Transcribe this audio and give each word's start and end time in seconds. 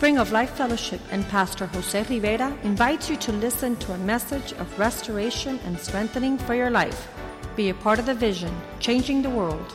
Spring 0.00 0.18
of 0.18 0.32
Life 0.32 0.54
Fellowship 0.56 1.00
and 1.12 1.28
Pastor 1.28 1.66
Jose 1.74 2.04
Rivera 2.04 2.56
invites 2.64 3.10
you 3.10 3.18
to 3.18 3.32
listen 3.32 3.76
to 3.76 3.92
a 3.92 3.98
message 3.98 4.54
of 4.54 4.78
restoration 4.78 5.60
and 5.66 5.78
strengthening 5.78 6.38
for 6.38 6.54
your 6.54 6.70
life. 6.70 7.06
Be 7.54 7.68
a 7.68 7.74
part 7.74 7.98
of 7.98 8.06
the 8.06 8.14
vision, 8.14 8.50
changing 8.78 9.20
the 9.20 9.28
world. 9.28 9.74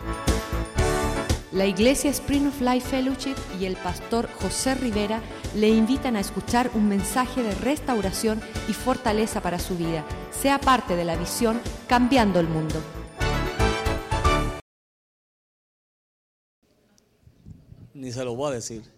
La 1.52 1.66
Iglesia 1.66 2.12
Spring 2.12 2.48
of 2.48 2.60
Life 2.60 2.90
Fellowship 2.90 3.38
y 3.60 3.66
el 3.66 3.76
pastor 3.76 4.28
José 4.42 4.74
Rivera 4.74 5.22
le 5.54 5.70
invitan 5.70 6.16
a 6.16 6.22
escuchar 6.22 6.72
un 6.74 6.90
mensaje 6.90 7.44
de 7.44 7.54
restauración 7.54 8.42
y 8.68 8.74
fortaleza 8.74 9.42
para 9.42 9.60
su 9.60 9.78
vida. 9.78 10.04
Sea 10.32 10.60
parte 10.60 10.96
de 10.96 11.06
la 11.06 11.18
visión 11.18 11.62
Cambiando 11.88 12.40
el 12.40 12.48
Mundo. 12.48 12.82
Ni 17.94 18.12
se 18.12 18.26
lo 18.26 18.36
voy 18.36 18.54
a 18.54 18.56
decir. 18.56 18.95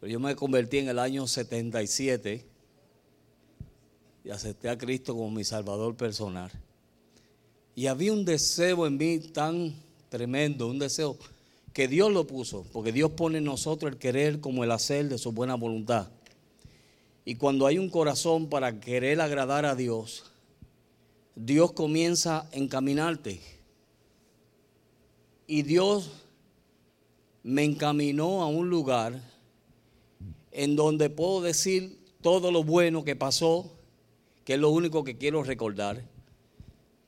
Pero 0.00 0.12
yo 0.12 0.20
me 0.20 0.36
convertí 0.36 0.78
en 0.78 0.88
el 0.88 0.98
año 0.98 1.26
77 1.26 2.44
y 4.24 4.30
acepté 4.30 4.68
a 4.68 4.78
Cristo 4.78 5.14
como 5.14 5.30
mi 5.30 5.44
Salvador 5.44 5.96
personal. 5.96 6.50
Y 7.74 7.86
había 7.86 8.12
un 8.12 8.24
deseo 8.24 8.86
en 8.86 8.96
mí 8.96 9.18
tan 9.18 9.74
tremendo, 10.08 10.68
un 10.68 10.78
deseo 10.78 11.16
que 11.72 11.88
Dios 11.88 12.12
lo 12.12 12.26
puso, 12.26 12.64
porque 12.72 12.92
Dios 12.92 13.12
pone 13.12 13.38
en 13.38 13.44
nosotros 13.44 13.92
el 13.92 13.98
querer 13.98 14.40
como 14.40 14.64
el 14.64 14.72
hacer 14.72 15.08
de 15.08 15.18
su 15.18 15.32
buena 15.32 15.54
voluntad. 15.54 16.08
Y 17.24 17.34
cuando 17.36 17.66
hay 17.66 17.78
un 17.78 17.90
corazón 17.90 18.48
para 18.48 18.80
querer 18.80 19.20
agradar 19.20 19.64
a 19.64 19.74
Dios, 19.74 20.24
Dios 21.34 21.72
comienza 21.72 22.40
a 22.40 22.48
encaminarte. 22.52 23.40
Y 25.46 25.62
Dios 25.62 26.10
me 27.42 27.64
encaminó 27.64 28.42
a 28.42 28.46
un 28.46 28.68
lugar 28.68 29.22
en 30.58 30.74
donde 30.74 31.08
puedo 31.08 31.40
decir 31.40 31.96
todo 32.20 32.50
lo 32.50 32.64
bueno 32.64 33.04
que 33.04 33.14
pasó, 33.14 33.70
que 34.44 34.54
es 34.54 34.58
lo 34.58 34.70
único 34.70 35.04
que 35.04 35.16
quiero 35.16 35.44
recordar. 35.44 36.02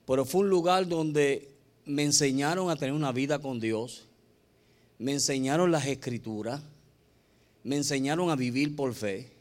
Pero 0.06 0.24
fue 0.24 0.42
un 0.42 0.50
lugar 0.50 0.86
donde 0.86 1.48
me 1.84 2.04
enseñaron 2.04 2.70
a 2.70 2.76
tener 2.76 2.94
una 2.94 3.10
vida 3.10 3.40
con 3.40 3.58
Dios, 3.58 4.06
me 5.00 5.10
enseñaron 5.10 5.72
las 5.72 5.84
escrituras, 5.86 6.62
me 7.64 7.74
enseñaron 7.74 8.30
a 8.30 8.36
vivir 8.36 8.76
por 8.76 8.94
fe, 8.94 9.32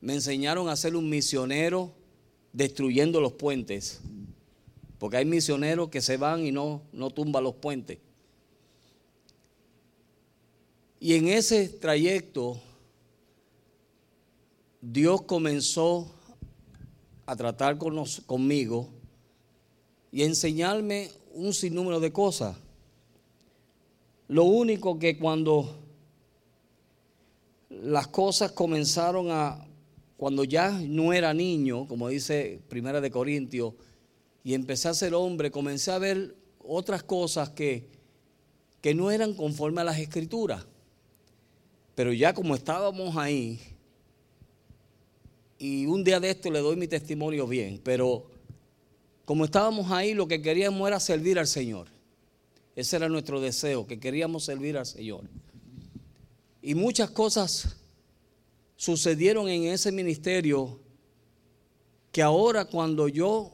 me 0.00 0.14
enseñaron 0.14 0.68
a 0.68 0.76
ser 0.76 0.94
un 0.94 1.10
misionero 1.10 1.90
destruyendo 2.52 3.20
los 3.20 3.32
puentes, 3.32 4.00
porque 5.00 5.16
hay 5.16 5.24
misioneros 5.24 5.88
que 5.88 6.00
se 6.00 6.16
van 6.16 6.46
y 6.46 6.52
no, 6.52 6.82
no 6.92 7.10
tumban 7.10 7.42
los 7.42 7.56
puentes. 7.56 7.98
Y 11.00 11.14
en 11.14 11.26
ese 11.26 11.68
trayecto, 11.68 12.60
Dios 14.80 15.22
comenzó 15.22 16.14
a 17.26 17.34
tratar 17.34 17.78
con 17.78 18.04
conmigo 18.26 18.88
y 20.12 20.22
enseñarme 20.22 21.10
un 21.34 21.52
sinnúmero 21.52 21.98
de 22.00 22.12
cosas. 22.12 22.56
Lo 24.28 24.44
único 24.44 24.98
que 24.98 25.18
cuando 25.18 25.82
las 27.70 28.06
cosas 28.08 28.52
comenzaron 28.52 29.30
a, 29.30 29.66
cuando 30.16 30.44
ya 30.44 30.70
no 30.70 31.12
era 31.12 31.34
niño, 31.34 31.86
como 31.88 32.08
dice 32.08 32.60
Primera 32.68 33.00
de 33.00 33.10
Corintios, 33.10 33.74
y 34.44 34.54
empecé 34.54 34.88
a 34.88 34.94
ser 34.94 35.12
hombre, 35.12 35.50
comencé 35.50 35.90
a 35.90 35.98
ver 35.98 36.36
otras 36.60 37.02
cosas 37.02 37.50
que, 37.50 37.88
que 38.80 38.94
no 38.94 39.10
eran 39.10 39.34
conforme 39.34 39.80
a 39.80 39.84
las 39.84 39.98
escrituras. 39.98 40.66
Pero 41.94 42.12
ya 42.12 42.32
como 42.32 42.54
estábamos 42.54 43.16
ahí, 43.16 43.60
y 45.58 45.86
un 45.86 46.04
día 46.04 46.20
de 46.20 46.30
esto 46.30 46.50
le 46.50 46.60
doy 46.60 46.76
mi 46.76 46.88
testimonio 46.88 47.46
bien, 47.46 47.80
pero 47.82 48.30
como 49.24 49.44
estábamos 49.44 49.90
ahí, 49.90 50.14
lo 50.14 50.28
que 50.28 50.40
queríamos 50.40 50.86
era 50.86 51.00
servir 51.00 51.38
al 51.38 51.46
Señor. 51.46 51.88
Ese 52.76 52.96
era 52.96 53.08
nuestro 53.08 53.40
deseo, 53.40 53.86
que 53.86 53.98
queríamos 53.98 54.44
servir 54.44 54.76
al 54.78 54.86
Señor. 54.86 55.24
Y 56.62 56.74
muchas 56.74 57.10
cosas 57.10 57.76
sucedieron 58.76 59.48
en 59.48 59.64
ese 59.64 59.90
ministerio 59.90 60.80
que 62.12 62.22
ahora 62.22 62.64
cuando 62.64 63.08
yo 63.08 63.52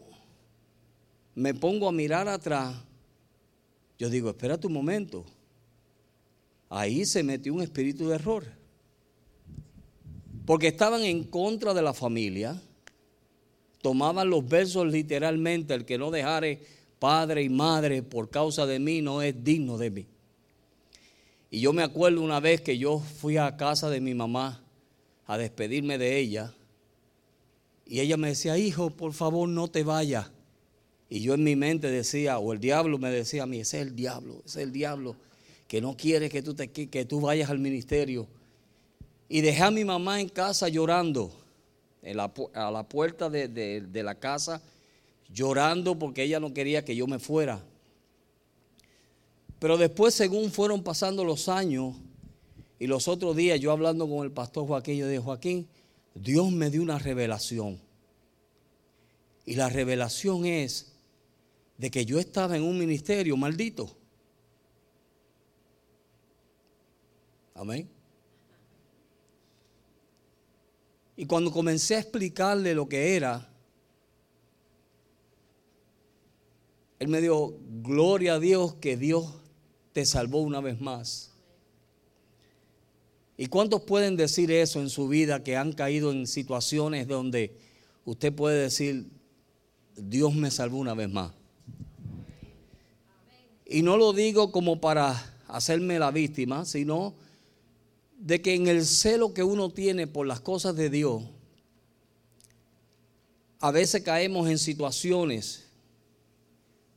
me 1.35 1.55
pongo 1.55 1.89
a 1.89 1.93
mirar 1.93 2.29
atrás, 2.29 2.77
yo 3.99 4.11
digo, 4.11 4.31
espera 4.31 4.59
un 4.63 4.73
momento 4.73 5.25
ahí 6.75 7.05
se 7.05 7.23
metió 7.23 7.55
un 7.55 7.63
espíritu 7.63 8.09
de 8.09 8.17
error. 8.17 8.45
Porque 10.45 10.69
estaban 10.69 11.03
en 11.03 11.25
contra 11.25 11.73
de 11.73 11.83
la 11.83 11.95
familia, 11.95 12.61
tomaban 13.81 14.29
los 14.31 14.47
versos 14.47 14.87
literalmente, 14.87 15.75
el 15.75 15.85
que 15.85 15.99
no 15.99 16.11
dejare 16.11 16.63
padre 16.99 17.43
y 17.43 17.49
madre 17.49 18.03
por 18.03 18.31
causa 18.31 18.67
de 18.67 18.79
mí 18.79 19.03
no 19.03 19.23
es 19.23 19.43
digno 19.43 19.79
de 19.79 19.91
mí. 19.91 20.07
Y 21.51 21.61
yo 21.61 21.73
me 21.73 21.83
acuerdo 21.83 22.21
una 22.23 22.41
vez 22.41 22.61
que 22.61 22.79
yo 22.79 22.99
fui 22.99 23.37
a 23.37 23.57
casa 23.57 23.89
de 23.91 24.01
mi 24.01 24.15
mamá 24.15 24.63
a 25.27 25.39
despedirme 25.39 25.99
de 25.99 26.19
ella, 26.19 26.55
y 27.87 28.01
ella 28.01 28.17
me 28.17 28.29
decía, 28.29 28.57
hijo, 28.57 28.91
por 28.91 29.13
favor 29.13 29.49
no 29.49 29.69
te 29.69 29.85
vayas. 29.85 30.31
Y 31.11 31.21
yo 31.21 31.35
en 31.35 31.45
mi 31.45 31.55
mente 31.55 31.91
decía, 31.91 32.39
o 32.39 32.53
el 32.53 32.61
diablo 32.61 32.99
me 32.99 33.11
decía 33.11 33.43
a 33.43 33.47
mí, 33.47 33.61
ese 33.61 33.81
es 33.81 33.87
el 33.87 33.95
diablo, 33.95 34.43
ese 34.47 34.61
es 34.61 34.67
el 34.67 34.73
diablo 34.73 35.17
que 35.69 35.81
no 35.81 35.97
quiere 35.97 36.29
que 36.29 36.43
tú, 36.43 36.55
te, 36.55 36.71
que 36.71 37.05
tú 37.05 37.21
vayas 37.21 37.51
al 37.51 37.59
ministerio. 37.59 38.27
Y 39.29 39.41
dejé 39.41 39.63
a 39.63 39.71
mi 39.71 39.85
mamá 39.85 40.21
en 40.21 40.29
casa 40.29 40.69
llorando, 40.69 41.33
a 42.55 42.71
la 42.71 42.83
puerta 42.89 43.31
de, 43.31 43.49
de 43.49 44.03
la 44.03 44.15
casa, 44.15 44.63
llorando 45.29 45.99
porque 45.99 46.23
ella 46.23 46.41
no 46.41 46.53
quería 46.53 46.85
que 46.85 46.95
yo 46.95 47.07
me 47.07 47.19
fuera. 47.19 47.61
Pero 49.59 49.79
después, 49.79 50.15
según 50.15 50.51
fueron 50.51 50.83
pasando 50.83 51.25
los 51.25 51.49
años, 51.49 51.95
y 52.79 52.87
los 52.87 53.09
otros 53.09 53.35
días 53.37 53.61
yo 53.61 53.73
hablando 53.73 54.09
con 54.09 54.25
el 54.25 54.33
pastor 54.33 54.67
Joaquín, 54.67 54.99
yo 54.99 55.09
dije, 55.09 55.23
Joaquín, 55.23 55.67
Dios 56.15 56.53
me 56.53 56.71
dio 56.71 56.83
una 56.83 56.99
revelación. 56.99 57.81
Y 59.47 59.57
la 59.57 59.69
revelación 59.69 60.45
es 60.47 60.93
de 61.79 61.91
que 61.91 62.05
yo 62.05 62.19
estaba 62.19 62.57
en 62.57 62.63
un 62.63 62.79
ministerio 62.79 63.37
maldito. 63.37 63.91
Amén. 67.55 67.94
Y 71.17 71.27
cuando 71.27 71.51
comencé 71.51 71.97
a 71.97 72.01
explicarle 72.01 72.75
lo 72.75 72.89
que 72.89 73.17
era, 73.17 73.49
él 76.99 77.09
me 77.09 77.21
dijo, 77.21 77.59
gloria 77.83 78.35
a 78.35 78.41
Dios 78.41 78.75
que 78.75 78.97
Dios 78.97 79.27
te 79.93 80.05
salvó 80.05 80.41
una 80.41 80.61
vez 80.61 80.81
más. 80.81 81.31
¿Y 83.37 83.47
cuántos 83.47 83.83
pueden 83.83 84.17
decir 84.17 84.51
eso 84.51 84.81
en 84.81 84.89
su 84.89 85.09
vida 85.09 85.43
que 85.43 85.57
han 85.57 85.73
caído 85.73 86.13
en 86.13 86.27
situaciones 86.27 87.09
donde 87.09 87.57
usted 88.05 88.33
puede 88.33 88.63
decir, 88.63 89.09
Dios 89.97 90.35
me 90.35 90.51
salvó 90.51 90.79
una 90.79 90.95
vez 90.95 91.11
más? 91.11 91.33
Y 93.67 93.83
no 93.83 93.97
lo 93.97 94.13
digo 94.13 94.53
como 94.53 94.81
para 94.81 95.35
hacerme 95.49 95.99
la 95.99 96.11
víctima, 96.11 96.65
sino 96.65 97.15
de 98.19 98.41
que 98.41 98.55
en 98.55 98.69
el 98.69 98.85
celo 98.85 99.35
que 99.35 99.43
uno 99.43 99.71
tiene 99.71 100.07
por 100.07 100.27
las 100.27 100.41
cosas 100.41 100.77
de 100.77 100.91
Dios, 100.91 101.23
a 103.61 103.71
veces 103.71 104.03
caemos 104.03 104.49
en 104.49 104.59
situaciones 104.59 105.65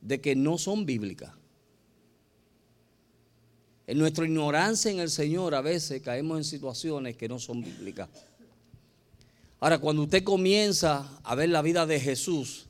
de 0.01 0.19
que 0.21 0.35
no 0.35 0.57
son 0.57 0.85
bíblicas. 0.85 1.31
En 3.87 3.97
nuestra 3.97 4.25
ignorancia 4.25 4.91
en 4.91 4.99
el 4.99 5.09
Señor 5.09 5.55
a 5.55 5.61
veces 5.61 6.01
caemos 6.01 6.37
en 6.37 6.43
situaciones 6.43 7.15
que 7.15 7.29
no 7.29 7.39
son 7.39 7.63
bíblicas. 7.63 8.09
Ahora, 9.59 9.79
cuando 9.79 10.03
usted 10.03 10.23
comienza 10.23 11.19
a 11.23 11.35
ver 11.35 11.49
la 11.49 11.61
vida 11.61 11.85
de 11.85 11.99
Jesús, 11.99 12.67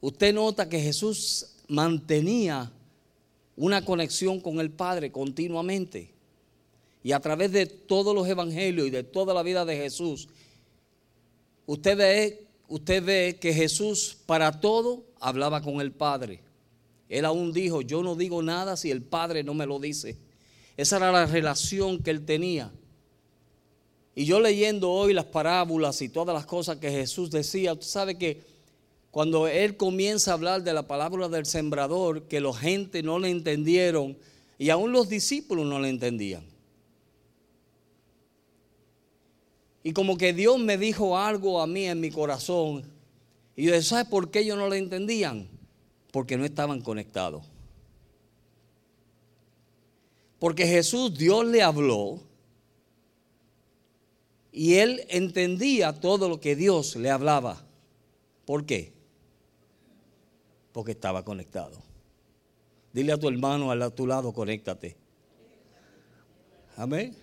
usted 0.00 0.32
nota 0.32 0.68
que 0.68 0.80
Jesús 0.80 1.48
mantenía 1.68 2.70
una 3.56 3.84
conexión 3.84 4.40
con 4.40 4.60
el 4.60 4.70
Padre 4.70 5.12
continuamente. 5.12 6.13
Y 7.04 7.12
a 7.12 7.20
través 7.20 7.52
de 7.52 7.66
todos 7.66 8.14
los 8.14 8.26
evangelios 8.26 8.88
y 8.88 8.90
de 8.90 9.04
toda 9.04 9.34
la 9.34 9.42
vida 9.42 9.66
de 9.66 9.76
Jesús, 9.76 10.26
usted 11.66 11.98
ve, 11.98 12.46
usted 12.66 13.04
ve 13.04 13.38
que 13.38 13.52
Jesús 13.52 14.16
para 14.24 14.58
todo 14.58 15.04
hablaba 15.20 15.60
con 15.60 15.82
el 15.82 15.92
Padre. 15.92 16.40
Él 17.10 17.26
aún 17.26 17.52
dijo, 17.52 17.82
yo 17.82 18.02
no 18.02 18.16
digo 18.16 18.42
nada 18.42 18.78
si 18.78 18.90
el 18.90 19.02
Padre 19.02 19.44
no 19.44 19.52
me 19.52 19.66
lo 19.66 19.78
dice. 19.78 20.16
Esa 20.78 20.96
era 20.96 21.12
la 21.12 21.26
relación 21.26 22.02
que 22.02 22.10
él 22.10 22.24
tenía. 22.24 22.72
Y 24.14 24.24
yo 24.24 24.40
leyendo 24.40 24.90
hoy 24.90 25.12
las 25.12 25.26
parábolas 25.26 26.00
y 26.00 26.08
todas 26.08 26.34
las 26.34 26.46
cosas 26.46 26.78
que 26.78 26.90
Jesús 26.90 27.30
decía, 27.30 27.74
usted 27.74 27.86
sabe 27.86 28.16
que 28.16 28.40
cuando 29.10 29.46
él 29.46 29.76
comienza 29.76 30.30
a 30.30 30.34
hablar 30.34 30.62
de 30.62 30.72
la 30.72 30.86
palabra 30.86 31.28
del 31.28 31.44
sembrador, 31.44 32.22
que 32.28 32.40
la 32.40 32.54
gente 32.54 33.02
no 33.02 33.18
le 33.18 33.28
entendieron 33.28 34.16
y 34.56 34.70
aún 34.70 34.90
los 34.90 35.10
discípulos 35.10 35.66
no 35.66 35.78
le 35.78 35.90
entendían. 35.90 36.53
Y 39.86 39.92
como 39.92 40.16
que 40.16 40.32
Dios 40.32 40.58
me 40.58 40.78
dijo 40.78 41.16
algo 41.16 41.60
a 41.60 41.66
mí 41.66 41.84
en 41.84 42.00
mi 42.00 42.10
corazón. 42.10 42.90
Y 43.54 43.64
yo, 43.64 43.82
¿sabes 43.82 44.06
por 44.06 44.30
qué 44.30 44.40
ellos 44.40 44.56
no 44.56 44.66
lo 44.66 44.74
entendían? 44.74 45.46
Porque 46.10 46.38
no 46.38 46.46
estaban 46.46 46.80
conectados. 46.80 47.44
Porque 50.38 50.66
Jesús, 50.66 51.16
Dios 51.16 51.46
le 51.46 51.62
habló 51.62 52.22
y 54.50 54.76
él 54.76 55.04
entendía 55.10 56.00
todo 56.00 56.30
lo 56.30 56.40
que 56.40 56.56
Dios 56.56 56.96
le 56.96 57.10
hablaba. 57.10 57.62
¿Por 58.46 58.64
qué? 58.64 58.94
Porque 60.72 60.92
estaba 60.92 61.24
conectado. 61.26 61.76
Dile 62.94 63.12
a 63.12 63.18
tu 63.18 63.28
hermano 63.28 63.70
a 63.70 63.90
tu 63.90 64.06
lado, 64.06 64.32
conéctate. 64.32 64.96
Amén. 66.76 67.14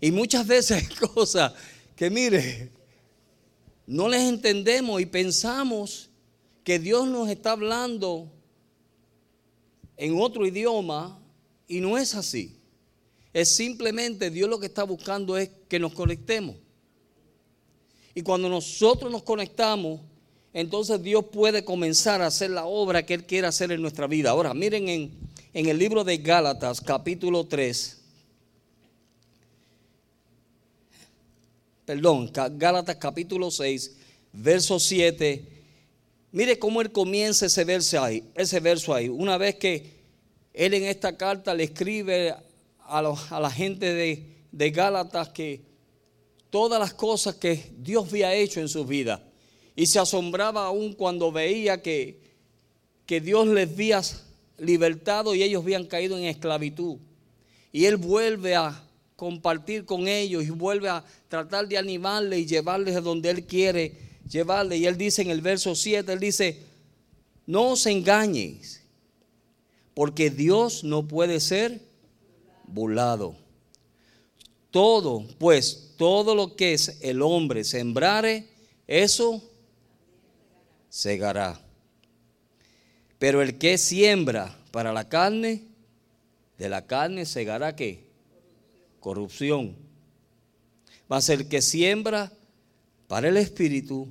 Y 0.00 0.10
muchas 0.12 0.46
veces 0.46 0.82
hay 0.82 0.96
cosas 1.14 1.52
que, 1.96 2.10
mire, 2.10 2.70
no 3.86 4.08
les 4.08 4.22
entendemos 4.22 5.00
y 5.00 5.06
pensamos 5.06 6.10
que 6.62 6.78
Dios 6.78 7.06
nos 7.06 7.28
está 7.28 7.52
hablando 7.52 8.30
en 9.96 10.18
otro 10.20 10.46
idioma 10.46 11.20
y 11.68 11.80
no 11.80 11.98
es 11.98 12.14
así. 12.14 12.56
Es 13.32 13.54
simplemente 13.54 14.30
Dios 14.30 14.48
lo 14.48 14.58
que 14.58 14.66
está 14.66 14.84
buscando 14.84 15.36
es 15.36 15.50
que 15.68 15.78
nos 15.78 15.92
conectemos. 15.92 16.56
Y 18.14 18.22
cuando 18.22 18.48
nosotros 18.48 19.10
nos 19.10 19.24
conectamos, 19.24 20.00
entonces 20.52 21.02
Dios 21.02 21.24
puede 21.32 21.64
comenzar 21.64 22.22
a 22.22 22.28
hacer 22.28 22.50
la 22.50 22.64
obra 22.64 23.04
que 23.04 23.14
Él 23.14 23.24
quiere 23.24 23.48
hacer 23.48 23.72
en 23.72 23.82
nuestra 23.82 24.06
vida. 24.06 24.30
Ahora, 24.30 24.54
miren 24.54 24.88
en, 24.88 25.12
en 25.52 25.66
el 25.66 25.78
libro 25.78 26.04
de 26.04 26.18
Gálatas, 26.18 26.80
capítulo 26.80 27.44
3. 27.44 28.03
Perdón, 31.84 32.30
Gálatas 32.32 32.96
capítulo 32.96 33.50
6, 33.50 33.96
verso 34.32 34.80
7. 34.80 35.44
Mire 36.32 36.58
cómo 36.58 36.80
Él 36.80 36.90
comienza 36.90 37.44
ese 37.44 37.62
verso 37.64 38.02
ahí. 38.02 38.24
Ese 38.34 38.58
verso 38.60 38.94
ahí. 38.94 39.10
Una 39.10 39.36
vez 39.36 39.56
que 39.56 39.92
Él 40.54 40.72
en 40.72 40.84
esta 40.84 41.16
carta 41.18 41.52
le 41.52 41.64
escribe 41.64 42.34
a, 42.86 43.02
la 43.02 43.50
gente 43.50 43.92
de, 43.92 44.70
Gálatas 44.70 45.28
que 45.28 45.60
todas 46.48 46.80
las 46.80 46.94
cosas 46.94 47.34
que 47.34 47.72
Dios 47.76 48.08
había 48.08 48.34
hecho 48.34 48.60
en 48.60 48.68
su 48.68 48.86
vida. 48.86 49.22
Y 49.76 49.86
se 49.86 49.98
asombraba 49.98 50.66
aún 50.66 50.94
cuando 50.94 51.32
veía 51.32 51.82
que, 51.82 52.18
que 53.04 53.20
Dios 53.20 53.46
les 53.48 53.68
había 53.70 54.00
libertado 54.56 55.34
y 55.34 55.42
ellos 55.42 55.62
habían 55.62 55.84
caído 55.84 56.16
en 56.16 56.24
esclavitud. 56.24 56.96
Y 57.72 57.84
Él 57.84 57.98
vuelve 57.98 58.54
a 58.54 58.83
compartir 59.16 59.84
con 59.84 60.08
ellos 60.08 60.44
y 60.44 60.50
vuelve 60.50 60.88
a 60.88 61.04
tratar 61.28 61.68
de 61.68 61.78
animarles 61.78 62.40
y 62.40 62.46
llevarles 62.46 62.96
a 62.96 63.00
donde 63.00 63.30
Él 63.30 63.44
quiere 63.44 63.96
llevarles. 64.28 64.80
Y 64.80 64.86
Él 64.86 64.96
dice 64.96 65.22
en 65.22 65.30
el 65.30 65.40
verso 65.40 65.74
7, 65.74 66.12
Él 66.12 66.20
dice, 66.20 66.62
no 67.46 67.70
os 67.70 67.86
engañéis, 67.86 68.82
porque 69.94 70.30
Dios 70.30 70.84
no 70.84 71.06
puede 71.06 71.40
ser 71.40 71.80
burlado. 72.66 73.36
Todo, 74.70 75.26
pues, 75.38 75.94
todo 75.96 76.34
lo 76.34 76.56
que 76.56 76.74
es 76.74 76.98
el 77.00 77.22
hombre 77.22 77.62
sembrare, 77.62 78.48
eso 78.86 79.42
segará. 80.88 81.60
Pero 83.18 83.40
el 83.40 83.56
que 83.58 83.78
siembra 83.78 84.58
para 84.72 84.92
la 84.92 85.08
carne, 85.08 85.62
de 86.58 86.68
la 86.68 86.86
carne 86.86 87.24
segará 87.24 87.76
qué? 87.76 88.03
Corrupción. 89.04 89.76
Ser 91.20 91.40
el 91.40 91.48
que 91.48 91.60
siembra 91.60 92.32
para 93.06 93.28
el 93.28 93.36
espíritu, 93.36 94.08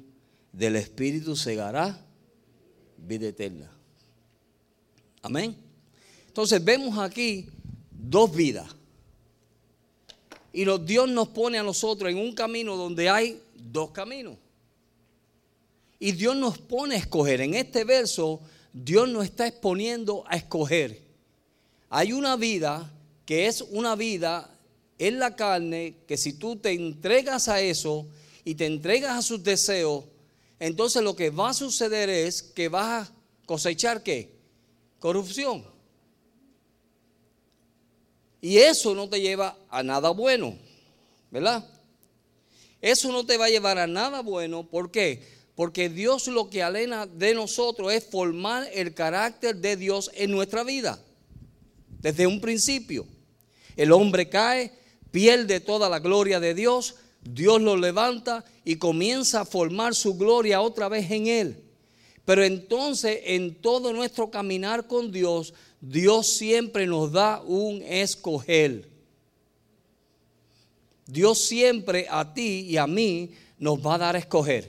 del 0.52 0.76
espíritu 0.76 1.36
segará 1.36 2.00
vida 2.96 3.28
eterna. 3.28 3.72
Amén. 5.24 5.58
Entonces 6.28 6.64
vemos 6.64 6.96
aquí 7.00 7.48
dos 7.90 8.36
vidas. 8.36 8.68
Y 10.54 10.64
Dios 10.86 11.10
nos 11.10 11.30
pone 11.30 11.58
a 11.58 11.64
nosotros 11.64 12.12
en 12.12 12.20
un 12.20 12.36
camino 12.36 12.76
donde 12.78 13.10
hay 13.10 13.42
dos 13.56 13.90
caminos. 13.90 14.38
Y 15.98 16.12
Dios 16.12 16.36
nos 16.36 16.60
pone 16.60 16.94
a 16.94 17.00
escoger. 17.00 17.42
En 17.42 17.56
este 17.56 17.84
verso, 17.84 18.42
Dios 18.72 19.10
nos 19.10 19.26
está 19.26 19.48
exponiendo 19.48 20.24
a 20.28 20.36
escoger. 20.36 21.02
Hay 21.90 22.14
una 22.14 22.36
vida 22.36 22.94
que 23.26 23.48
es 23.48 23.62
una 23.62 23.96
vida 23.96 24.53
en 25.00 25.20
la 25.20 25.36
carne, 25.36 25.98
que 26.08 26.18
si 26.18 26.34
tú 26.34 26.56
te 26.56 26.72
entregas 26.72 27.48
a 27.48 27.62
eso 27.62 28.08
y 28.44 28.56
te 28.56 28.66
entregas 28.66 29.18
a 29.18 29.22
sus 29.22 29.44
deseos, 29.44 30.06
entonces 30.60 31.02
lo 31.04 31.16
que 31.16 31.30
va 31.30 31.50
a 31.50 31.54
suceder 31.54 32.10
es 32.10 32.42
que 32.42 32.70
vas 32.70 33.10
a 33.10 33.14
cosechar 33.46 34.04
qué? 34.04 34.32
Corrupción. 35.00 35.66
Y 38.40 38.58
eso 38.58 38.94
no 38.94 39.08
te 39.10 39.22
lleva 39.22 39.58
a 39.70 39.84
nada 39.84 40.10
bueno, 40.10 40.58
¿verdad? 41.32 41.66
Eso 42.82 43.12
no 43.12 43.26
te 43.26 43.38
va 43.38 43.46
a 43.46 43.50
llevar 43.50 43.78
a 43.78 43.88
nada 43.88 44.22
bueno. 44.22 44.64
¿Por 44.64 44.92
qué? 44.92 45.26
Porque 45.56 45.88
Dios 45.88 46.28
lo 46.28 46.50
que 46.50 46.62
alena 46.62 47.06
de 47.08 47.34
nosotros 47.34 47.94
es 47.94 48.04
formar 48.04 48.68
el 48.74 48.94
carácter 48.94 49.56
de 49.56 49.78
Dios 49.78 50.12
en 50.16 50.32
nuestra 50.32 50.64
vida. 50.64 51.02
Desde 52.02 52.28
un 52.28 52.42
principio. 52.42 53.06
El 53.78 53.94
hombre 53.94 54.28
cae, 54.28 54.74
pierde 55.14 55.60
toda 55.60 55.90
la 55.90 56.00
gloria 56.00 56.40
de 56.40 56.56
Dios, 56.56 56.96
Dios 57.22 57.62
lo 57.62 57.78
levanta 57.78 58.44
y 58.66 58.78
comienza 58.78 59.42
a 59.42 59.46
formar 59.46 59.94
su 59.94 60.16
gloria 60.18 60.60
otra 60.60 60.90
vez 60.90 61.12
en 61.12 61.28
él. 61.28 61.64
Pero 62.26 62.44
entonces 62.44 63.20
en 63.26 63.54
todo 63.54 63.94
nuestro 63.94 64.32
caminar 64.32 64.88
con 64.88 65.12
Dios, 65.12 65.54
Dios 65.80 66.28
siempre 66.28 66.88
nos 66.88 67.12
da 67.12 67.44
un 67.44 67.84
escoger. 67.84 68.90
Dios 71.06 71.38
siempre 71.46 72.08
a 72.10 72.34
ti 72.34 72.62
y 72.62 72.78
a 72.78 72.88
mí 72.88 73.34
nos 73.60 73.86
va 73.86 73.94
a 73.94 74.00
dar 74.00 74.16
a 74.16 74.20
escoger. 74.20 74.68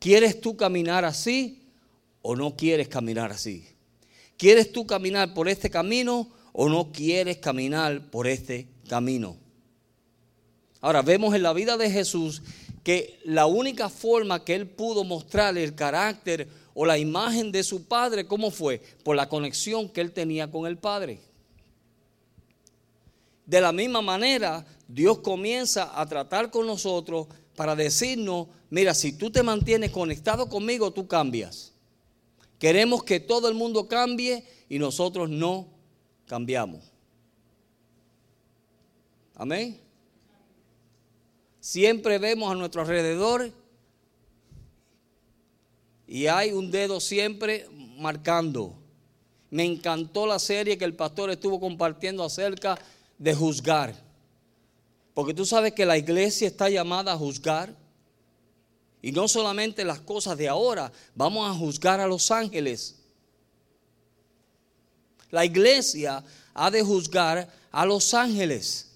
¿Quieres 0.00 0.40
tú 0.40 0.56
caminar 0.56 1.04
así 1.04 1.62
o 2.22 2.34
no 2.34 2.56
quieres 2.56 2.88
caminar 2.88 3.30
así? 3.30 3.68
¿Quieres 4.36 4.72
tú 4.72 4.84
caminar 4.84 5.32
por 5.32 5.48
este 5.48 5.70
camino 5.70 6.36
o 6.60 6.68
no 6.68 6.90
quieres 6.90 7.36
caminar 7.36 8.10
por 8.10 8.26
este 8.26 8.66
camino? 8.88 9.36
Ahora 10.80 11.02
vemos 11.02 11.32
en 11.36 11.44
la 11.44 11.52
vida 11.52 11.76
de 11.76 11.88
Jesús 11.88 12.42
que 12.82 13.20
la 13.24 13.46
única 13.46 13.88
forma 13.88 14.44
que 14.44 14.56
él 14.56 14.66
pudo 14.66 15.04
mostrar 15.04 15.56
el 15.56 15.76
carácter 15.76 16.48
o 16.74 16.84
la 16.84 16.98
imagen 16.98 17.52
de 17.52 17.62
su 17.62 17.84
padre, 17.84 18.26
¿cómo 18.26 18.50
fue? 18.50 18.82
Por 19.04 19.14
la 19.14 19.28
conexión 19.28 19.88
que 19.88 20.00
él 20.00 20.10
tenía 20.10 20.50
con 20.50 20.66
el 20.66 20.78
padre. 20.78 21.20
De 23.46 23.60
la 23.60 23.70
misma 23.70 24.02
manera, 24.02 24.66
Dios 24.88 25.18
comienza 25.18 25.92
a 25.94 26.04
tratar 26.06 26.50
con 26.50 26.66
nosotros 26.66 27.28
para 27.54 27.76
decirnos, 27.76 28.48
mira, 28.68 28.94
si 28.94 29.12
tú 29.12 29.30
te 29.30 29.44
mantienes 29.44 29.92
conectado 29.92 30.48
conmigo, 30.48 30.90
tú 30.90 31.06
cambias. 31.06 31.72
Queremos 32.58 33.04
que 33.04 33.20
todo 33.20 33.48
el 33.48 33.54
mundo 33.54 33.86
cambie 33.86 34.42
y 34.68 34.80
nosotros 34.80 35.30
no 35.30 35.77
cambiamos. 36.28 36.84
Amén. 39.34 39.80
Siempre 41.58 42.18
vemos 42.18 42.50
a 42.50 42.54
nuestro 42.54 42.82
alrededor 42.82 43.50
y 46.06 46.26
hay 46.26 46.52
un 46.52 46.70
dedo 46.70 47.00
siempre 47.00 47.68
marcando. 47.98 48.74
Me 49.50 49.64
encantó 49.64 50.26
la 50.26 50.38
serie 50.38 50.78
que 50.78 50.84
el 50.84 50.94
pastor 50.94 51.30
estuvo 51.30 51.58
compartiendo 51.58 52.22
acerca 52.22 52.78
de 53.18 53.34
juzgar. 53.34 53.94
Porque 55.14 55.34
tú 55.34 55.44
sabes 55.44 55.72
que 55.72 55.86
la 55.86 55.98
iglesia 55.98 56.46
está 56.46 56.68
llamada 56.68 57.12
a 57.12 57.16
juzgar. 57.16 57.74
Y 59.00 59.12
no 59.12 59.28
solamente 59.28 59.84
las 59.84 60.00
cosas 60.00 60.36
de 60.36 60.48
ahora, 60.48 60.92
vamos 61.14 61.48
a 61.48 61.54
juzgar 61.58 62.00
a 62.00 62.06
los 62.06 62.30
ángeles. 62.30 62.97
La 65.30 65.44
iglesia 65.44 66.24
ha 66.54 66.70
de 66.70 66.82
juzgar 66.82 67.48
a 67.70 67.86
los 67.86 68.14
ángeles. 68.14 68.88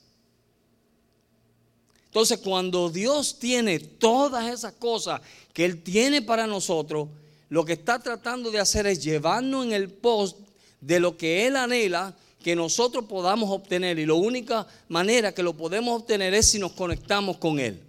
Entonces, 2.06 2.38
cuando 2.38 2.90
Dios 2.90 3.38
tiene 3.38 3.78
todas 3.78 4.52
esas 4.52 4.74
cosas 4.74 5.20
que 5.52 5.64
Él 5.64 5.82
tiene 5.82 6.20
para 6.20 6.46
nosotros, 6.46 7.08
lo 7.48 7.64
que 7.64 7.74
está 7.74 7.98
tratando 7.98 8.50
de 8.50 8.60
hacer 8.60 8.86
es 8.86 9.02
llevarnos 9.02 9.64
en 9.64 9.72
el 9.72 9.90
post 9.90 10.38
de 10.80 11.00
lo 11.00 11.16
que 11.16 11.46
Él 11.46 11.56
anhela 11.56 12.14
que 12.42 12.56
nosotros 12.56 13.04
podamos 13.06 13.50
obtener. 13.50 13.98
Y 13.98 14.06
la 14.06 14.14
única 14.14 14.66
manera 14.88 15.32
que 15.32 15.42
lo 15.42 15.54
podemos 15.54 16.00
obtener 16.00 16.34
es 16.34 16.48
si 16.48 16.58
nos 16.58 16.72
conectamos 16.72 17.38
con 17.38 17.58
Él. 17.58 17.80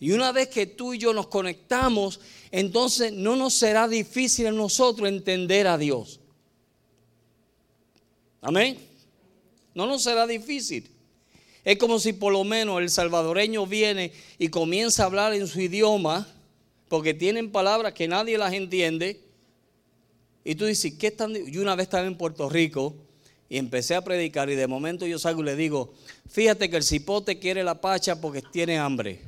Y 0.00 0.12
una 0.12 0.32
vez 0.32 0.48
que 0.48 0.66
tú 0.66 0.94
y 0.94 0.98
yo 0.98 1.12
nos 1.12 1.26
conectamos, 1.26 2.20
entonces 2.50 3.12
no 3.12 3.36
nos 3.36 3.54
será 3.54 3.88
difícil 3.88 4.46
en 4.46 4.56
nosotros 4.56 5.08
entender 5.08 5.66
a 5.66 5.76
Dios. 5.76 6.20
Amén. 8.40 8.78
No 9.74 9.86
nos 9.86 10.02
será 10.02 10.26
difícil. 10.26 10.90
Es 11.64 11.76
como 11.78 11.98
si 11.98 12.12
por 12.12 12.32
lo 12.32 12.44
menos 12.44 12.80
el 12.80 12.90
salvadoreño 12.90 13.66
viene 13.66 14.12
y 14.38 14.48
comienza 14.48 15.02
a 15.02 15.06
hablar 15.06 15.34
en 15.34 15.46
su 15.46 15.60
idioma, 15.60 16.26
porque 16.88 17.14
tienen 17.14 17.50
palabras 17.50 17.92
que 17.92 18.08
nadie 18.08 18.38
las 18.38 18.52
entiende. 18.52 19.20
Y 20.44 20.54
tú 20.54 20.64
dices, 20.64 20.94
¿qué 20.94 21.08
están? 21.08 21.34
Yo 21.34 21.60
una 21.60 21.74
vez 21.74 21.84
estaba 21.84 22.06
en 22.06 22.16
Puerto 22.16 22.48
Rico 22.48 22.94
y 23.50 23.58
empecé 23.58 23.94
a 23.94 24.02
predicar 24.02 24.48
y 24.50 24.54
de 24.54 24.66
momento 24.66 25.06
yo 25.06 25.18
salgo 25.18 25.42
y 25.42 25.46
le 25.46 25.56
digo, 25.56 25.92
fíjate 26.28 26.70
que 26.70 26.76
el 26.76 26.82
cipote 26.82 27.38
quiere 27.38 27.62
la 27.64 27.80
pacha 27.80 28.20
porque 28.20 28.42
tiene 28.42 28.78
hambre. 28.78 29.20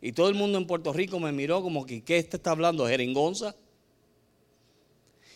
Y 0.00 0.12
todo 0.12 0.28
el 0.28 0.34
mundo 0.34 0.58
en 0.58 0.66
Puerto 0.66 0.92
Rico 0.92 1.18
me 1.18 1.32
miró 1.32 1.62
como 1.62 1.86
que, 1.86 2.02
¿qué 2.02 2.18
este 2.18 2.36
está 2.36 2.50
hablando? 2.50 2.86
¿Jeringonza? 2.86 3.54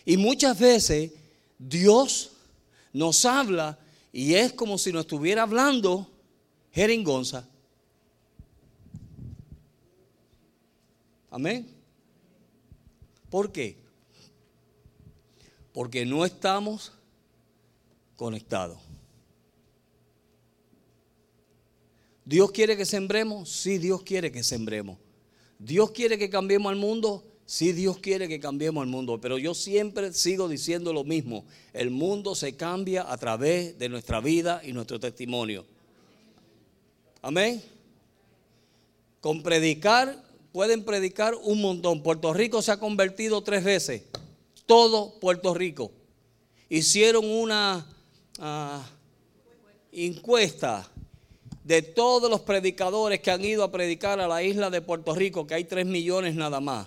Y 0.04 0.16
muchas 0.16 0.58
veces 0.58 1.12
Dios 1.58 2.32
nos 2.92 3.24
habla 3.24 3.78
y 4.12 4.34
es 4.34 4.52
como 4.52 4.78
si 4.78 4.92
nos 4.92 5.02
estuviera 5.02 5.42
hablando 5.42 6.10
jeringonza. 6.72 7.48
Amén. 11.30 11.68
¿Por 13.30 13.52
qué? 13.52 13.76
Porque 15.72 16.04
no 16.04 16.24
estamos 16.24 16.92
conectados. 18.16 18.78
Dios 22.24 22.50
quiere 22.50 22.76
que 22.76 22.84
sembremos, 22.84 23.50
sí, 23.50 23.78
Dios 23.78 24.02
quiere 24.02 24.30
que 24.30 24.42
sembremos. 24.42 24.98
Dios 25.58 25.90
quiere 25.90 26.18
que 26.18 26.30
cambiemos 26.30 26.70
al 26.70 26.76
mundo, 26.78 27.24
sí, 27.50 27.72
Dios 27.72 27.98
quiere 27.98 28.28
que 28.28 28.38
cambiemos 28.38 28.82
al 28.82 28.88
mundo. 28.88 29.20
Pero 29.20 29.36
yo 29.36 29.54
siempre 29.54 30.12
sigo 30.12 30.48
diciendo 30.48 30.92
lo 30.92 31.02
mismo. 31.02 31.44
El 31.72 31.90
mundo 31.90 32.36
se 32.36 32.56
cambia 32.56 33.10
a 33.10 33.16
través 33.16 33.76
de 33.76 33.88
nuestra 33.88 34.20
vida 34.20 34.62
y 34.64 34.72
nuestro 34.72 35.00
testimonio. 35.00 35.66
Amén. 37.20 37.60
Con 39.20 39.42
predicar, 39.42 40.22
pueden 40.52 40.84
predicar 40.84 41.34
un 41.34 41.60
montón. 41.60 42.04
Puerto 42.04 42.32
Rico 42.32 42.62
se 42.62 42.70
ha 42.70 42.78
convertido 42.78 43.42
tres 43.42 43.64
veces. 43.64 44.02
Todo 44.64 45.18
Puerto 45.18 45.52
Rico. 45.52 45.90
Hicieron 46.68 47.28
una 47.28 47.84
ah, 48.38 48.88
encuesta 49.90 50.88
de 51.64 51.82
todos 51.82 52.30
los 52.30 52.42
predicadores 52.42 53.20
que 53.20 53.32
han 53.32 53.44
ido 53.44 53.64
a 53.64 53.72
predicar 53.72 54.20
a 54.20 54.28
la 54.28 54.40
isla 54.44 54.70
de 54.70 54.80
Puerto 54.80 55.16
Rico, 55.16 55.48
que 55.48 55.54
hay 55.54 55.64
tres 55.64 55.84
millones 55.84 56.36
nada 56.36 56.60
más. 56.60 56.86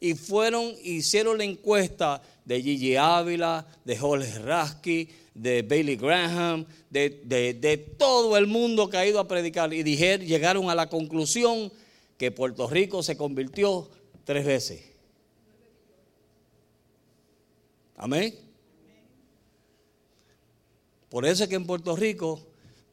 Y 0.00 0.14
fueron, 0.14 0.74
hicieron 0.82 1.38
la 1.38 1.44
encuesta 1.44 2.22
de 2.44 2.62
Gigi 2.62 2.96
Ávila, 2.96 3.66
de 3.84 3.96
Jorge 3.96 4.38
Rasky, 4.38 5.08
de 5.34 5.62
Bailey 5.62 5.96
Graham, 5.96 6.66
de, 6.90 7.94
todo 7.98 8.36
el 8.36 8.46
mundo 8.46 8.88
que 8.88 8.96
ha 8.96 9.06
ido 9.06 9.20
a 9.20 9.28
predicar. 9.28 9.72
Y 9.72 9.82
dijeron, 9.82 10.26
llegaron 10.26 10.70
a 10.70 10.74
la 10.74 10.88
conclusión 10.88 11.72
que 12.16 12.30
Puerto 12.30 12.68
Rico 12.68 13.02
se 13.02 13.16
convirtió 13.16 13.88
tres 14.24 14.44
veces. 14.44 14.84
Amén. 17.96 18.34
Por 21.08 21.26
eso 21.26 21.44
es 21.44 21.48
que 21.48 21.56
en 21.56 21.66
Puerto 21.66 21.96
Rico 21.96 22.48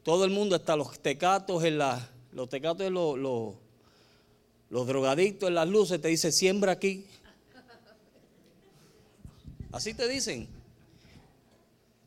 todo 0.06 0.24
el 0.24 0.30
mundo, 0.30 0.54
está 0.54 0.76
los 0.76 1.00
tecatos 1.00 1.64
en 1.64 1.78
la, 1.78 2.08
los 2.30 2.48
tecatos, 2.48 2.88
los, 2.92 3.54
los 4.70 4.86
drogadictos 4.86 5.48
en 5.48 5.54
las 5.54 5.68
luces, 5.68 6.00
te 6.00 6.08
dice 6.08 6.32
siembra 6.32 6.72
aquí. 6.72 7.06
Así 9.72 9.94
te 9.94 10.08
dicen. 10.08 10.48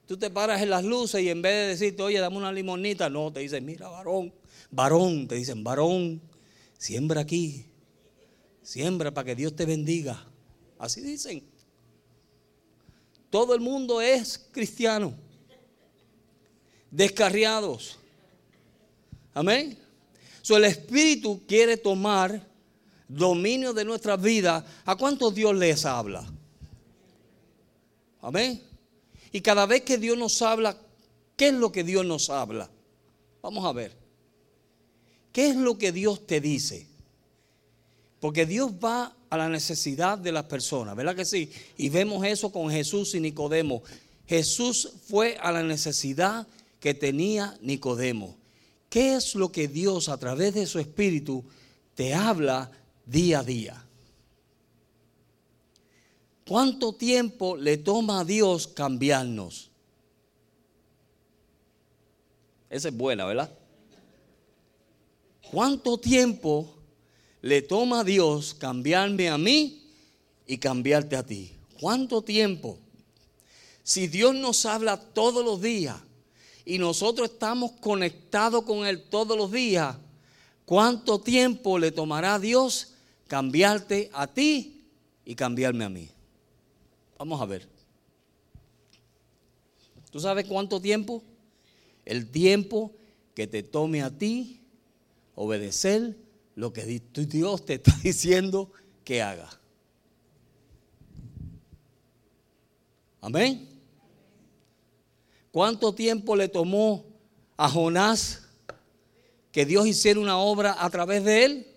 Tú 0.07 0.17
te 0.17 0.29
paras 0.29 0.61
en 0.61 0.71
las 0.71 0.83
luces 0.83 1.21
y 1.21 1.29
en 1.29 1.41
vez 1.41 1.53
de 1.53 1.67
decirte, 1.67 2.01
oye, 2.01 2.19
dame 2.19 2.37
una 2.37 2.51
limonita, 2.51 3.09
no, 3.09 3.31
te 3.31 3.41
dicen, 3.41 3.63
mira, 3.63 3.87
varón, 3.89 4.33
varón, 4.71 5.27
te 5.27 5.35
dicen, 5.35 5.63
varón, 5.63 6.19
siembra 6.79 7.21
aquí, 7.21 7.65
siembra 8.63 9.13
para 9.13 9.25
que 9.25 9.35
Dios 9.35 9.55
te 9.55 9.65
bendiga. 9.65 10.25
Así 10.79 11.01
dicen. 11.01 11.43
Todo 13.29 13.53
el 13.53 13.61
mundo 13.61 14.01
es 14.01 14.47
cristiano 14.51 15.13
descarriados. 16.91 17.97
Amén. 19.33 19.77
So, 20.41 20.57
el 20.57 20.65
Espíritu 20.65 21.41
quiere 21.47 21.77
tomar 21.77 22.48
dominio 23.09 23.73
de 23.73 23.83
nuestra 23.83 24.15
vida. 24.15 24.65
¿A 24.85 24.95
cuántos 24.95 25.35
Dios 25.35 25.53
les 25.55 25.83
habla? 25.85 26.25
Amén. 28.21 28.61
Y 29.31 29.41
cada 29.41 29.65
vez 29.65 29.81
que 29.81 29.97
Dios 29.97 30.17
nos 30.17 30.41
habla, 30.41 30.77
¿qué 31.35 31.49
es 31.49 31.53
lo 31.53 31.71
que 31.71 31.83
Dios 31.83 32.05
nos 32.05 32.29
habla? 32.29 32.69
Vamos 33.41 33.65
a 33.65 33.73
ver. 33.73 33.97
¿Qué 35.33 35.49
es 35.49 35.55
lo 35.55 35.77
que 35.77 35.91
Dios 35.91 36.25
te 36.25 36.39
dice? 36.39 36.87
Porque 38.19 38.45
Dios 38.45 38.71
va 38.83 39.15
a 39.29 39.37
la 39.37 39.49
necesidad 39.49 40.17
de 40.17 40.31
las 40.31 40.45
personas, 40.45 40.95
¿verdad 40.95 41.15
que 41.15 41.25
sí? 41.25 41.51
Y 41.77 41.89
vemos 41.89 42.25
eso 42.25 42.51
con 42.51 42.69
Jesús 42.69 43.13
y 43.15 43.19
Nicodemo. 43.19 43.83
Jesús 44.27 44.93
fue 45.07 45.37
a 45.41 45.51
la 45.51 45.63
necesidad 45.63 46.47
que 46.79 46.93
tenía 46.93 47.57
Nicodemo. 47.61 48.37
¿Qué 48.89 49.15
es 49.15 49.35
lo 49.35 49.51
que 49.51 49.67
Dios 49.67 50.09
a 50.09 50.17
través 50.17 50.55
de 50.55 50.65
su 50.65 50.79
Espíritu 50.79 51.43
te 51.93 52.13
habla 52.13 52.71
día 53.09 53.39
a 53.39 53.43
día? 53.43 53.85
¿Cuánto 56.47 56.93
tiempo 56.93 57.55
le 57.57 57.77
toma 57.77 58.21
a 58.21 58.25
Dios 58.25 58.67
cambiarnos? 58.67 59.69
Esa 62.69 62.89
es 62.89 62.97
buena, 62.97 63.25
¿verdad? 63.25 63.51
¿Cuánto 65.51 65.97
tiempo 65.97 66.75
le 67.41 67.61
toma 67.61 68.01
a 68.01 68.03
Dios 68.03 68.53
cambiarme 68.53 69.29
a 69.29 69.37
mí 69.37 69.83
y 70.45 70.57
cambiarte 70.57 71.15
a 71.15 71.25
ti? 71.25 71.51
¿Cuánto 71.79 72.21
tiempo? 72.21 72.77
Si 73.83 74.07
Dios 74.07 74.35
nos 74.35 74.65
habla 74.65 74.97
todos 74.97 75.43
los 75.43 75.61
días, 75.61 75.97
y 76.65 76.77
nosotros 76.77 77.31
estamos 77.31 77.71
conectados 77.79 78.63
con 78.63 78.85
Él 78.85 79.01
todos 79.01 79.35
los 79.35 79.51
días, 79.51 79.95
¿cuánto 80.65 81.19
tiempo 81.19 81.79
le 81.79 81.91
tomará 81.91 82.35
a 82.35 82.39
Dios 82.39 82.93
cambiarte 83.29 84.09
a 84.11 84.27
ti 84.27 84.83
y 85.23 85.35
cambiarme 85.35 85.85
a 85.85 85.89
mí? 85.89 86.09
Vamos 87.17 87.39
a 87.39 87.45
ver. 87.45 87.69
¿Tú 90.11 90.19
sabes 90.19 90.45
cuánto 90.45 90.81
tiempo? 90.81 91.23
El 92.03 92.29
tiempo 92.31 92.91
que 93.35 93.45
te 93.45 93.61
tome 93.61 94.01
a 94.01 94.09
ti 94.09 94.59
obedecer 95.35 96.17
lo 96.55 96.73
que 96.73 97.01
Dios 97.13 97.65
te 97.65 97.75
está 97.75 97.95
diciendo 98.03 98.71
que 99.05 99.21
haga. 99.21 99.49
Amén. 103.21 103.69
¿Cuánto 105.51 105.93
tiempo 105.93 106.35
le 106.35 106.47
tomó 106.47 107.05
a 107.57 107.69
Jonás 107.69 108.47
que 109.51 109.65
Dios 109.65 109.85
hiciera 109.85 110.19
una 110.19 110.37
obra 110.39 110.75
a 110.83 110.89
través 110.89 111.23
de 111.23 111.45
él? 111.45 111.68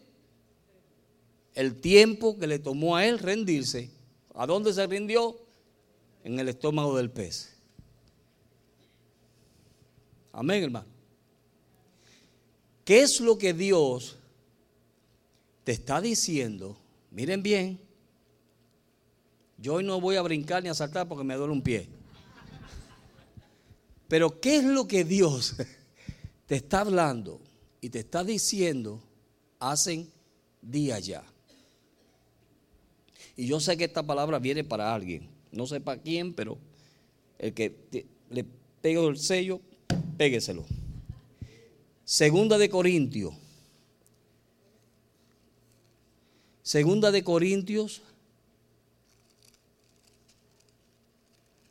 El 1.54 1.80
tiempo 1.80 2.38
que 2.38 2.46
le 2.46 2.58
tomó 2.58 2.96
a 2.96 3.06
él 3.06 3.18
rendirse. 3.18 3.90
¿A 4.34 4.46
dónde 4.46 4.72
se 4.72 4.86
rindió? 4.86 5.36
En 6.24 6.38
el 6.38 6.48
estómago 6.48 6.96
del 6.96 7.10
pez. 7.10 7.52
Amén, 10.32 10.64
hermano. 10.64 10.86
¿Qué 12.84 13.02
es 13.02 13.20
lo 13.20 13.38
que 13.38 13.52
Dios 13.52 14.16
te 15.64 15.72
está 15.72 16.00
diciendo? 16.00 16.76
Miren 17.10 17.42
bien. 17.42 17.80
Yo 19.58 19.74
hoy 19.74 19.84
no 19.84 20.00
voy 20.00 20.16
a 20.16 20.22
brincar 20.22 20.62
ni 20.62 20.68
a 20.68 20.74
saltar 20.74 21.06
porque 21.06 21.22
me 21.22 21.34
duele 21.34 21.52
un 21.52 21.62
pie. 21.62 21.88
Pero 24.08 24.40
¿qué 24.40 24.56
es 24.56 24.64
lo 24.64 24.88
que 24.88 25.04
Dios 25.04 25.54
te 26.46 26.56
está 26.56 26.80
hablando 26.80 27.40
y 27.80 27.88
te 27.90 28.00
está 28.00 28.24
diciendo 28.24 29.02
hacen 29.60 30.10
día 30.60 30.98
ya? 30.98 31.31
Y 33.42 33.46
yo 33.46 33.58
sé 33.58 33.76
que 33.76 33.82
esta 33.82 34.04
palabra 34.04 34.38
viene 34.38 34.62
para 34.62 34.94
alguien. 34.94 35.28
No 35.50 35.66
sé 35.66 35.80
para 35.80 36.00
quién, 36.00 36.32
pero 36.32 36.58
el 37.40 37.52
que 37.52 37.74
le 38.30 38.44
pego 38.80 39.08
el 39.08 39.18
sello, 39.18 39.60
pégueselo. 40.16 40.64
Segunda 42.04 42.56
de 42.56 42.70
Corintios. 42.70 43.34
Segunda 46.62 47.10
de 47.10 47.24
Corintios, 47.24 48.02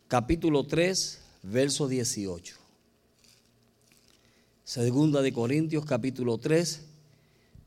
capítulo 0.10 0.66
3, 0.66 1.22
verso 1.44 1.88
18. 1.88 2.58
Segunda 4.66 5.22
de 5.22 5.32
Corintios 5.32 5.86
capítulo 5.86 6.38
3, 6.38 6.91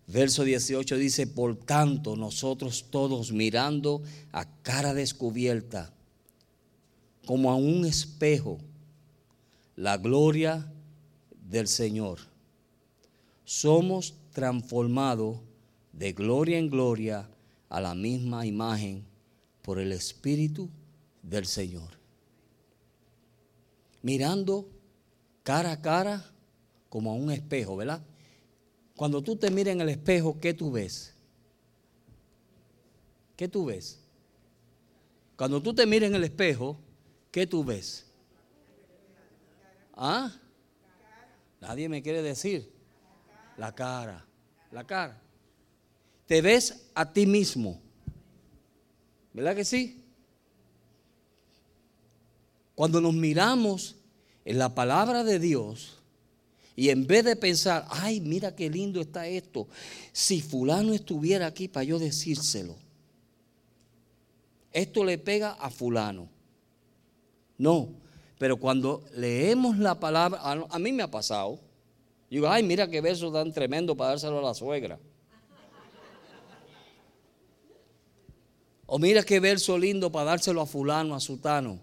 verso 0.06 0.44
18 0.44 0.96
dice, 0.96 1.26
por 1.26 1.56
tanto 1.56 2.16
nosotros 2.16 2.86
todos 2.90 3.32
mirando 3.32 4.02
a 4.32 4.44
cara 4.62 4.94
descubierta, 4.94 5.92
como 7.26 7.50
a 7.50 7.56
un 7.56 7.84
espejo, 7.84 8.58
la 9.76 9.96
gloria 9.96 10.70
del 11.48 11.68
Señor. 11.68 12.18
Somos 13.44 14.14
transformados 14.32 15.38
de 15.92 16.12
gloria 16.12 16.58
en 16.58 16.68
gloria 16.68 17.28
a 17.68 17.80
la 17.80 17.94
misma 17.94 18.46
imagen 18.46 19.04
por 19.62 19.78
el 19.78 19.92
Espíritu 19.92 20.68
del 21.22 21.46
Señor. 21.46 21.90
Mirando 24.02 24.68
cara 25.42 25.72
a 25.72 25.80
cara 25.80 26.30
como 26.88 27.10
a 27.10 27.14
un 27.14 27.30
espejo, 27.30 27.76
¿verdad? 27.76 28.02
Cuando 28.96 29.22
tú 29.22 29.36
te 29.36 29.50
miras 29.50 29.72
en 29.72 29.80
el 29.80 29.88
espejo, 29.88 30.38
¿qué 30.40 30.54
tú 30.54 30.70
ves? 30.70 31.12
¿Qué 33.36 33.48
tú 33.48 33.64
ves? 33.66 33.98
Cuando 35.36 35.60
tú 35.60 35.74
te 35.74 35.84
miras 35.86 36.08
en 36.08 36.14
el 36.14 36.24
espejo, 36.24 36.76
¿qué 37.32 37.46
tú 37.46 37.64
ves? 37.64 38.06
¿Ah? 39.96 40.32
Nadie 41.60 41.88
me 41.88 42.02
quiere 42.02 42.22
decir. 42.22 42.72
La 43.56 43.74
cara, 43.74 44.24
la 44.70 44.84
cara. 44.84 45.20
Te 46.26 46.40
ves 46.40 46.90
a 46.94 47.12
ti 47.12 47.26
mismo. 47.26 47.80
¿Verdad 49.32 49.56
que 49.56 49.64
sí? 49.64 50.04
Cuando 52.74 53.00
nos 53.00 53.14
miramos 53.14 53.96
en 54.44 54.58
la 54.58 54.74
palabra 54.74 55.24
de 55.24 55.38
Dios 55.38 55.98
y 56.76 56.88
en 56.88 57.06
vez 57.06 57.24
de 57.24 57.36
pensar, 57.36 57.86
ay, 57.88 58.20
mira 58.20 58.54
qué 58.54 58.68
lindo 58.68 59.00
está 59.00 59.26
esto, 59.28 59.68
si 60.12 60.40
fulano 60.40 60.92
estuviera 60.92 61.46
aquí 61.46 61.68
para 61.68 61.84
yo 61.84 61.98
decírselo, 61.98 62.76
esto 64.72 65.04
le 65.04 65.18
pega 65.18 65.52
a 65.52 65.70
fulano. 65.70 66.28
No, 67.56 67.88
pero 68.38 68.56
cuando 68.56 69.04
leemos 69.14 69.78
la 69.78 70.00
palabra, 70.00 70.40
a, 70.42 70.78
mí 70.80 70.90
me 70.90 71.04
ha 71.04 71.10
pasado, 71.10 71.60
digo, 72.28 72.48
ay, 72.48 72.64
mira 72.64 72.88
qué 72.88 73.00
verso 73.00 73.32
tan 73.32 73.52
tremendo 73.52 73.96
para 73.96 74.10
dárselo 74.10 74.40
a 74.40 74.42
la 74.42 74.54
suegra. 74.54 74.98
O 78.86 78.98
mira 78.98 79.22
qué 79.22 79.38
verso 79.38 79.78
lindo 79.78 80.10
para 80.10 80.30
dárselo 80.30 80.60
a 80.60 80.66
fulano, 80.66 81.14
a 81.14 81.20
sutano. 81.20 81.78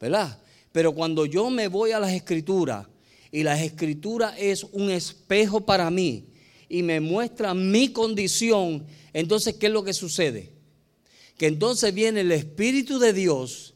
¿Verdad? 0.00 0.38
Pero 0.72 0.92
cuando 0.92 1.24
yo 1.24 1.50
me 1.50 1.68
voy 1.68 1.92
a 1.92 2.00
las 2.00 2.12
escrituras 2.12 2.86
y 3.34 3.42
las 3.42 3.60
escrituras 3.62 4.36
es 4.38 4.62
un 4.62 4.92
espejo 4.92 5.66
para 5.66 5.90
mí 5.90 6.26
y 6.68 6.84
me 6.84 7.00
muestra 7.00 7.52
mi 7.52 7.88
condición, 7.88 8.86
entonces 9.12 9.56
¿qué 9.56 9.66
es 9.66 9.72
lo 9.72 9.82
que 9.82 9.92
sucede? 9.92 10.52
Que 11.36 11.46
entonces 11.46 11.92
viene 11.92 12.20
el 12.20 12.30
Espíritu 12.30 13.00
de 13.00 13.12
Dios 13.12 13.74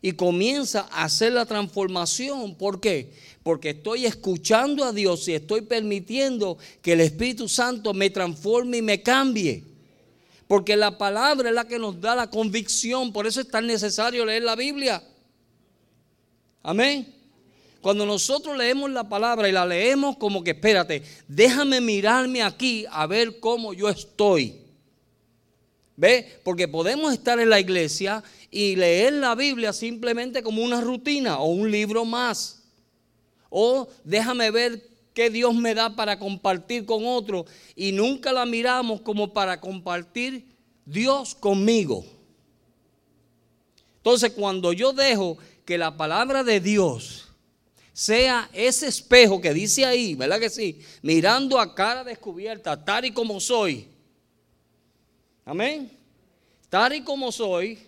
y 0.00 0.12
comienza 0.12 0.88
a 0.90 1.04
hacer 1.04 1.34
la 1.34 1.44
transformación. 1.44 2.54
¿Por 2.54 2.80
qué? 2.80 3.12
Porque 3.42 3.70
estoy 3.70 4.06
escuchando 4.06 4.84
a 4.84 4.92
Dios 4.94 5.28
y 5.28 5.34
estoy 5.34 5.60
permitiendo 5.60 6.56
que 6.80 6.94
el 6.94 7.02
Espíritu 7.02 7.46
Santo 7.46 7.92
me 7.92 8.08
transforme 8.08 8.78
y 8.78 8.82
me 8.82 9.02
cambie. 9.02 9.64
Porque 10.48 10.76
la 10.76 10.96
palabra 10.96 11.50
es 11.50 11.54
la 11.54 11.68
que 11.68 11.78
nos 11.78 12.00
da 12.00 12.16
la 12.16 12.30
convicción. 12.30 13.12
Por 13.12 13.26
eso 13.26 13.42
es 13.42 13.48
tan 13.48 13.66
necesario 13.66 14.24
leer 14.24 14.44
la 14.44 14.56
Biblia. 14.56 15.06
Amén. 16.62 17.13
Cuando 17.84 18.06
nosotros 18.06 18.56
leemos 18.56 18.90
la 18.90 19.06
palabra 19.06 19.46
y 19.46 19.52
la 19.52 19.66
leemos 19.66 20.16
como 20.16 20.42
que, 20.42 20.52
espérate, 20.52 21.02
déjame 21.28 21.82
mirarme 21.82 22.42
aquí 22.42 22.86
a 22.90 23.06
ver 23.06 23.38
cómo 23.40 23.74
yo 23.74 23.90
estoy. 23.90 24.56
¿Ve? 25.94 26.40
Porque 26.42 26.66
podemos 26.66 27.12
estar 27.12 27.38
en 27.38 27.50
la 27.50 27.60
iglesia 27.60 28.24
y 28.50 28.74
leer 28.74 29.12
la 29.12 29.34
Biblia 29.34 29.74
simplemente 29.74 30.42
como 30.42 30.62
una 30.62 30.80
rutina 30.80 31.38
o 31.40 31.48
un 31.48 31.70
libro 31.70 32.06
más. 32.06 32.62
O 33.50 33.86
déjame 34.02 34.50
ver 34.50 34.82
qué 35.12 35.28
Dios 35.28 35.54
me 35.54 35.74
da 35.74 35.94
para 35.94 36.18
compartir 36.18 36.86
con 36.86 37.04
otro 37.04 37.44
y 37.76 37.92
nunca 37.92 38.32
la 38.32 38.46
miramos 38.46 39.02
como 39.02 39.34
para 39.34 39.60
compartir 39.60 40.46
Dios 40.86 41.34
conmigo. 41.34 42.02
Entonces 43.98 44.32
cuando 44.32 44.72
yo 44.72 44.94
dejo 44.94 45.36
que 45.66 45.76
la 45.76 45.98
palabra 45.98 46.42
de 46.42 46.60
Dios 46.60 47.23
sea 47.94 48.50
ese 48.52 48.88
espejo 48.88 49.40
que 49.40 49.54
dice 49.54 49.86
ahí, 49.86 50.14
¿verdad 50.14 50.38
que 50.38 50.50
sí? 50.50 50.80
Mirando 51.00 51.58
a 51.58 51.74
cara 51.74 52.04
descubierta, 52.04 52.84
tal 52.84 53.06
y 53.06 53.12
como 53.12 53.40
soy. 53.40 53.88
Amén. 55.46 55.90
Tal 56.68 56.96
y 56.96 57.00
como 57.02 57.32
soy, 57.32 57.78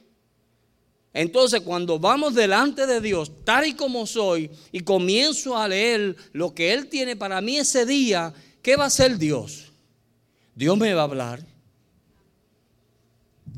entonces, 1.17 1.63
cuando 1.63 1.99
vamos 1.99 2.35
delante 2.35 2.87
de 2.87 3.01
Dios, 3.01 3.33
tal 3.43 3.67
y 3.67 3.73
como 3.73 4.07
soy, 4.07 4.51
y 4.71 4.81
comienzo 4.81 5.57
a 5.57 5.67
leer 5.67 6.15
lo 6.33 6.55
que 6.55 6.75
Él 6.75 6.89
tiene 6.89 7.17
para 7.17 7.41
mí 7.41 7.57
ese 7.57 7.87
día, 7.87 8.35
¿qué 8.61 8.77
va 8.77 8.85
a 8.85 8.89
hacer 8.89 9.17
Dios? 9.17 9.73
Dios 10.55 10.77
me 10.77 10.93
va 10.93 11.01
a 11.01 11.05
hablar. 11.05 11.43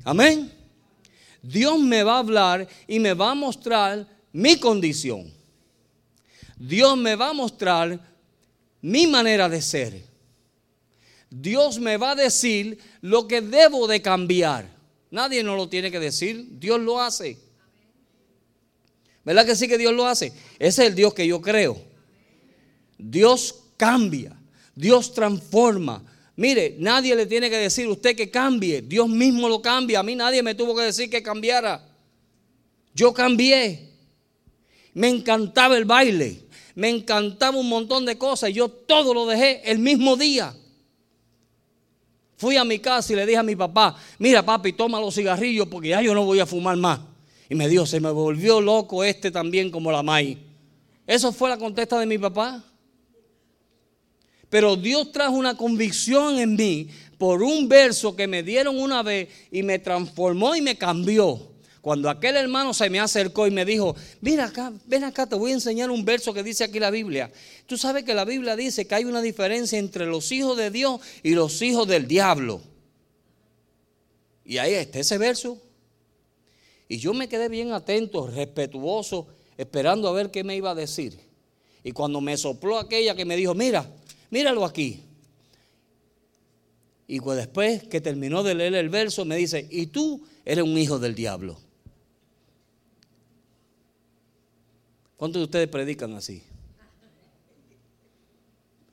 Amén. 0.05 0.53
Dios 1.43 1.81
me 1.81 2.05
va 2.05 2.15
a 2.15 2.19
hablar 2.21 2.69
y 2.87 3.01
me 3.01 3.13
va 3.13 3.33
a 3.33 3.35
mostrar 3.35 4.07
mi 4.33 4.57
condición. 4.57 5.38
Dios 6.59 6.97
me 6.97 7.15
va 7.15 7.31
a 7.31 7.33
mostrar 7.33 8.01
mi 8.81 9.07
manera 9.07 9.49
de 9.49 9.63
ser. 9.63 10.05
Dios 11.31 11.79
me 11.79 11.97
va 11.97 12.13
a 12.13 12.17
decir 12.17 12.79
lo 13.01 13.29
que 13.29 13.41
debo 13.41 13.87
de 13.87 14.01
cambiar. 14.01 14.69
Nadie 15.11 15.43
nos 15.43 15.57
lo 15.57 15.69
tiene 15.69 15.91
que 15.91 16.01
decir, 16.01 16.47
Dios 16.59 16.81
lo 16.81 17.01
hace. 17.01 17.39
¿Verdad 19.25 19.45
que 19.45 19.57
sí 19.57 19.69
que 19.69 19.79
Dios 19.79 19.93
lo 19.93 20.07
hace? 20.07 20.33
Ese 20.59 20.83
es 20.83 20.89
el 20.91 20.95
Dios 20.95 21.13
que 21.15 21.27
yo 21.27 21.41
creo. 21.41 21.81
Dios 22.97 23.55
cambia, 23.77 24.35
Dios 24.75 25.13
transforma. 25.13 26.03
Mire, 26.37 26.77
nadie 26.79 27.15
le 27.15 27.27
tiene 27.27 27.51
que 27.51 27.59
decir 27.59 27.89
usted 27.89 28.17
que 28.17 28.31
cambie, 28.31 28.83
Dios 28.83 29.09
mismo 29.09 29.49
lo 29.49 29.61
cambia. 29.61 30.01
A 30.01 30.03
mí 30.03 30.15
nadie 30.15 30.43
me 30.43 30.55
tuvo 30.55 30.75
que 30.75 30.83
decir 30.83 31.11
que 31.11 31.23
cambiara. 31.23 31.87
Yo 32.95 33.13
cambié. 33.13 33.89
Me 34.95 35.09
encantaba 35.09 35.77
el 35.77 35.85
baile, 35.85 36.48
me 36.79 36.91
encantaba 36.91 37.59
un 37.59 37.69
montón 37.69 38.05
de 38.07 38.17
cosas. 38.17 38.55
Yo 38.55 38.69
todo 38.69 39.13
lo 39.13 39.27
dejé 39.27 39.69
el 39.69 39.81
mismo 39.81 40.17
día. 40.17 40.55
Fui 42.37 42.57
a 42.57 42.63
mi 42.63 42.79
casa 42.79 43.13
y 43.13 43.17
le 43.17 43.27
dije 43.27 43.39
a 43.39 43.43
mi 43.43 43.57
papá, 43.57 43.97
mira 44.17 44.47
papi, 44.47 44.75
toma 44.75 45.01
los 45.01 45.13
cigarrillos 45.13 45.67
porque 45.67 45.89
ya 45.89 46.01
yo 46.03 46.15
no 46.15 46.25
voy 46.25 46.39
a 46.39 46.47
fumar 46.47 46.77
más. 46.77 47.01
Y 47.51 47.57
me 47.57 47.67
dijo, 47.67 47.85
se 47.85 47.99
me 47.99 48.13
volvió 48.13 48.61
loco 48.61 49.03
este 49.03 49.33
también 49.33 49.73
como 49.73 49.91
la 49.91 50.05
May. 50.05 50.39
Eso 51.05 51.33
fue 51.33 51.49
la 51.49 51.59
contesta 51.59 51.99
de 51.99 52.07
mi 52.07 52.17
papá. 52.17 52.63
Pero 54.49 54.77
Dios 54.77 55.11
trajo 55.11 55.33
una 55.33 55.57
convicción 55.57 56.39
en 56.39 56.55
mí 56.55 56.87
por 57.19 57.43
un 57.43 57.69
verso 57.69 58.15
que 58.15 58.29
me 58.29 58.45
dieron 58.45 58.79
una 58.79 59.03
vez 59.03 59.29
y 59.51 59.65
me 59.65 59.81
transformó 59.81 60.55
y 60.55 60.63
me 60.63 60.79
cambió. 60.79 61.41
Cuando 61.81 62.11
aquel 62.11 62.37
hermano 62.37 62.75
se 62.75 62.91
me 62.91 63.01
acercó 63.01 63.47
y 63.47 63.51
me 63.51 63.65
dijo, 63.65 63.95
mira 64.21 64.47
acá, 64.47 64.73
ven 64.87 65.05
acá, 65.05 65.27
te 65.27 65.37
voy 65.37 65.53
a 65.53 65.55
enseñar 65.55 65.91
un 65.91 66.05
verso 66.05 66.35
que 66.35 66.43
dice 66.43 66.65
aquí 66.65 66.79
la 66.79 66.91
Biblia. 66.91 67.31
Tú 67.67 67.79
sabes 67.79 68.05
que 68.05 68.15
la 68.15 68.25
Biblia 68.25 68.57
dice 68.57 68.87
que 68.87 68.95
hay 68.95 69.05
una 69.05 69.23
diferencia 69.23 69.79
entre 69.79 70.07
los 70.07 70.33
hijos 70.33 70.57
de 70.57 70.71
Dios 70.71 71.01
y 71.23 71.31
los 71.31 71.63
hijos 71.63 71.87
del 71.87 72.09
diablo. 72.09 72.61
Y 74.45 74.59
ahí 74.59 74.75
está 74.75 74.99
ese 74.99 75.19
verso. 75.19 75.61
Y 76.89 76.99
yo 76.99 77.15
me 77.15 77.29
quedé 77.29 77.49
bien 77.49 77.73
atento, 77.73 78.27
respetuoso, 78.27 79.29
esperando 79.57 80.09
a 80.09 80.13
ver 80.13 80.31
qué 80.31 80.43
me 80.43 80.57
iba 80.57 80.71
a 80.71 80.75
decir. 80.75 81.19
Y 81.85 81.93
cuando 81.93 82.21
me 82.21 82.37
sopló 82.37 82.79
aquella 82.79 83.15
que 83.15 83.25
me 83.25 83.37
dijo, 83.37 83.55
mira, 83.55 83.89
míralo 84.31 84.65
aquí. 84.65 85.03
Y 87.07 87.21
pues 87.21 87.39
después 87.39 87.85
que 87.85 88.01
terminó 88.01 88.43
de 88.43 88.55
leer 88.55 88.75
el 88.75 88.89
verso, 88.89 89.25
me 89.25 89.37
dice, 89.37 89.67
y 89.71 89.87
tú 89.87 90.23
eres 90.45 90.65
un 90.65 90.77
hijo 90.77 90.99
del 90.99 91.15
diablo. 91.15 91.59
¿Cuántos 95.19 95.41
de 95.41 95.45
ustedes 95.47 95.69
predican 95.69 96.15
así? 96.15 96.45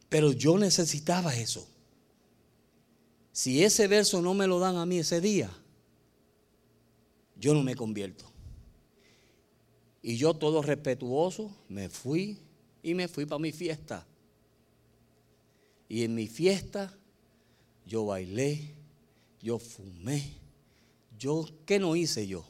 Pero 0.09 0.31
yo 0.31 0.57
necesitaba 0.57 1.35
eso. 1.35 1.67
Si 3.31 3.63
ese 3.63 3.87
verso 3.87 4.23
no 4.23 4.33
me 4.33 4.47
lo 4.47 4.57
dan 4.57 4.75
a 4.77 4.87
mí 4.87 4.97
ese 4.97 5.21
día, 5.21 5.51
yo 7.37 7.53
no 7.53 7.61
me 7.61 7.75
convierto. 7.75 8.25
Y 10.01 10.17
yo 10.17 10.33
todo 10.33 10.63
respetuoso 10.63 11.55
me 11.69 11.89
fui 11.89 12.39
y 12.81 12.95
me 12.95 13.07
fui 13.07 13.27
para 13.27 13.39
mi 13.39 13.51
fiesta. 13.51 14.03
Y 15.87 16.03
en 16.05 16.15
mi 16.15 16.27
fiesta 16.27 16.91
yo 17.85 18.03
bailé, 18.03 18.73
yo 19.43 19.59
fumé, 19.59 20.33
yo, 21.19 21.45
¿qué 21.67 21.77
no 21.77 21.95
hice 21.95 22.25
yo? 22.25 22.43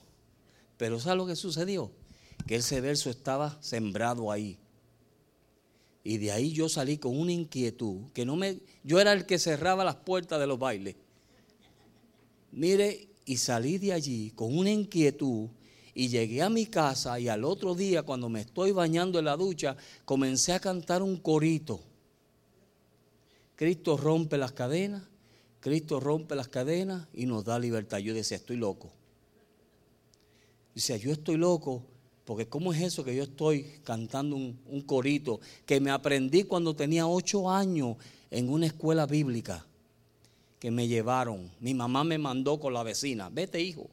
Pero 0.78 0.98
¿sabes 0.98 1.18
lo 1.18 1.28
que 1.28 1.36
sucedió? 1.36 1.92
Que 2.48 2.58
ese 2.58 2.82
verso 2.82 3.10
estaba 3.10 3.58
sembrado 3.62 4.32
ahí. 4.32 4.58
Y 6.04 6.18
de 6.20 6.32
ahí 6.32 6.52
yo 6.52 6.70
salí 6.70 7.00
con 7.00 7.18
una 7.20 7.32
inquietud, 7.32 8.12
que 8.14 8.26
no 8.26 8.36
me, 8.36 8.60
yo 8.84 9.00
era 9.00 9.12
el 9.12 9.26
que 9.26 9.40
cerraba 9.40 9.84
las 9.84 9.96
puertas 9.96 10.40
de 10.40 10.46
los 10.46 10.60
bailes. 10.60 10.96
Mire, 12.52 13.10
y 13.26 13.38
salí 13.38 13.80
de 13.80 13.92
allí 13.92 14.32
con 14.36 14.56
una 14.56 14.70
inquietud 14.70 15.50
Y 15.96 16.10
llegué 16.10 16.42
a 16.42 16.50
mi 16.50 16.68
casa 16.68 17.20
y 17.20 17.28
al 17.28 17.44
otro 17.44 17.74
día, 17.74 18.04
cuando 18.04 18.30
me 18.30 18.42
estoy 18.42 18.72
bañando 18.72 19.18
en 19.18 19.26
la 19.26 19.38
ducha, 19.38 19.78
comencé 20.04 20.54
a 20.54 20.60
cantar 20.60 21.02
un 21.02 21.18
corito. 21.18 21.82
Cristo 23.56 23.96
rompe 23.96 24.38
las 24.38 24.52
cadenas, 24.52 25.04
Cristo 25.62 26.02
rompe 26.02 26.36
las 26.36 26.50
cadenas 26.50 27.08
y 27.14 27.26
nos 27.26 27.46
da 27.46 27.58
libertad. 27.58 28.00
Yo 28.00 28.14
decía, 28.14 28.36
estoy 28.38 28.58
loco. 28.58 28.92
Dice, 30.74 31.00
yo 31.00 31.14
estoy 31.14 31.38
loco, 31.38 31.82
porque 32.26 32.48
¿cómo 32.48 32.74
es 32.74 32.82
eso 32.82 33.04
que 33.04 33.16
yo 33.16 33.24
estoy 33.24 33.64
cantando 33.84 34.36
un, 34.36 34.82
corito 34.82 35.40
que 35.66 35.80
me 35.80 35.92
aprendí 35.92 36.44
cuando 36.44 36.76
tenía 36.76 37.06
ocho 37.06 37.50
años 37.52 37.98
en 38.32 38.50
una 38.50 38.66
escuela 38.66 39.06
bíblica 39.06 39.64
que 40.60 40.72
me 40.72 40.88
llevaron? 40.88 41.52
Mi 41.60 41.76
mamá 41.76 42.04
me 42.04 42.18
mandó 42.18 42.60
con 42.60 42.74
la 42.74 42.82
vecina, 42.82 43.30
vete 43.30 43.62
hijo. 43.62 43.88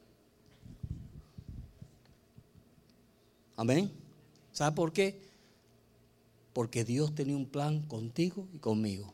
Amén. 3.55 3.91
¿Sabe 4.51 4.75
por 4.75 4.91
qué? 4.91 5.21
Porque 6.53 6.83
Dios 6.83 7.13
tenía 7.13 7.37
un 7.37 7.45
plan 7.45 7.81
contigo 7.83 8.47
y 8.51 8.57
conmigo. 8.57 9.13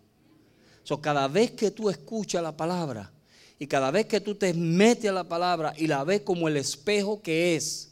So, 0.83 1.01
cada 1.01 1.27
vez 1.27 1.51
que 1.51 1.71
tú 1.71 1.89
escuchas 1.89 2.41
la 2.41 2.55
palabra 2.55 3.11
y 3.59 3.67
cada 3.67 3.91
vez 3.91 4.05
que 4.05 4.21
tú 4.21 4.33
te 4.35 4.53
metes 4.53 5.09
a 5.09 5.13
la 5.13 5.27
palabra 5.27 5.73
y 5.77 5.87
la 5.87 6.05
ves 6.05 6.21
como 6.21 6.47
el 6.47 6.55
espejo 6.55 7.21
que 7.21 7.57
es, 7.57 7.88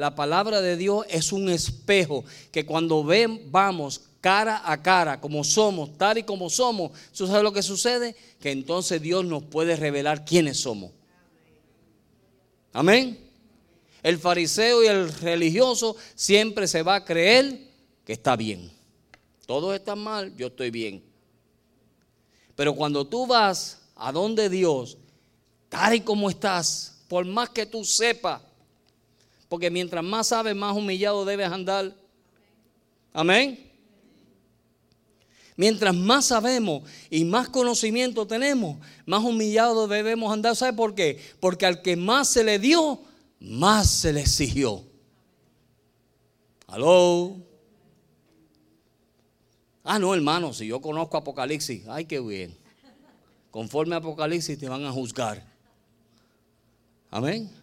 la 0.00 0.14
palabra 0.14 0.62
de 0.62 0.78
Dios 0.78 1.04
es 1.10 1.30
un 1.30 1.50
espejo 1.50 2.24
que 2.50 2.64
cuando 2.64 3.04
ven, 3.04 3.52
vamos 3.52 4.00
cara 4.22 4.62
a 4.64 4.80
cara, 4.80 5.20
como 5.20 5.44
somos, 5.44 5.98
tal 5.98 6.16
y 6.16 6.22
como 6.22 6.48
somos, 6.48 6.92
¿tú 7.14 7.26
sabes 7.26 7.42
lo 7.42 7.52
que 7.52 7.62
sucede? 7.62 8.16
Que 8.40 8.50
entonces 8.50 9.02
Dios 9.02 9.26
nos 9.26 9.42
puede 9.42 9.76
revelar 9.76 10.24
quiénes 10.24 10.58
somos. 10.58 10.90
Amén. 12.72 13.28
El 14.02 14.18
fariseo 14.18 14.82
y 14.82 14.86
el 14.86 15.12
religioso 15.12 15.94
siempre 16.14 16.66
se 16.66 16.82
va 16.82 16.94
a 16.94 17.04
creer 17.04 17.68
que 18.06 18.14
está 18.14 18.36
bien. 18.36 18.72
Todos 19.44 19.74
están 19.74 19.98
mal, 19.98 20.34
yo 20.34 20.46
estoy 20.46 20.70
bien. 20.70 21.04
Pero 22.56 22.74
cuando 22.74 23.06
tú 23.06 23.26
vas 23.26 23.82
a 23.96 24.12
donde 24.12 24.48
Dios, 24.48 24.96
tal 25.68 25.96
y 25.96 26.00
como 26.00 26.30
estás, 26.30 27.02
por 27.06 27.26
más 27.26 27.50
que 27.50 27.66
tú 27.66 27.84
sepas, 27.84 28.40
porque 29.50 29.68
mientras 29.68 30.04
más 30.04 30.28
sabes, 30.28 30.54
más 30.54 30.76
humillado 30.76 31.24
debes 31.24 31.50
andar. 31.50 31.92
Amén. 33.12 33.58
Mientras 35.56 35.92
más 35.92 36.26
sabemos 36.26 36.88
y 37.10 37.24
más 37.24 37.48
conocimiento 37.48 38.28
tenemos, 38.28 38.78
más 39.06 39.24
humillado 39.24 39.88
debemos 39.88 40.32
andar. 40.32 40.54
¿Sabe 40.54 40.74
por 40.74 40.94
qué? 40.94 41.20
Porque 41.40 41.66
al 41.66 41.82
que 41.82 41.96
más 41.96 42.28
se 42.28 42.44
le 42.44 42.60
dio, 42.60 43.02
más 43.40 43.90
se 43.90 44.12
le 44.12 44.20
exigió. 44.20 44.84
¿Aló? 46.68 47.36
Ah, 49.82 49.98
no, 49.98 50.14
hermano, 50.14 50.52
si 50.52 50.68
yo 50.68 50.80
conozco 50.80 51.16
Apocalipsis, 51.16 51.88
ay, 51.88 52.04
qué 52.04 52.20
bien. 52.20 52.56
Conforme 53.50 53.96
Apocalipsis 53.96 54.56
te 54.56 54.68
van 54.68 54.84
a 54.84 54.92
juzgar. 54.92 55.44
Amén. 57.10 57.59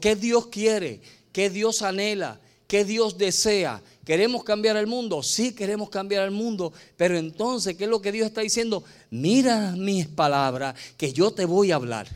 ¿Qué 0.00 0.16
Dios 0.16 0.46
quiere? 0.48 1.00
¿Qué 1.32 1.50
Dios 1.50 1.82
anhela? 1.82 2.40
¿Qué 2.66 2.84
Dios 2.84 3.18
desea? 3.18 3.82
¿Queremos 4.04 4.44
cambiar 4.44 4.76
el 4.76 4.86
mundo? 4.86 5.22
Sí, 5.22 5.54
queremos 5.54 5.90
cambiar 5.90 6.24
el 6.24 6.30
mundo. 6.30 6.72
Pero 6.96 7.16
entonces, 7.16 7.76
¿qué 7.76 7.84
es 7.84 7.90
lo 7.90 8.00
que 8.00 8.12
Dios 8.12 8.26
está 8.26 8.40
diciendo? 8.40 8.84
Mira 9.10 9.72
mis 9.72 10.06
palabras, 10.06 10.74
que 10.96 11.12
yo 11.12 11.32
te 11.32 11.44
voy 11.44 11.72
a 11.72 11.76
hablar. 11.76 12.08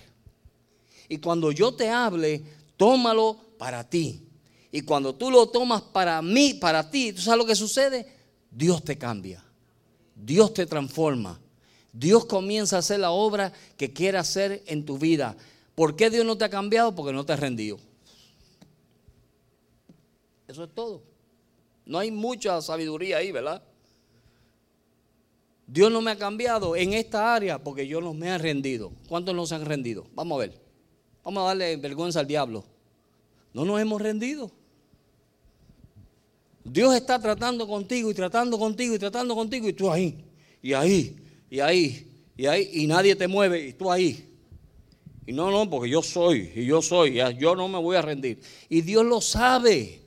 Y 1.08 1.18
cuando 1.18 1.52
yo 1.52 1.74
te 1.74 1.88
hable, 1.88 2.42
tómalo 2.76 3.38
para 3.58 3.88
ti. 3.88 4.22
Y 4.70 4.82
cuando 4.82 5.14
tú 5.14 5.30
lo 5.30 5.48
tomas 5.48 5.82
para 5.82 6.20
mí, 6.20 6.54
para 6.54 6.90
ti, 6.90 7.12
¿tú 7.12 7.22
sabes 7.22 7.38
lo 7.38 7.46
que 7.46 7.54
sucede? 7.54 8.06
Dios 8.50 8.84
te 8.84 8.98
cambia. 8.98 9.42
Dios 10.14 10.52
te 10.52 10.66
transforma. 10.66 11.40
Dios 11.92 12.26
comienza 12.26 12.76
a 12.76 12.80
hacer 12.80 13.00
la 13.00 13.10
obra 13.10 13.52
que 13.76 13.92
quiere 13.92 14.18
hacer 14.18 14.62
en 14.66 14.84
tu 14.84 14.98
vida. 14.98 15.36
¿Por 15.78 15.94
qué 15.94 16.10
Dios 16.10 16.26
no 16.26 16.36
te 16.36 16.44
ha 16.44 16.48
cambiado? 16.48 16.92
Porque 16.92 17.12
no 17.12 17.24
te 17.24 17.32
has 17.32 17.38
rendido. 17.38 17.78
Eso 20.48 20.64
es 20.64 20.74
todo. 20.74 21.04
No 21.86 22.00
hay 22.00 22.10
mucha 22.10 22.60
sabiduría 22.60 23.18
ahí, 23.18 23.30
¿verdad? 23.30 23.62
Dios 25.68 25.92
no 25.92 26.02
me 26.02 26.10
ha 26.10 26.18
cambiado 26.18 26.74
en 26.74 26.94
esta 26.94 27.32
área 27.32 27.62
porque 27.62 27.86
yo 27.86 28.00
no 28.00 28.12
me 28.12 28.26
he 28.26 28.38
rendido. 28.38 28.90
¿Cuántos 29.08 29.36
no 29.36 29.46
se 29.46 29.54
han 29.54 29.64
rendido? 29.66 30.08
Vamos 30.16 30.34
a 30.34 30.46
ver. 30.48 30.60
Vamos 31.22 31.44
a 31.44 31.46
darle 31.46 31.76
vergüenza 31.76 32.18
al 32.18 32.26
diablo. 32.26 32.64
No 33.54 33.64
nos 33.64 33.80
hemos 33.80 34.02
rendido. 34.02 34.50
Dios 36.64 36.92
está 36.96 37.20
tratando 37.20 37.68
contigo 37.68 38.10
y 38.10 38.14
tratando 38.14 38.58
contigo 38.58 38.96
y 38.96 38.98
tratando 38.98 39.36
contigo 39.36 39.68
y 39.68 39.74
tú 39.74 39.92
ahí, 39.92 40.24
y 40.60 40.72
ahí, 40.72 41.16
y 41.48 41.60
ahí, 41.60 42.20
y 42.36 42.46
ahí, 42.46 42.68
y 42.72 42.86
nadie 42.88 43.14
te 43.14 43.28
mueve 43.28 43.68
y 43.68 43.72
tú 43.74 43.92
ahí. 43.92 44.27
Y 45.28 45.32
no, 45.34 45.50
no, 45.50 45.68
porque 45.68 45.90
yo 45.90 46.02
soy, 46.02 46.50
y 46.56 46.64
yo 46.64 46.80
soy, 46.80 47.20
yo 47.36 47.54
no 47.54 47.68
me 47.68 47.76
voy 47.76 47.96
a 47.96 48.00
rendir. 48.00 48.40
Y 48.70 48.80
Dios 48.80 49.04
lo 49.04 49.20
sabe. 49.20 50.00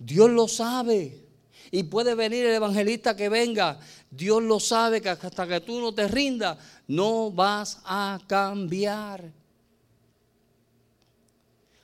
Dios 0.00 0.28
lo 0.30 0.48
sabe. 0.48 1.24
Y 1.70 1.84
puede 1.84 2.16
venir 2.16 2.44
el 2.44 2.54
evangelista 2.54 3.14
que 3.14 3.28
venga. 3.28 3.78
Dios 4.10 4.42
lo 4.42 4.58
sabe 4.58 5.00
que 5.00 5.10
hasta 5.10 5.46
que 5.46 5.60
tú 5.60 5.80
no 5.80 5.94
te 5.94 6.08
rindas, 6.08 6.58
no 6.88 7.30
vas 7.30 7.80
a 7.84 8.18
cambiar. 8.26 9.30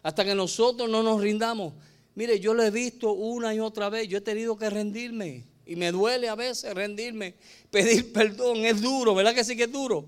Hasta 0.02 0.24
que 0.24 0.34
nosotros 0.34 0.90
no 0.90 1.04
nos 1.04 1.20
rindamos. 1.20 1.74
Mire, 2.16 2.40
yo 2.40 2.54
lo 2.54 2.64
he 2.64 2.72
visto 2.72 3.12
una 3.12 3.54
y 3.54 3.60
otra 3.60 3.88
vez. 3.88 4.08
Yo 4.08 4.18
he 4.18 4.22
tenido 4.22 4.58
que 4.58 4.68
rendirme. 4.68 5.44
Y 5.64 5.76
me 5.76 5.92
duele 5.92 6.28
a 6.28 6.34
veces 6.34 6.74
rendirme. 6.74 7.36
Pedir 7.70 8.12
perdón 8.12 8.64
es 8.64 8.82
duro, 8.82 9.14
¿verdad 9.14 9.32
que 9.32 9.44
sí 9.44 9.56
que 9.56 9.62
es 9.62 9.72
duro? 9.72 10.04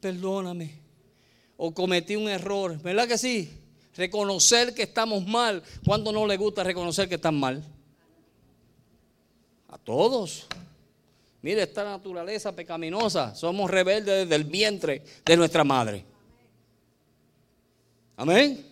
Perdóname. 0.00 0.85
O 1.56 1.72
cometí 1.72 2.16
un 2.16 2.28
error, 2.28 2.80
¿verdad 2.82 3.08
que 3.08 3.18
sí? 3.18 3.50
Reconocer 3.96 4.74
que 4.74 4.82
estamos 4.82 5.26
mal. 5.26 5.62
¿Cuándo 5.84 6.12
no 6.12 6.26
le 6.26 6.36
gusta 6.36 6.62
reconocer 6.62 7.08
que 7.08 7.14
están 7.14 7.38
mal? 7.38 7.64
A 9.68 9.78
todos. 9.78 10.46
Mire, 11.40 11.62
esta 11.62 11.84
naturaleza 11.84 12.54
pecaminosa. 12.54 13.34
Somos 13.34 13.70
rebeldes 13.70 14.24
desde 14.24 14.34
el 14.34 14.44
vientre 14.44 15.02
de 15.24 15.36
nuestra 15.36 15.64
madre. 15.64 16.04
Amén. 18.16 18.64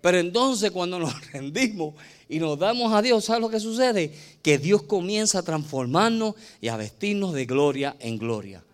Pero 0.00 0.18
entonces 0.18 0.70
cuando 0.72 0.98
nos 0.98 1.30
rendimos 1.32 1.94
y 2.28 2.38
nos 2.38 2.58
damos 2.58 2.92
a 2.92 3.00
Dios, 3.00 3.24
¿sabes 3.24 3.40
lo 3.40 3.48
que 3.48 3.60
sucede? 3.60 4.12
Que 4.42 4.58
Dios 4.58 4.82
comienza 4.82 5.38
a 5.38 5.42
transformarnos 5.42 6.34
y 6.60 6.68
a 6.68 6.76
vestirnos 6.76 7.32
de 7.32 7.46
gloria 7.46 7.96
en 8.00 8.18
gloria. 8.18 8.64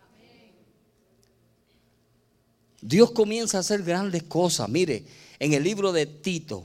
Dios 2.80 3.10
comienza 3.10 3.58
a 3.58 3.60
hacer 3.60 3.82
grandes 3.82 4.22
cosas. 4.22 4.68
Mire, 4.68 5.04
en 5.38 5.52
el 5.52 5.62
libro 5.62 5.92
de 5.92 6.06
Tito, 6.06 6.64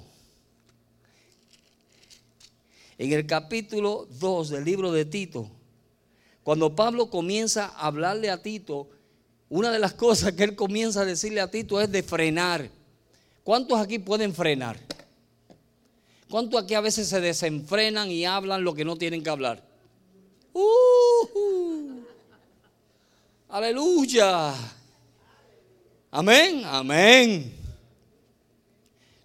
en 2.98 3.12
el 3.12 3.26
capítulo 3.26 4.08
2 4.20 4.50
del 4.50 4.66
libro 4.66 4.92
de 4.92 5.06
Tito, 5.06 5.50
cuando 6.44 6.76
Pablo 6.76 7.10
comienza 7.10 7.66
a 7.66 7.88
hablarle 7.88 8.30
a 8.30 8.42
Tito, 8.42 8.90
una 9.50 9.72
de 9.72 9.80
las 9.80 9.94
cosas 9.96 10.34
que 10.34 10.44
él 10.44 10.56
comienza 10.56 11.02
a 11.02 11.06
decirle 11.06 11.42
a 11.42 11.50
Tito 11.50 11.82
es 11.82 11.92
de 11.92 12.04
frenar. 12.04 12.70
¿Cuántos 13.44 13.80
aquí 13.80 14.00
pueden 14.00 14.34
frenar? 14.34 14.78
¿Cuántos 16.30 16.64
aquí 16.64 16.74
a 16.74 16.82
veces 16.82 17.08
se 17.08 17.22
desenfrenan 17.22 18.10
y 18.10 18.26
hablan 18.26 18.64
lo 18.64 18.74
que 18.74 18.86
no 18.86 18.96
tienen 18.96 19.24
que 19.24 19.30
hablar? 19.30 19.64
Uh, 20.54 22.00
aleluya. 23.50 24.54
Amén, 26.16 26.62
amén. 26.66 27.52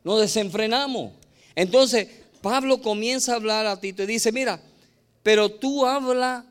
Nos 0.02 0.22
desenfrenamos. 0.22 1.12
Entonces, 1.54 2.08
Pablo 2.40 2.80
comienza 2.80 3.32
a 3.32 3.36
hablar 3.36 3.66
a 3.66 3.78
Tito 3.78 4.04
y 4.04 4.06
dice, 4.06 4.32
mira, 4.32 4.58
pero 5.22 5.50
tú 5.50 5.84
habla 5.84 6.46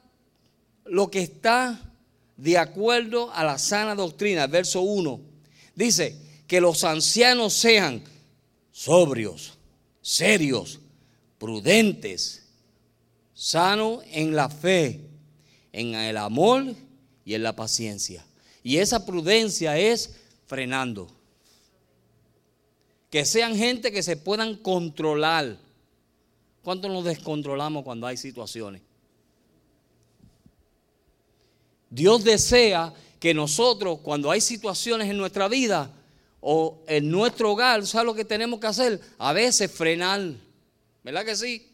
lo 0.86 1.10
que 1.10 1.22
está 1.22 1.82
de 2.36 2.56
acuerdo 2.56 3.32
a 3.34 3.44
la 3.44 3.58
sana 3.58 3.96
doctrina. 3.96 4.46
Verso 4.46 4.82
1. 4.82 5.20
Dice, 5.74 6.16
que 6.46 6.62
los 6.62 6.84
ancianos 6.84 7.54
sean 7.54 8.04
sobrios, 8.72 9.58
serios, 10.04 10.80
prudentes, 11.40 12.44
sanos 13.34 14.04
en 14.12 14.36
la 14.36 14.50
fe, 14.50 15.02
en 15.74 15.96
el 15.96 16.16
amor 16.16 16.76
y 17.26 17.34
en 17.34 17.42
la 17.42 17.56
paciencia. 17.56 18.24
Y 18.62 18.78
esa 18.78 19.04
prudencia 19.04 19.80
es 19.80 20.27
frenando. 20.48 21.08
Que 23.10 23.24
sean 23.26 23.56
gente 23.56 23.92
que 23.92 24.04
se 24.04 24.18
puedan 24.18 24.56
controlar. 24.56 25.58
¿Cuánto 26.64 26.90
nos 26.90 27.06
descontrolamos 27.06 27.84
cuando 27.84 28.08
hay 28.08 28.18
situaciones? 28.18 28.82
Dios 31.90 32.24
desea 32.24 32.94
que 33.20 33.34
nosotros, 33.34 34.00
cuando 34.02 34.30
hay 34.30 34.42
situaciones 34.42 35.10
en 35.10 35.18
nuestra 35.18 35.48
vida, 35.48 35.94
o 36.50 36.84
en 36.88 37.10
nuestro 37.10 37.52
hogar, 37.52 37.86
¿sabes 37.86 38.06
lo 38.06 38.14
que 38.14 38.26
tenemos 38.26 38.60
que 38.60 38.68
hacer? 38.68 39.02
A 39.18 39.34
veces 39.34 39.72
frenar. 39.72 40.22
¿Verdad 41.04 41.26
que 41.26 41.36
sí? 41.36 41.68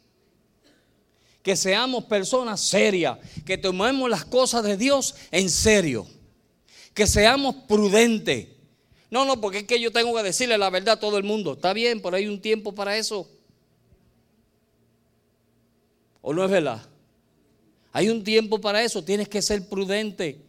Que 1.42 1.56
seamos 1.56 2.06
personas 2.06 2.62
serias, 2.62 3.18
que 3.46 3.58
tomemos 3.58 4.10
las 4.10 4.26
cosas 4.26 4.64
de 4.64 4.78
Dios 4.78 5.16
en 5.32 5.50
serio, 5.50 6.08
que 6.94 7.06
seamos 7.06 7.56
prudentes. 7.68 8.48
No, 9.13 9.26
no, 9.26 9.39
porque 9.39 9.60
es 9.60 9.63
que 9.65 9.80
yo 9.80 9.91
tengo 9.91 10.15
que 10.15 10.23
decirle 10.23 10.58
la 10.58 10.71
verdad 10.71 10.95
a 10.95 10.99
todo 10.99 11.19
el 11.19 11.23
mundo. 11.23 11.54
Está 11.54 11.71
bien, 11.71 12.02
pero 12.02 12.17
hay 12.17 12.26
un 12.26 12.41
tiempo 12.41 12.73
para 12.73 12.97
eso. 12.97 13.30
¿O 16.23 16.34
no 16.34 16.43
es 16.43 16.49
verdad? 16.49 16.82
Hay 17.91 18.10
un 18.10 18.23
tiempo 18.23 18.60
para 18.60 18.82
eso, 18.82 19.04
tienes 19.04 19.30
que 19.30 19.43
ser 19.43 19.69
prudente. 19.69 20.41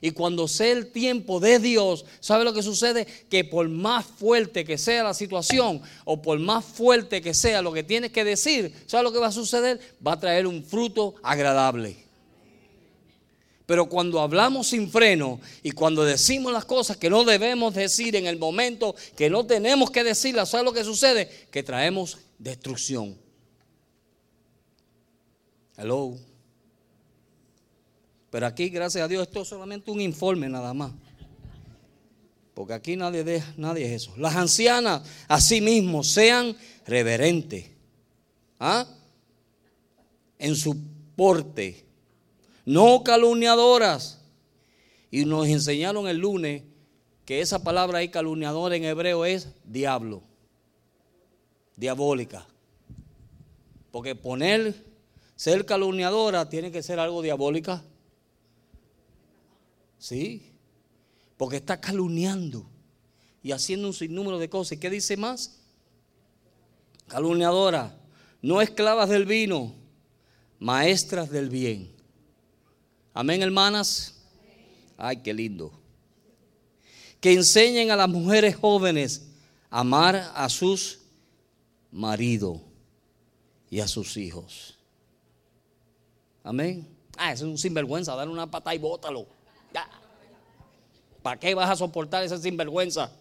Y 0.00 0.12
cuando 0.12 0.46
sea 0.46 0.70
el 0.70 0.92
tiempo 0.92 1.40
de 1.40 1.58
Dios, 1.58 2.04
¿sabe 2.20 2.44
lo 2.44 2.54
que 2.54 2.62
sucede? 2.62 3.06
Que 3.28 3.42
por 3.42 3.68
más 3.68 4.06
fuerte 4.06 4.64
que 4.64 4.78
sea 4.78 5.02
la 5.02 5.14
situación 5.14 5.82
o 6.04 6.22
por 6.22 6.38
más 6.38 6.64
fuerte 6.64 7.22
que 7.22 7.34
sea 7.34 7.60
lo 7.60 7.72
que 7.72 7.82
tienes 7.82 8.12
que 8.12 8.22
decir, 8.22 8.72
¿sabe 8.86 9.02
lo 9.02 9.12
que 9.12 9.18
va 9.18 9.26
a 9.26 9.32
suceder? 9.32 9.80
Va 10.06 10.12
a 10.12 10.20
traer 10.20 10.46
un 10.46 10.62
fruto 10.62 11.16
agradable. 11.24 12.01
Pero 13.66 13.88
cuando 13.88 14.20
hablamos 14.20 14.68
sin 14.68 14.90
freno 14.90 15.40
y 15.62 15.70
cuando 15.70 16.04
decimos 16.04 16.52
las 16.52 16.64
cosas 16.64 16.96
que 16.96 17.08
no 17.08 17.24
debemos 17.24 17.74
decir 17.74 18.16
en 18.16 18.26
el 18.26 18.38
momento 18.38 18.94
que 19.16 19.30
no 19.30 19.46
tenemos 19.46 19.90
que 19.90 20.04
decirlas, 20.04 20.50
¿sabe 20.50 20.64
lo 20.64 20.72
que 20.72 20.84
sucede? 20.84 21.28
Que 21.50 21.62
traemos 21.62 22.18
destrucción. 22.38 23.16
Hello. 25.76 26.16
Pero 28.30 28.46
aquí, 28.46 28.68
gracias 28.68 29.04
a 29.04 29.08
Dios, 29.08 29.26
esto 29.26 29.42
es 29.42 29.48
solamente 29.48 29.90
un 29.90 30.00
informe 30.00 30.48
nada 30.48 30.72
más. 30.72 30.92
Porque 32.54 32.74
aquí 32.74 32.96
nadie, 32.96 33.24
deja, 33.24 33.52
nadie 33.56 33.86
es 33.86 34.02
eso. 34.02 34.14
Las 34.16 34.36
ancianas, 34.36 35.02
asimismo, 35.28 36.02
sean 36.02 36.56
reverentes. 36.86 37.66
¿ah? 38.58 38.86
En 40.38 40.56
su 40.56 40.76
porte. 41.16 41.84
No 42.64 43.02
calumniadoras. 43.04 44.20
Y 45.10 45.24
nos 45.24 45.46
enseñaron 45.46 46.08
el 46.08 46.18
lunes 46.18 46.62
que 47.24 47.40
esa 47.40 47.62
palabra 47.62 47.98
ahí 47.98 48.08
calumniadora 48.08 48.76
en 48.76 48.84
hebreo 48.84 49.24
es 49.24 49.48
diablo. 49.64 50.22
Diabólica. 51.76 52.46
Porque 53.90 54.14
poner, 54.14 54.74
ser 55.36 55.66
calumniadora 55.66 56.48
tiene 56.48 56.72
que 56.72 56.82
ser 56.82 56.98
algo 56.98 57.22
diabólica. 57.22 57.84
Sí, 59.98 60.52
porque 61.36 61.56
está 61.56 61.80
calumniando 61.80 62.66
y 63.42 63.52
haciendo 63.52 63.88
un 63.88 63.94
sinnúmero 63.94 64.38
de 64.38 64.48
cosas. 64.48 64.72
¿Y 64.72 64.76
qué 64.78 64.90
dice 64.90 65.16
más? 65.16 65.58
Calumniadora, 67.06 67.96
no 68.40 68.60
esclavas 68.62 69.08
del 69.08 69.26
vino, 69.26 69.74
maestras 70.58 71.30
del 71.30 71.50
bien. 71.50 72.01
Amén, 73.14 73.42
hermanas. 73.42 74.14
Ay, 74.96 75.18
qué 75.18 75.34
lindo. 75.34 75.72
Que 77.20 77.32
enseñen 77.32 77.90
a 77.90 77.96
las 77.96 78.08
mujeres 78.08 78.56
jóvenes 78.56 79.28
a 79.70 79.80
amar 79.80 80.32
a 80.34 80.48
sus 80.48 81.00
maridos 81.90 82.58
y 83.70 83.80
a 83.80 83.88
sus 83.88 84.16
hijos. 84.16 84.78
Amén. 86.42 86.88
Ah, 87.16 87.32
eso 87.32 87.44
es 87.44 87.50
un 87.50 87.58
sinvergüenza, 87.58 88.14
dar 88.16 88.28
una 88.28 88.50
pata 88.50 88.74
y 88.74 88.78
bótalo. 88.78 89.26
¿Para 91.22 91.38
qué 91.38 91.54
vas 91.54 91.70
a 91.70 91.76
soportar 91.76 92.24
esa 92.24 92.36
sinvergüenza? 92.36 93.12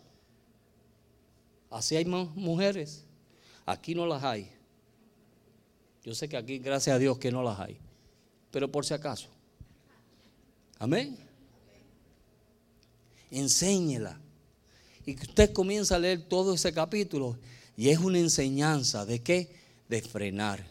Así 1.69 1.95
hay 1.95 2.05
más 2.05 2.27
mujeres. 2.35 3.05
Aquí 3.65 3.93
no 3.93 4.07
las 4.07 4.23
hay. 4.23 4.51
Yo 6.03 6.15
sé 6.15 6.27
que 6.27 6.35
aquí, 6.35 6.57
gracias 6.57 6.95
a 6.95 6.99
Dios, 6.99 7.19
que 7.19 7.31
no 7.31 7.43
las 7.43 7.59
hay. 7.59 7.77
Pero 8.49 8.71
por 8.71 8.85
si 8.85 8.93
acaso. 8.93 9.29
Amén. 10.81 11.15
Enséñela. 13.29 14.19
Y 15.05 15.13
que 15.13 15.27
usted 15.27 15.53
comienza 15.53 15.95
a 15.95 15.99
leer 15.99 16.23
todo 16.27 16.55
ese 16.55 16.73
capítulo. 16.73 17.37
Y 17.77 17.89
es 17.89 17.99
una 17.99 18.17
enseñanza 18.17 19.05
de 19.05 19.21
qué? 19.21 19.55
De 19.87 20.01
frenar, 20.01 20.65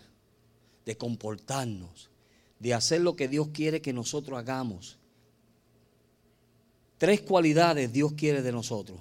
de 0.85 0.96
comportarnos, 0.96 2.11
de 2.59 2.75
hacer 2.75 3.03
lo 3.03 3.14
que 3.14 3.29
Dios 3.29 3.51
quiere 3.53 3.81
que 3.81 3.92
nosotros 3.92 4.37
hagamos. 4.37 4.99
Tres 6.99 7.20
cualidades 7.20 7.92
Dios 7.92 8.14
quiere 8.14 8.42
de 8.42 8.51
nosotros. 8.51 8.99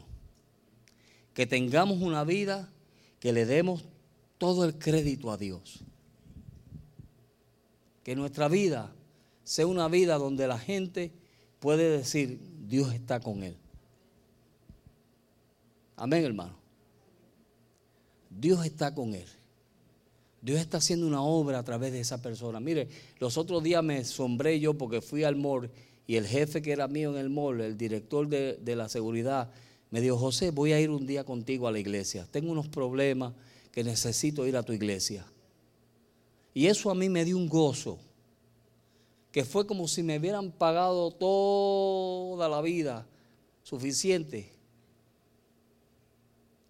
Que 1.34 1.48
tengamos 1.48 2.04
una 2.04 2.24
vida 2.24 2.72
que 3.19 3.34
le 3.34 3.48
demos 3.48 3.84
todo 4.38 4.63
el 4.63 4.78
crédito 4.78 5.32
a 5.32 5.38
Dios. 5.38 5.80
Que 8.04 8.15
nuestra 8.15 8.48
vida 8.48 8.93
sea 9.49 9.65
una 9.65 9.88
vida 9.88 10.19
donde 10.19 10.47
la 10.47 10.59
gente 10.59 11.12
puede 11.59 11.89
decir, 11.89 12.39
Dios 12.67 12.93
está 12.93 13.19
con 13.19 13.41
él. 13.41 13.57
Amén, 15.95 16.23
hermano. 16.23 16.53
Dios 18.29 18.63
está 18.63 18.93
con 18.93 19.15
él. 19.15 19.25
Dios 20.39 20.59
está 20.59 20.77
haciendo 20.77 21.07
una 21.07 21.23
obra 21.23 21.57
a 21.57 21.63
través 21.63 21.91
de 21.91 21.99
esa 21.99 22.21
persona. 22.21 22.59
Mire, 22.59 22.89
los 23.17 23.39
otros 23.39 23.63
días 23.63 23.83
me 23.83 24.05
sombré 24.05 24.59
yo 24.59 24.75
porque 24.75 25.01
fui 25.01 25.23
al 25.23 25.35
mall 25.35 25.71
y 26.05 26.17
el 26.17 26.27
jefe 26.27 26.62
que 26.62 26.71
era 26.71 26.88
mío 26.88 27.09
en 27.09 27.17
el 27.17 27.31
mall, 27.31 27.59
el 27.59 27.75
director 27.75 28.27
de, 28.27 28.75
la 28.75 28.88
seguridad, 28.88 29.49
me 29.89 29.99
dijo, 29.99 30.15
José, 30.15 30.51
voy 30.51 30.73
a 30.73 30.79
ir 30.79 30.91
un 30.91 31.07
día 31.07 31.23
contigo 31.23 31.67
a 31.67 31.71
la 31.71 31.79
iglesia. 31.79 32.27
Tengo 32.29 32.51
unos 32.51 32.67
problemas 32.67 33.33
que 33.71 33.83
necesito 33.83 34.45
ir 34.45 34.55
a 34.55 34.62
tu 34.62 34.73
iglesia. 34.73 35.25
Y 36.53 36.67
eso 36.67 36.91
a 36.91 36.93
mí 36.93 37.09
me 37.09 37.25
dio 37.25 37.35
un 37.35 37.49
gozo, 37.49 37.97
que 39.31 39.45
fue 39.45 39.67
como 39.67 39.87
si 39.87 40.03
me 40.03 40.17
hubieran 40.17 40.51
pagado 40.51 41.11
toda 41.11 42.49
la 42.49 42.61
vida 42.61 43.05
suficiente. 43.63 44.51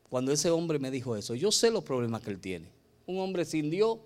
Cuando 0.10 0.32
ese 0.32 0.50
hombre 0.50 0.80
me 0.80 0.92
dijo 0.92 1.16
eso, 1.16 1.36
yo 1.36 1.52
sé 1.52 1.72
los 1.72 1.84
problemas 1.84 2.22
que 2.22 2.32
él 2.32 2.40
tiene. 2.40 2.68
Un 3.06 3.20
hombre 3.20 3.46
sin 3.46 3.70
Dios, 3.70 4.00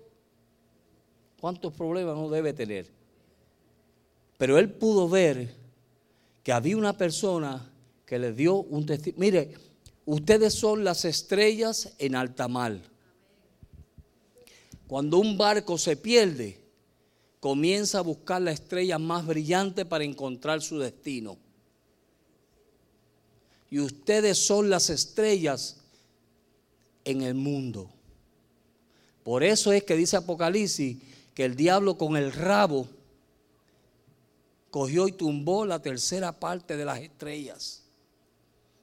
¿cuántos 1.40 1.72
problemas 1.72 2.14
no 2.16 2.28
debe 2.28 2.52
tener? 2.52 2.90
Pero 4.38 4.58
él 4.58 4.70
pudo 4.70 5.08
ver 5.08 5.54
que 6.42 6.52
había 6.52 6.76
una 6.76 6.96
persona 6.96 7.70
que 8.04 8.18
le 8.18 8.32
dio 8.32 8.56
un 8.56 8.84
testimonio. 8.86 9.20
Mire, 9.20 9.54
ustedes 10.04 10.54
son 10.54 10.84
las 10.84 11.04
estrellas 11.04 11.94
en 11.98 12.14
alta 12.14 12.48
mar. 12.48 12.78
Cuando 14.86 15.18
un 15.18 15.38
barco 15.38 15.78
se 15.78 15.96
pierde, 15.96 16.63
comienza 17.44 17.98
a 17.98 18.00
buscar 18.00 18.40
la 18.40 18.52
estrella 18.52 18.98
más 18.98 19.26
brillante 19.26 19.84
para 19.84 20.02
encontrar 20.02 20.62
su 20.62 20.78
destino. 20.78 21.36
Y 23.68 23.80
ustedes 23.80 24.38
son 24.38 24.70
las 24.70 24.88
estrellas 24.88 25.76
en 27.04 27.20
el 27.20 27.34
mundo. 27.34 27.90
Por 29.22 29.44
eso 29.44 29.74
es 29.74 29.84
que 29.84 29.94
dice 29.94 30.16
Apocalipsis 30.16 30.96
que 31.34 31.44
el 31.44 31.54
diablo 31.54 31.98
con 31.98 32.16
el 32.16 32.32
rabo 32.32 32.88
cogió 34.70 35.06
y 35.06 35.12
tumbó 35.12 35.66
la 35.66 35.82
tercera 35.82 36.32
parte 36.32 36.78
de 36.78 36.86
las 36.86 37.00
estrellas, 37.00 37.82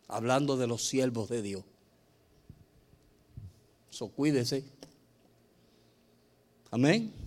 hablando 0.08 0.56
de 0.56 0.68
los 0.68 0.88
siervos 0.88 1.30
de 1.30 1.42
Dios. 1.42 1.64
So 3.90 4.10
cuídese. 4.10 4.64
Amén. 6.70 7.21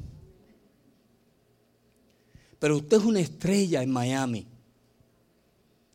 Pero 2.58 2.76
usted 2.76 2.98
es 2.98 3.04
una 3.04 3.20
estrella 3.20 3.82
en 3.82 3.90
Miami. 3.90 4.46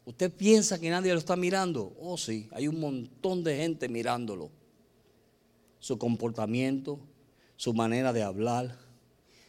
¿Usted 0.06 0.32
piensa 0.34 0.80
que 0.80 0.89
nadie 0.89 1.13
lo 1.13 1.19
está 1.19 1.36
mirando? 1.36 1.95
Oh, 2.00 2.17
sí, 2.17 2.50
hay 2.52 2.67
un 2.67 2.80
montón 2.80 3.43
de 3.43 3.58
gente 3.58 3.88
mirándolo. 3.88 4.50
Su 5.80 5.98
comportamiento, 5.98 7.00
su 7.56 7.74
manera 7.74 8.12
de 8.12 8.24
hablar, 8.24 8.76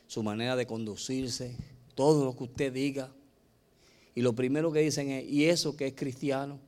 su 0.07 0.23
manera 0.23 0.57
de 0.57 0.67
conducirse, 0.67 1.57
todo 1.95 2.25
lo 2.25 2.37
que 2.37 2.45
usted 2.45 2.73
diga. 2.73 3.11
Y 4.15 4.23
lo 4.23 4.35
primero 4.35 4.71
que 4.71 4.81
dicen 4.81 5.11
es, 5.11 5.29
¿y 5.29 5.47
eso 5.47 5.77
que 5.77 5.87
es 5.87 5.95
cristiano? 5.95 6.59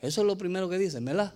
Eso 0.00 0.20
es 0.22 0.26
lo 0.26 0.36
primero 0.36 0.68
que 0.68 0.78
dicen, 0.78 1.04
¿verdad? 1.04 1.34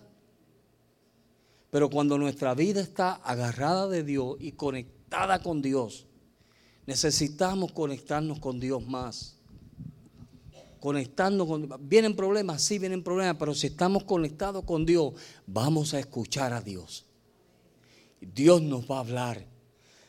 Pero 1.70 1.88
cuando 1.88 2.18
nuestra 2.18 2.54
vida 2.54 2.80
está 2.80 3.14
agarrada 3.14 3.88
de 3.88 4.02
Dios 4.02 4.36
y 4.40 4.52
conectada 4.52 5.40
con 5.40 5.62
Dios, 5.62 6.06
necesitamos 6.86 7.72
conectarnos 7.72 8.38
con 8.38 8.60
Dios 8.60 8.86
más. 8.86 9.36
Conectando 10.80 11.46
con 11.46 11.68
Vienen 11.88 12.16
problemas, 12.16 12.62
sí 12.62 12.78
vienen 12.78 13.02
problemas, 13.02 13.36
pero 13.38 13.54
si 13.54 13.66
estamos 13.66 14.04
conectados 14.04 14.64
con 14.64 14.86
Dios, 14.86 15.12
vamos 15.46 15.92
a 15.92 15.98
escuchar 15.98 16.52
a 16.52 16.62
Dios. 16.62 17.04
Dios 18.20 18.62
nos 18.62 18.90
va 18.90 18.96
a 18.96 19.00
hablar. 19.00 19.46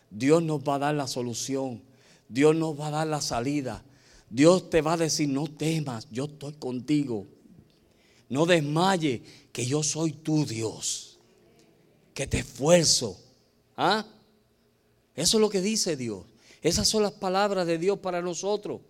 Dios 0.09 0.43
nos 0.43 0.61
va 0.61 0.75
a 0.75 0.79
dar 0.79 0.95
la 0.95 1.07
solución. 1.07 1.81
Dios 2.27 2.55
nos 2.55 2.79
va 2.79 2.87
a 2.87 2.91
dar 2.91 3.07
la 3.07 3.21
salida. 3.21 3.83
Dios 4.29 4.69
te 4.69 4.81
va 4.81 4.93
a 4.93 4.97
decir, 4.97 5.27
no 5.27 5.47
temas, 5.47 6.07
yo 6.09 6.25
estoy 6.25 6.53
contigo. 6.53 7.27
No 8.29 8.45
desmaye, 8.45 9.23
que 9.51 9.65
yo 9.65 9.83
soy 9.83 10.13
tu 10.13 10.45
Dios. 10.45 11.19
Que 12.13 12.27
te 12.27 12.39
esfuerzo. 12.39 13.19
¿Ah? 13.75 14.05
Eso 15.15 15.37
es 15.37 15.41
lo 15.41 15.49
que 15.49 15.61
dice 15.61 15.97
Dios. 15.97 16.23
Esas 16.61 16.87
son 16.87 17.03
las 17.03 17.13
palabras 17.13 17.65
de 17.65 17.77
Dios 17.77 17.99
para 17.99 18.21
nosotros. 18.21 18.81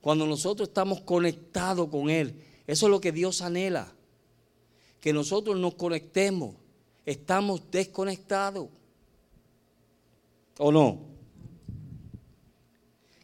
Cuando 0.00 0.26
nosotros 0.26 0.68
estamos 0.68 1.00
conectados 1.00 1.88
con 1.88 2.08
Él. 2.08 2.42
Eso 2.66 2.86
es 2.86 2.90
lo 2.90 3.00
que 3.00 3.12
Dios 3.12 3.42
anhela. 3.42 3.92
Que 5.00 5.12
nosotros 5.12 5.58
nos 5.58 5.74
conectemos. 5.74 6.54
Estamos 7.04 7.62
desconectados. 7.70 8.68
¿O 10.58 10.70
no? 10.70 11.00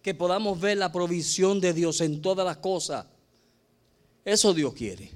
Que 0.03 0.15
podamos 0.15 0.61
ver 0.61 0.79
la 0.79 0.91
provisión 0.91 1.61
de 1.61 1.73
Dios 1.73 2.01
en 2.01 2.21
todas 2.21 2.45
las 2.45 2.57
cosas. 2.57 3.07
Eso 4.25 4.53
Dios 4.53 4.75
quiere. 4.75 5.11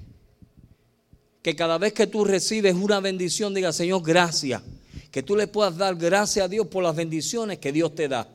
Que 1.41 1.55
cada 1.55 1.77
vez 1.77 1.91
que 1.91 2.07
tú 2.07 2.23
recibes 2.23 2.75
una 2.75 2.99
bendición, 2.99 3.53
diga, 3.53 3.73
Señor, 3.73 4.01
gracias. 4.03 4.61
Que 5.11 5.23
tú 5.23 5.35
le 5.35 5.47
puedas 5.47 5.75
dar 5.75 5.95
gracias 5.95 6.45
a 6.45 6.47
Dios 6.47 6.67
por 6.67 6.83
las 6.83 6.95
bendiciones 6.95 7.57
que 7.57 7.73
Dios 7.73 7.93
te 7.95 8.07
da. 8.07 8.29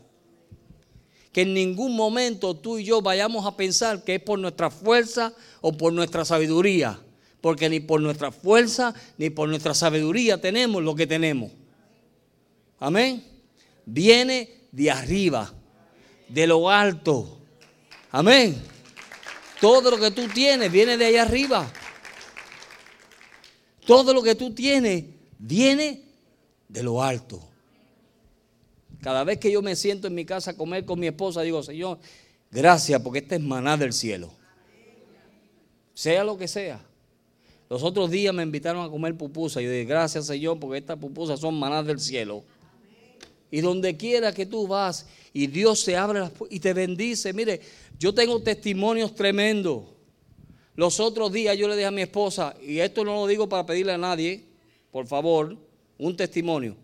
Que 1.37 1.43
en 1.43 1.53
ningún 1.53 1.95
momento 1.95 2.57
tú 2.57 2.79
y 2.79 2.85
yo 2.85 3.03
vayamos 3.03 3.45
a 3.45 3.59
pensar 3.59 4.03
que 4.03 4.15
es 4.15 4.23
por 4.23 4.39
nuestra 4.39 4.71
fuerza 4.71 5.35
o 5.61 5.71
por 5.71 5.93
nuestra 5.93 6.25
sabiduría. 6.25 6.99
Porque 7.43 7.69
ni 7.69 7.79
por 7.79 8.01
nuestra 8.01 8.33
fuerza 8.33 8.95
ni 9.19 9.29
por 9.29 9.47
nuestra 9.47 9.75
sabiduría 9.75 10.41
tenemos 10.41 10.83
lo 10.83 10.95
que 10.95 11.07
tenemos. 11.07 11.53
Amén. 12.79 13.23
Viene 13.85 14.49
de 14.73 14.91
arriba, 14.91 15.53
de 16.27 16.47
lo 16.47 16.71
alto. 16.71 17.37
Amén. 18.13 18.57
Todo 19.61 19.91
lo 19.91 19.99
que 19.99 20.13
tú 20.13 20.29
tienes 20.29 20.73
viene 20.73 20.97
de 20.97 21.05
allá 21.05 21.21
arriba. 21.21 21.71
Todo 23.85 24.15
lo 24.15 24.23
que 24.23 24.35
tú 24.37 24.55
tienes 24.55 25.05
viene 25.39 26.01
de 26.67 26.83
lo 26.83 27.03
alto. 27.03 27.47
Cada 29.07 29.23
vez 29.23 29.39
que 29.39 29.53
yo 29.53 29.63
me 29.63 29.77
siento 29.77 30.09
en 30.09 30.17
mi 30.17 30.25
casa 30.25 30.51
a 30.51 30.57
comer 30.57 30.85
con 30.85 30.99
mi 30.99 31.07
esposa, 31.07 31.43
digo, 31.43 31.63
Señor, 31.63 32.01
gracias 32.51 33.01
porque 33.01 33.21
este 33.21 33.37
es 33.37 33.41
maná 33.41 33.77
del 33.77 33.93
cielo. 33.93 34.33
Sea 35.95 36.25
lo 36.25 36.37
que 36.37 36.49
sea. 36.49 36.85
Los 37.71 37.85
otros 37.85 38.11
días 38.11 38.35
me 38.35 38.43
invitaron 38.43 38.85
a 38.85 38.91
comer 38.91 39.17
pupusa. 39.17 39.63
Y 39.63 39.67
yo 39.67 39.71
dije, 39.71 39.85
gracias 39.85 40.27
Señor 40.27 40.59
porque 40.59 40.79
estas 40.79 40.99
pupusas 40.99 41.39
son 41.39 41.57
manás 41.57 41.87
del 41.87 42.01
cielo. 42.01 42.43
Y 43.49 43.61
donde 43.61 43.97
quiera 43.97 44.33
que 44.33 44.45
tú 44.45 44.67
vas 44.67 45.07
y 45.33 45.47
Dios 45.47 45.83
se 45.83 45.97
abre 45.97 46.29
y 46.51 46.59
te 46.59 46.75
bendice. 46.75 47.33
Mire, 47.33 47.61
yo 48.01 48.13
tengo 48.13 48.43
testimonios 48.43 49.15
tremendos. 49.15 49.85
Los 50.75 50.99
otros 50.99 51.31
días 51.31 51.57
yo 51.57 51.69
le 51.69 51.77
dije 51.77 51.87
a 51.87 51.93
mi 51.93 52.03
esposa, 52.03 52.57
y 52.61 52.81
esto 52.81 53.05
no 53.05 53.15
lo 53.15 53.29
digo 53.29 53.49
para 53.49 53.65
pedirle 53.65 53.93
a 53.93 53.99
nadie, 53.99 54.47
por 54.91 55.07
favor, 55.07 55.57
un 55.97 56.17
testimonio. 56.17 56.77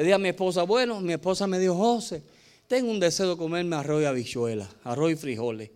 Le 0.00 0.04
dije 0.04 0.14
a 0.14 0.18
mi 0.18 0.30
esposa, 0.30 0.62
bueno, 0.62 0.98
mi 1.02 1.12
esposa 1.12 1.46
me 1.46 1.58
dijo, 1.58 1.74
José, 1.74 2.22
tengo 2.66 2.90
un 2.90 2.98
deseo 2.98 3.28
de 3.28 3.36
comerme 3.36 3.76
arroz 3.76 4.00
y 4.00 4.06
habichuela, 4.06 4.66
arroz 4.82 5.12
y 5.12 5.16
frijoles. 5.16 5.70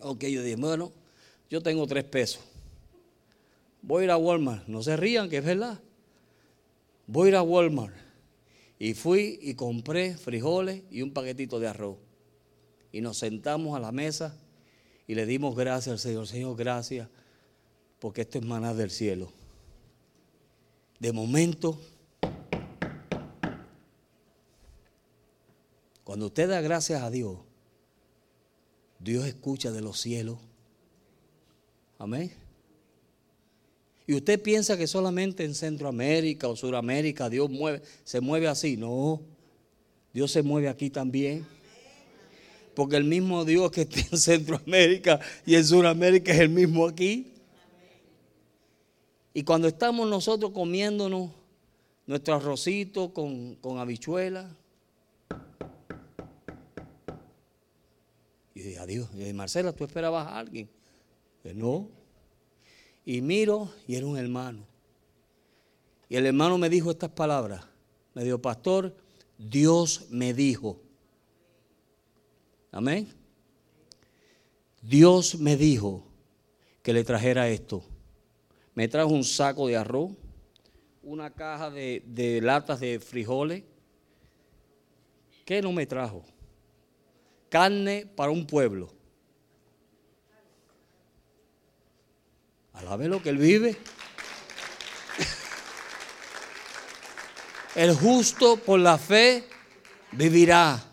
Ok, 0.00 0.24
yo 0.24 0.42
dije, 0.42 0.56
bueno, 0.56 0.90
yo 1.50 1.62
tengo 1.62 1.86
tres 1.86 2.04
pesos. 2.04 2.40
Voy 3.82 4.00
a 4.00 4.04
ir 4.04 4.10
a 4.10 4.16
Walmart, 4.16 4.66
no 4.68 4.82
se 4.82 4.96
rían, 4.96 5.28
que 5.28 5.36
es 5.36 5.44
verdad. 5.44 5.78
Voy 7.06 7.26
a 7.26 7.28
ir 7.28 7.36
a 7.36 7.42
Walmart. 7.42 7.94
Y 8.78 8.94
fui 8.94 9.38
y 9.42 9.52
compré 9.52 10.16
frijoles 10.16 10.80
y 10.90 11.02
un 11.02 11.12
paquetito 11.12 11.60
de 11.60 11.68
arroz. 11.68 11.98
Y 12.90 13.02
nos 13.02 13.18
sentamos 13.18 13.76
a 13.76 13.80
la 13.80 13.92
mesa 13.92 14.34
y 15.06 15.14
le 15.14 15.26
dimos 15.26 15.54
gracias 15.54 15.92
al 15.92 15.98
Señor. 15.98 16.26
Señor, 16.26 16.56
gracias, 16.56 17.06
porque 17.98 18.22
esto 18.22 18.38
es 18.38 18.46
maná 18.46 18.72
del 18.72 18.90
cielo. 18.90 19.30
De 20.98 21.12
momento, 21.12 21.78
cuando 26.04 26.26
usted 26.26 26.48
da 26.48 26.60
gracias 26.60 27.02
a 27.02 27.10
Dios, 27.10 27.38
Dios 28.98 29.26
escucha 29.26 29.70
de 29.72 29.80
los 29.80 30.00
cielos. 30.00 30.38
Amén. 31.98 32.32
Y 34.06 34.14
usted 34.14 34.40
piensa 34.40 34.76
que 34.76 34.86
solamente 34.86 35.44
en 35.44 35.54
Centroamérica 35.54 36.48
o 36.48 36.56
Suramérica 36.56 37.30
Dios 37.30 37.50
se 38.04 38.20
mueve 38.20 38.48
así. 38.48 38.76
No, 38.76 39.22
Dios 40.12 40.30
se 40.30 40.42
mueve 40.42 40.68
aquí 40.68 40.90
también. 40.90 41.46
Porque 42.74 42.96
el 42.96 43.04
mismo 43.04 43.44
Dios 43.44 43.70
que 43.70 43.82
está 43.82 44.00
en 44.12 44.18
Centroamérica 44.18 45.20
y 45.46 45.54
en 45.54 45.64
Sudamérica 45.64 46.32
es 46.32 46.40
el 46.40 46.50
mismo 46.50 46.86
aquí. 46.86 47.32
Y 49.32 49.42
cuando 49.42 49.68
estamos 49.68 50.08
nosotros 50.08 50.52
comiéndonos 50.52 51.30
nuestro 52.06 52.34
arrocito 52.34 53.12
con, 53.12 53.56
con 53.56 53.78
habichuela. 53.78 54.54
Dije, 58.68 58.78
adiós. 58.78 59.08
Y 59.14 59.18
dije, 59.18 59.32
Marcela, 59.32 59.72
¿tú 59.72 59.84
esperabas 59.84 60.26
a 60.26 60.38
alguien? 60.38 60.68
Dije, 61.42 61.54
no. 61.54 61.88
Y 63.04 63.20
miro 63.20 63.70
y 63.86 63.96
era 63.96 64.06
un 64.06 64.16
hermano. 64.16 64.66
Y 66.08 66.16
el 66.16 66.26
hermano 66.26 66.58
me 66.58 66.68
dijo 66.68 66.90
estas 66.90 67.10
palabras. 67.10 67.64
Me 68.14 68.24
dijo, 68.24 68.40
pastor, 68.40 68.94
Dios 69.38 70.06
me 70.10 70.32
dijo. 70.32 70.80
Amén. 72.70 73.08
Dios 74.82 75.38
me 75.38 75.56
dijo 75.56 76.04
que 76.82 76.92
le 76.92 77.04
trajera 77.04 77.48
esto. 77.48 77.82
Me 78.74 78.88
trajo 78.88 79.10
un 79.10 79.24
saco 79.24 79.66
de 79.66 79.76
arroz, 79.76 80.12
una 81.02 81.30
caja 81.30 81.70
de, 81.70 82.40
latas 82.42 82.80
de 82.80 83.00
frijoles. 83.00 83.62
¿Qué 85.44 85.62
no 85.62 85.72
me 85.72 85.86
trajo? 85.86 86.24
Carne 87.54 88.04
para 88.16 88.32
un 88.32 88.48
pueblo. 88.48 88.92
Alabe 92.72 93.06
lo 93.06 93.22
que 93.22 93.28
él 93.28 93.38
vive. 93.38 93.76
El 97.76 97.94
justo 97.94 98.56
por 98.56 98.80
la 98.80 98.98
fe 98.98 99.44
vivirá. 100.10 100.84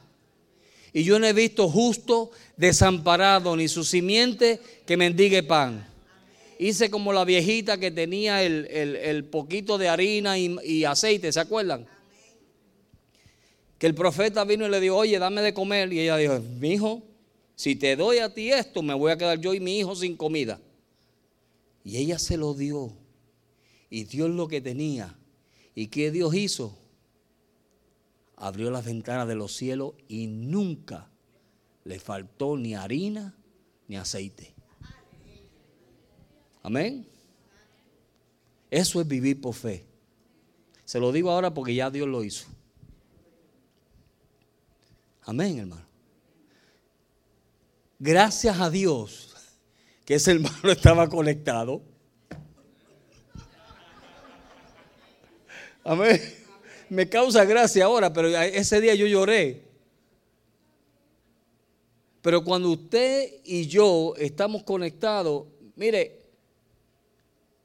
Y 0.93 1.03
yo 1.03 1.17
no 1.17 1.25
he 1.25 1.33
visto 1.33 1.67
justo 1.67 2.29
desamparado, 2.57 3.55
ni 3.55 3.67
su 3.67 3.83
simiente 3.83 4.61
que 4.85 4.97
mendigue 4.97 5.41
pan. 5.41 5.83
Hice 6.59 6.91
como 6.91 7.11
la 7.11 7.25
viejita 7.25 7.79
que 7.79 7.89
tenía 7.89 8.43
el, 8.43 9.25
poquito 9.31 9.79
de 9.79 9.89
harina 9.89 10.37
y, 10.37 10.85
aceite, 10.85 11.31
¿se 11.31 11.39
acuerdan? 11.39 11.87
Que 13.81 13.87
el 13.87 13.95
profeta 13.95 14.45
vino 14.45 14.67
y 14.67 14.69
le 14.69 14.79
dijo, 14.79 14.95
oye, 14.95 15.17
dame 15.17 15.41
de 15.41 15.55
comer. 15.55 15.91
Y 15.91 16.01
ella 16.01 16.15
dijo, 16.15 16.39
mi 16.59 16.73
hijo, 16.73 17.01
si 17.55 17.75
te 17.75 17.95
doy 17.95 18.19
a 18.19 18.31
ti 18.31 18.51
esto, 18.51 18.83
me 18.83 18.93
voy 18.93 19.11
a 19.11 19.17
quedar 19.17 19.39
yo 19.39 19.55
y 19.55 19.59
mi 19.59 19.79
hijo 19.79 19.95
sin 19.95 20.15
comida. 20.15 20.61
Y 21.83 21.97
ella 21.97 22.19
se 22.19 22.37
lo 22.37 22.53
dio. 22.53 22.93
Y 23.89 24.03
Dios 24.03 24.29
lo 24.29 24.47
que 24.47 24.61
tenía. 24.61 25.17
¿Y 25.73 25.87
qué 25.87 26.11
Dios 26.11 26.35
hizo? 26.35 26.77
abrió 28.35 28.69
las 28.69 28.85
ventanas 28.85 29.27
de 29.27 29.33
los 29.33 29.55
cielos 29.55 29.93
y 30.07 30.27
nunca 30.27 31.09
le 31.83 31.99
faltó 31.99 32.57
ni 32.57 32.75
harina 32.75 33.35
ni 33.87 33.95
aceite. 33.97 34.53
Amén. 36.61 37.07
Eso 38.69 39.01
es 39.01 39.07
vivir 39.07 39.41
por 39.41 39.55
fe. 39.55 39.87
Se 40.85 40.99
lo 40.99 41.11
digo 41.11 41.31
ahora 41.31 41.51
porque 41.51 41.73
ya 41.73 41.89
Dios 41.89 42.07
lo 42.07 42.23
hizo. 42.23 42.45
Amén, 45.23 45.59
hermano. 45.59 45.85
Gracias 47.99 48.59
a 48.59 48.69
Dios 48.69 49.35
que 50.05 50.15
ese 50.15 50.31
hermano 50.31 50.57
estaba 50.71 51.07
conectado. 51.07 51.81
Amén 55.83 56.41
me 56.91 57.07
causa 57.07 57.45
gracia 57.45 57.85
ahora, 57.85 58.11
pero 58.11 58.27
ese 58.27 58.81
día 58.81 58.93
yo 58.95 59.07
lloré. 59.07 59.61
Pero 62.21 62.43
cuando 62.43 62.69
usted 62.69 63.31
y 63.45 63.65
yo 63.67 64.13
estamos 64.17 64.63
conectados, 64.63 65.45
mire, 65.77 66.19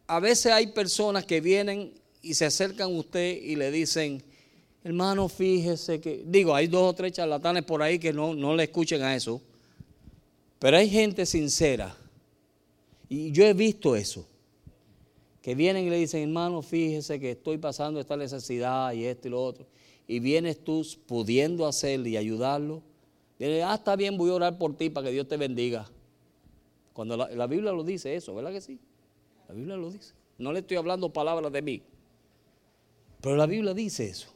a 0.06 0.20
veces 0.20 0.52
hay 0.52 0.68
personas 0.68 1.26
que 1.26 1.40
vienen 1.40 1.92
y 2.22 2.34
se 2.34 2.44
acercan 2.44 2.86
a 2.86 2.98
usted 3.00 3.36
y 3.42 3.56
le 3.56 3.72
dicen, 3.72 4.22
hermano, 4.86 5.28
fíjese 5.28 6.00
que, 6.00 6.22
digo, 6.24 6.54
hay 6.54 6.68
dos 6.68 6.90
o 6.90 6.94
tres 6.94 7.10
charlatanes 7.10 7.64
por 7.64 7.82
ahí 7.82 7.98
que 7.98 8.12
no, 8.12 8.34
no 8.34 8.54
le 8.54 8.62
escuchen 8.62 9.02
a 9.02 9.16
eso, 9.16 9.42
pero 10.60 10.76
hay 10.76 10.88
gente 10.88 11.26
sincera. 11.26 11.96
Y 13.08 13.32
yo 13.32 13.44
he 13.44 13.52
visto 13.52 13.96
eso 13.96 14.24
que 15.42 15.56
vienen 15.56 15.86
y 15.86 15.90
le 15.90 15.96
dicen, 15.96 16.22
hermano, 16.22 16.62
fíjese 16.62 17.18
que 17.18 17.32
estoy 17.32 17.58
pasando 17.58 17.98
esta 17.98 18.16
necesidad 18.16 18.92
y 18.92 19.06
esto 19.06 19.26
y 19.26 19.30
lo 19.32 19.42
otro, 19.42 19.66
y 20.06 20.20
vienes 20.20 20.62
tú 20.62 20.86
pudiendo 21.06 21.66
hacerlo 21.66 22.06
y 22.06 22.16
ayudarlo, 22.16 22.80
dile, 23.40 23.64
ah, 23.64 23.74
está 23.74 23.96
bien, 23.96 24.16
voy 24.16 24.30
a 24.30 24.34
orar 24.34 24.56
por 24.56 24.76
ti 24.76 24.88
para 24.88 25.08
que 25.08 25.12
Dios 25.12 25.26
te 25.26 25.36
bendiga. 25.36 25.90
Cuando 26.92 27.16
la, 27.16 27.28
la 27.30 27.48
Biblia 27.48 27.72
lo 27.72 27.82
dice 27.82 28.14
eso, 28.14 28.36
¿verdad 28.36 28.52
que 28.52 28.60
sí? 28.60 28.78
La 29.48 29.54
Biblia 29.54 29.76
lo 29.76 29.90
dice. 29.90 30.14
No 30.38 30.52
le 30.52 30.60
estoy 30.60 30.76
hablando 30.76 31.12
palabras 31.12 31.52
de 31.52 31.60
mí. 31.60 31.82
Pero 33.20 33.34
la 33.34 33.46
Biblia 33.46 33.74
dice 33.74 34.06
eso. 34.06 34.35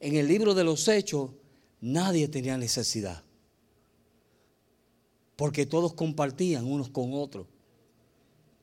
En 0.00 0.16
el 0.16 0.26
libro 0.26 0.54
de 0.54 0.64
los 0.64 0.88
hechos, 0.88 1.30
nadie 1.80 2.26
tenía 2.26 2.56
necesidad. 2.56 3.22
Porque 5.36 5.66
todos 5.66 5.92
compartían 5.92 6.66
unos 6.66 6.88
con 6.88 7.12
otros. 7.12 7.46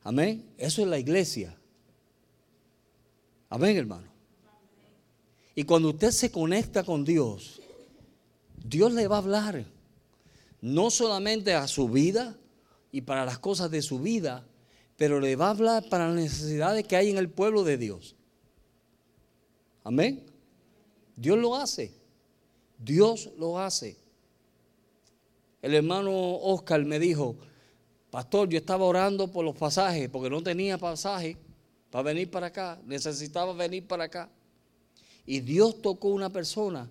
Amén. 0.02 0.44
Eso 0.58 0.82
es 0.82 0.88
la 0.88 0.98
iglesia. 0.98 1.56
Amén, 3.48 3.76
hermano. 3.76 4.08
Y 5.54 5.64
cuando 5.64 5.90
usted 5.90 6.10
se 6.10 6.30
conecta 6.30 6.84
con 6.84 7.04
Dios, 7.04 7.60
Dios 8.64 8.92
le 8.92 9.08
va 9.08 9.16
a 9.16 9.18
hablar. 9.18 9.64
No 10.60 10.90
solamente 10.90 11.54
a 11.54 11.68
su 11.68 11.88
vida 11.88 12.36
y 12.90 13.00
para 13.02 13.24
las 13.24 13.38
cosas 13.38 13.70
de 13.70 13.82
su 13.82 14.00
vida, 14.00 14.46
pero 14.96 15.20
le 15.20 15.36
va 15.36 15.46
a 15.46 15.50
hablar 15.50 15.88
para 15.88 16.08
las 16.08 16.16
necesidades 16.16 16.84
que 16.86 16.96
hay 16.96 17.10
en 17.10 17.18
el 17.18 17.30
pueblo 17.30 17.62
de 17.62 17.78
Dios. 17.78 18.16
Amén. 19.84 20.24
Dios 21.18 21.36
lo 21.36 21.56
hace. 21.56 21.92
Dios 22.78 23.30
lo 23.36 23.58
hace. 23.58 23.96
El 25.60 25.74
hermano 25.74 26.36
Oscar 26.36 26.84
me 26.84 27.00
dijo, 27.00 27.34
pastor, 28.10 28.48
yo 28.48 28.56
estaba 28.56 28.84
orando 28.84 29.26
por 29.32 29.44
los 29.44 29.56
pasajes 29.56 30.08
porque 30.08 30.30
no 30.30 30.40
tenía 30.42 30.78
pasaje 30.78 31.36
para 31.90 32.02
venir 32.02 32.30
para 32.30 32.46
acá, 32.46 32.80
necesitaba 32.84 33.52
venir 33.52 33.84
para 33.86 34.04
acá. 34.04 34.30
Y 35.26 35.40
Dios 35.40 35.82
tocó 35.82 36.08
una 36.08 36.30
persona 36.30 36.88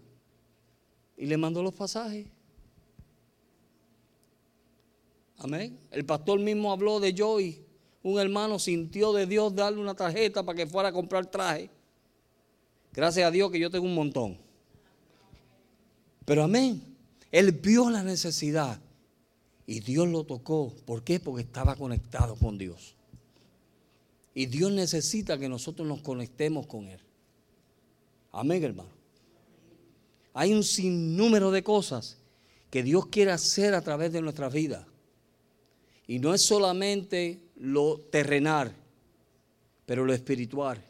y 1.16 1.26
le 1.26 1.38
mandó 1.38 1.64
los 1.64 1.74
pasajes. 1.74 2.28
Amén. 5.38 5.80
El 5.90 6.06
pastor 6.06 6.40
mismo 6.40 6.72
habló 6.72 7.00
de 7.00 7.14
Joy. 7.14 7.64
Un 8.04 8.20
hermano 8.20 8.60
sintió 8.60 9.14
de 9.14 9.26
Dios 9.26 9.56
darle 9.56 9.80
una 9.80 9.96
tarjeta 9.96 10.44
para 10.44 10.58
que 10.58 10.68
fuera 10.68 10.90
a 10.90 10.92
comprar 10.92 11.26
traje. 11.28 11.70
Gracias 12.98 13.28
a 13.28 13.30
Dios 13.30 13.52
que 13.52 13.60
yo 13.60 13.70
tengo 13.70 13.86
un 13.86 13.94
montón. 13.94 14.40
Pero 16.26 16.44
amén. 16.44 16.82
Él 17.32 17.52
vio 17.52 17.92
la 17.92 18.02
necesidad 18.02 18.80
y 19.68 19.82
Dios 19.82 20.08
lo 20.08 20.24
tocó. 20.24 20.74
¿Por 20.84 21.04
qué? 21.04 21.20
Porque 21.20 21.44
estaba 21.44 21.76
conectado 21.76 22.36
con 22.36 22.58
Dios. 22.58 22.96
Y 24.34 24.48
Dios 24.48 24.72
necesita 24.72 25.38
que 25.38 25.48
nosotros 25.48 25.88
nos 25.88 26.02
conectemos 26.02 26.66
con 26.66 26.88
Él. 26.88 27.00
Amén, 28.32 28.64
hermano. 28.64 28.90
Hay 30.34 30.52
un 30.56 30.64
sinnúmero 30.64 31.52
de 31.52 31.62
cosas 31.62 32.18
que 32.72 32.82
Dios 32.82 33.06
quiere 33.10 33.30
hacer 33.30 33.76
a 33.76 33.84
través 33.84 34.12
de 34.12 34.24
nuestra 34.24 34.50
vida. 34.50 34.88
Y 36.08 36.18
no 36.18 36.34
es 36.34 36.42
solamente 36.42 37.44
lo 37.58 38.00
terrenal, 38.10 38.74
pero 39.86 40.04
lo 40.04 40.14
espiritual. 40.14 40.84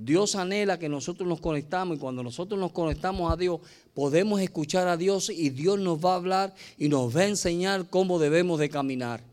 Dios 0.00 0.36
anhela 0.36 0.78
que 0.78 0.88
nosotros 0.88 1.28
nos 1.28 1.40
conectamos 1.40 1.96
y 1.96 2.00
cuando 2.00 2.22
nosotros 2.22 2.58
nos 2.58 2.70
conectamos 2.70 3.32
a 3.32 3.36
Dios 3.36 3.60
podemos 3.94 4.40
escuchar 4.40 4.86
a 4.86 4.96
Dios 4.96 5.28
y 5.28 5.50
Dios 5.50 5.80
nos 5.80 5.98
va 6.04 6.12
a 6.12 6.16
hablar 6.16 6.54
y 6.76 6.88
nos 6.88 7.14
va 7.16 7.22
a 7.22 7.26
enseñar 7.26 7.90
cómo 7.90 8.20
debemos 8.20 8.60
de 8.60 8.70
caminar. 8.70 9.24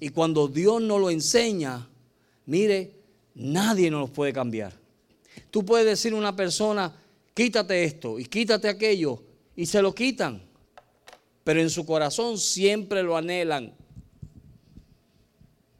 Y 0.00 0.08
cuando 0.08 0.48
Dios 0.48 0.80
nos 0.80 0.98
lo 0.98 1.10
enseña, 1.10 1.86
mire, 2.46 2.92
nadie 3.34 3.90
nos 3.90 4.08
puede 4.08 4.32
cambiar. 4.32 4.72
Tú 5.50 5.62
puedes 5.62 5.86
decir 5.86 6.14
a 6.14 6.16
una 6.16 6.34
persona, 6.34 6.96
quítate 7.34 7.84
esto 7.84 8.18
y 8.18 8.24
quítate 8.24 8.68
aquello, 8.68 9.22
y 9.54 9.66
se 9.66 9.82
lo 9.82 9.94
quitan, 9.94 10.40
pero 11.44 11.60
en 11.60 11.68
su 11.68 11.84
corazón 11.84 12.38
siempre 12.38 13.02
lo 13.02 13.14
anhelan. 13.14 13.74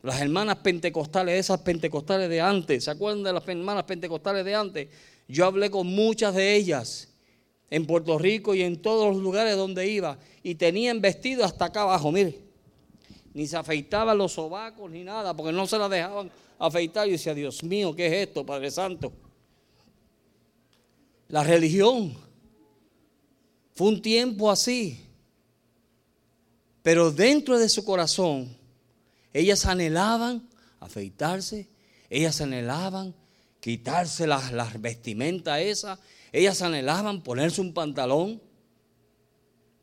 Las 0.03 0.21
hermanas 0.21 0.59
pentecostales, 0.59 1.41
esas 1.41 1.61
pentecostales 1.61 2.29
de 2.29 2.41
antes, 2.41 2.85
¿se 2.85 2.91
acuerdan 2.91 3.25
de 3.25 3.33
las 3.33 3.47
hermanas 3.49 3.85
pentecostales 3.85 4.45
de 4.45 4.55
antes? 4.55 4.89
Yo 5.27 5.45
hablé 5.45 5.71
con 5.71 5.87
muchas 5.87 6.35
de 6.35 6.55
ellas 6.55 7.09
en 7.71 7.87
Puerto 7.87 8.19
Rico 8.19 8.55
y 8.55 8.63
en 8.63 8.81
todos 8.81 9.15
los 9.15 9.23
lugares 9.23 9.57
donde 9.57 9.89
iba 9.89 10.19
y 10.43 10.55
tenían 10.55 11.01
vestido 11.01 11.45
hasta 11.45 11.67
acá 11.67 11.83
abajo, 11.83 12.13
mire. 12.13 12.39
Ni 13.35 13.47
se 13.47 13.57
afeitaban 13.57 14.17
los 14.17 14.33
sobacos 14.33 14.91
ni 14.91 15.05
nada 15.05 15.35
porque 15.35 15.53
no 15.53 15.67
se 15.67 15.79
la 15.79 15.89
dejaban 15.89 16.31
afeitar. 16.59 17.07
Y 17.07 17.13
decía, 17.13 17.35
Dios 17.35 17.63
mío, 17.63 17.95
¿qué 17.95 18.07
es 18.07 18.29
esto, 18.29 18.45
Padre 18.45 18.71
Santo? 18.71 19.13
La 21.29 21.45
religión 21.45 22.15
fue 23.75 23.89
un 23.89 24.03
tiempo 24.03 24.51
así. 24.51 25.05
Pero 26.83 27.11
dentro 27.11 27.59
de 27.59 27.69
su 27.69 27.85
corazón 27.85 28.58
ellas 29.39 29.67
anhelaban 29.67 30.49
afeitarse, 30.81 31.69
ellas 32.11 32.41
anhelaban 32.41 33.15
quitarse 33.61 34.27
las, 34.27 34.53
las 34.53 34.81
vestimentas 34.81 35.61
esas, 35.61 36.01
ellas 36.33 36.61
anhelaban 36.61 37.23
ponerse 37.23 37.61
un 37.61 37.73
pantalón, 37.73 38.43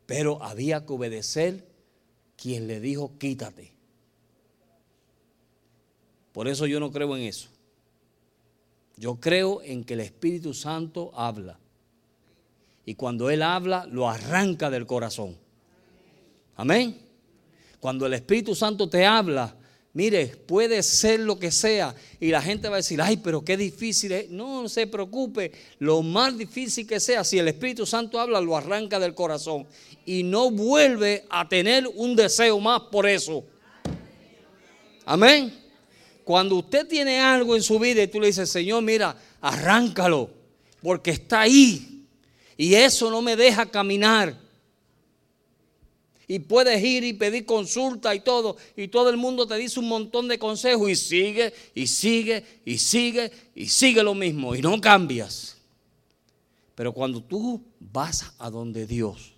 pero 0.04 0.42
había 0.42 0.84
que 0.84 0.92
obedecer 0.92 1.66
quien 2.36 2.66
le 2.66 2.80
dijo 2.80 3.16
quítate. 3.18 3.72
Por 6.32 6.48
eso 6.48 6.66
yo 6.66 6.78
no 6.78 6.92
creo 6.92 7.16
en 7.16 7.22
eso. 7.22 7.48
Yo 8.98 9.20
creo 9.20 9.62
en 9.62 9.84
que 9.84 9.94
el 9.94 10.00
Espíritu 10.00 10.52
Santo 10.52 11.12
habla. 11.14 11.58
Y 12.84 12.94
cuando 12.94 13.30
Él 13.30 13.42
habla, 13.42 13.86
lo 13.86 14.06
arranca 14.06 14.68
del 14.68 14.86
corazón. 14.86 15.38
Amén. 16.56 17.05
Cuando 17.80 18.06
el 18.06 18.14
Espíritu 18.14 18.54
Santo 18.54 18.88
te 18.88 19.04
habla, 19.04 19.54
mire, 19.92 20.26
puede 20.26 20.82
ser 20.82 21.20
lo 21.20 21.38
que 21.38 21.50
sea. 21.50 21.94
Y 22.20 22.28
la 22.28 22.42
gente 22.42 22.68
va 22.68 22.76
a 22.76 22.78
decir, 22.78 23.00
ay, 23.00 23.16
pero 23.18 23.44
qué 23.44 23.56
difícil 23.56 24.12
es. 24.12 24.30
No, 24.30 24.62
no 24.62 24.68
se 24.68 24.86
preocupe. 24.86 25.52
Lo 25.78 26.02
más 26.02 26.36
difícil 26.36 26.86
que 26.86 27.00
sea, 27.00 27.24
si 27.24 27.38
el 27.38 27.48
Espíritu 27.48 27.86
Santo 27.86 28.20
habla, 28.20 28.40
lo 28.40 28.56
arranca 28.56 28.98
del 28.98 29.14
corazón. 29.14 29.66
Y 30.04 30.22
no 30.22 30.50
vuelve 30.50 31.24
a 31.30 31.48
tener 31.48 31.88
un 31.94 32.16
deseo 32.16 32.58
más 32.60 32.82
por 32.82 33.06
eso. 33.06 33.44
Amén. 35.04 35.52
Cuando 36.24 36.56
usted 36.56 36.88
tiene 36.88 37.20
algo 37.20 37.54
en 37.54 37.62
su 37.62 37.78
vida 37.78 38.02
y 38.02 38.08
tú 38.08 38.20
le 38.20 38.26
dices, 38.26 38.50
Señor, 38.50 38.82
mira, 38.82 39.16
arráncalo, 39.40 40.28
porque 40.82 41.12
está 41.12 41.42
ahí. 41.42 42.04
Y 42.56 42.74
eso 42.74 43.10
no 43.10 43.22
me 43.22 43.36
deja 43.36 43.66
caminar 43.66 44.45
y 46.28 46.40
puedes 46.40 46.82
ir 46.82 47.04
y 47.04 47.12
pedir 47.12 47.44
consulta 47.44 48.14
y 48.14 48.20
todo, 48.20 48.56
y 48.76 48.88
todo 48.88 49.10
el 49.10 49.16
mundo 49.16 49.46
te 49.46 49.56
dice 49.56 49.78
un 49.80 49.88
montón 49.88 50.28
de 50.28 50.38
consejos 50.38 50.90
y 50.90 50.96
sigue 50.96 51.52
y 51.74 51.86
sigue 51.86 52.44
y 52.64 52.78
sigue 52.78 53.30
y 53.54 53.68
sigue 53.68 54.02
lo 54.02 54.14
mismo 54.14 54.54
y 54.54 54.62
no 54.62 54.80
cambias. 54.80 55.56
Pero 56.74 56.92
cuando 56.92 57.22
tú 57.22 57.64
vas 57.80 58.34
a 58.38 58.50
donde 58.50 58.86
Dios 58.86 59.34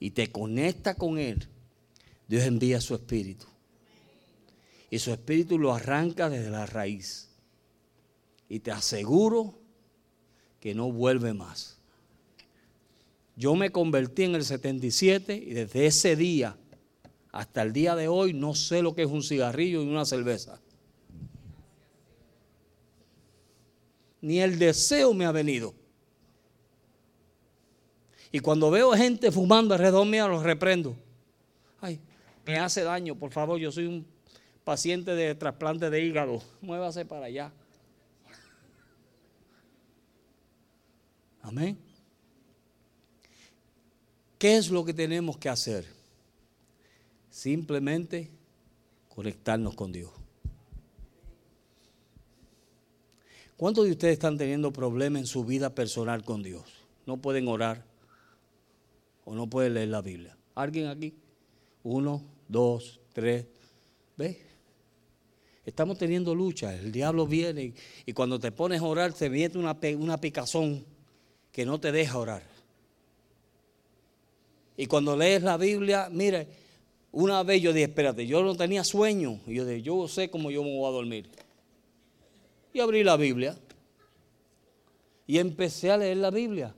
y 0.00 0.10
te 0.10 0.32
conectas 0.32 0.96
con 0.96 1.18
Él, 1.18 1.48
Dios 2.28 2.44
envía 2.44 2.80
su 2.80 2.94
espíritu. 2.94 3.46
Y 4.90 4.98
su 4.98 5.12
espíritu 5.12 5.58
lo 5.58 5.74
arranca 5.74 6.30
desde 6.30 6.50
la 6.50 6.64
raíz. 6.64 7.28
Y 8.48 8.60
te 8.60 8.70
aseguro 8.70 9.58
que 10.60 10.74
no 10.74 10.90
vuelve 10.90 11.34
más. 11.34 11.75
Yo 13.36 13.54
me 13.54 13.70
convertí 13.70 14.24
en 14.24 14.34
el 14.34 14.44
77 14.44 15.36
y 15.36 15.52
desde 15.52 15.86
ese 15.86 16.16
día 16.16 16.56
hasta 17.30 17.62
el 17.62 17.74
día 17.74 17.94
de 17.94 18.08
hoy 18.08 18.32
no 18.32 18.54
sé 18.54 18.80
lo 18.80 18.94
que 18.94 19.02
es 19.02 19.08
un 19.08 19.22
cigarrillo 19.22 19.82
y 19.82 19.86
una 19.86 20.06
cerveza. 20.06 20.58
Ni 24.22 24.40
el 24.40 24.58
deseo 24.58 25.12
me 25.12 25.26
ha 25.26 25.32
venido. 25.32 25.74
Y 28.32 28.40
cuando 28.40 28.70
veo 28.70 28.92
gente 28.92 29.30
fumando 29.30 29.74
alrededor 29.74 30.06
mío, 30.06 30.26
los 30.28 30.42
reprendo. 30.42 30.96
Ay, 31.80 32.00
me 32.46 32.58
hace 32.58 32.82
daño, 32.82 33.14
por 33.14 33.30
favor, 33.30 33.58
yo 33.58 33.70
soy 33.70 33.86
un 33.86 34.06
paciente 34.64 35.14
de 35.14 35.34
trasplante 35.34 35.90
de 35.90 36.02
hígado. 36.02 36.42
Muévase 36.62 37.04
para 37.04 37.26
allá. 37.26 37.52
Amén. 41.42 41.85
¿Qué 44.38 44.56
es 44.56 44.70
lo 44.70 44.84
que 44.84 44.92
tenemos 44.92 45.38
que 45.38 45.48
hacer? 45.48 45.86
Simplemente 47.30 48.30
conectarnos 49.08 49.74
con 49.74 49.92
Dios. 49.92 50.10
¿Cuántos 53.56 53.86
de 53.86 53.92
ustedes 53.92 54.14
están 54.14 54.36
teniendo 54.36 54.70
problemas 54.72 55.20
en 55.20 55.26
su 55.26 55.44
vida 55.44 55.74
personal 55.74 56.22
con 56.24 56.42
Dios? 56.42 56.64
No 57.06 57.16
pueden 57.16 57.48
orar 57.48 57.84
o 59.24 59.34
no 59.34 59.48
pueden 59.48 59.74
leer 59.74 59.88
la 59.88 60.02
Biblia. 60.02 60.36
¿Alguien 60.54 60.88
aquí? 60.88 61.14
Uno, 61.82 62.22
dos, 62.48 63.00
tres. 63.14 63.46
¿Ves? 64.16 64.36
Estamos 65.64 65.96
teniendo 65.96 66.34
lucha. 66.34 66.74
El 66.74 66.92
diablo 66.92 67.26
viene 67.26 67.72
y, 68.04 68.12
cuando 68.12 68.38
te 68.38 68.52
pones 68.52 68.82
a 68.82 68.84
orar 68.84 69.14
te 69.14 69.30
viene 69.30 69.58
una, 69.58 69.76
una 69.98 70.20
picazón 70.20 70.84
que 71.50 71.64
no 71.64 71.80
te 71.80 71.92
deja 71.92 72.18
orar. 72.18 72.55
Y 74.76 74.86
cuando 74.86 75.16
lees 75.16 75.42
la 75.42 75.56
Biblia, 75.56 76.08
mire, 76.10 76.46
una 77.12 77.42
vez 77.42 77.62
yo 77.62 77.72
dije, 77.72 77.84
espérate, 77.84 78.26
yo 78.26 78.42
no 78.42 78.54
tenía 78.54 78.84
sueño. 78.84 79.40
Y 79.46 79.54
yo 79.54 79.64
dije, 79.64 79.82
yo 79.82 80.06
sé 80.06 80.28
cómo 80.28 80.50
yo 80.50 80.62
me 80.62 80.76
voy 80.76 80.86
a 80.88 80.92
dormir. 80.92 81.30
Y 82.72 82.80
abrí 82.80 83.02
la 83.02 83.16
Biblia. 83.16 83.58
Y 85.26 85.38
empecé 85.38 85.90
a 85.90 85.96
leer 85.96 86.18
la 86.18 86.30
Biblia. 86.30 86.74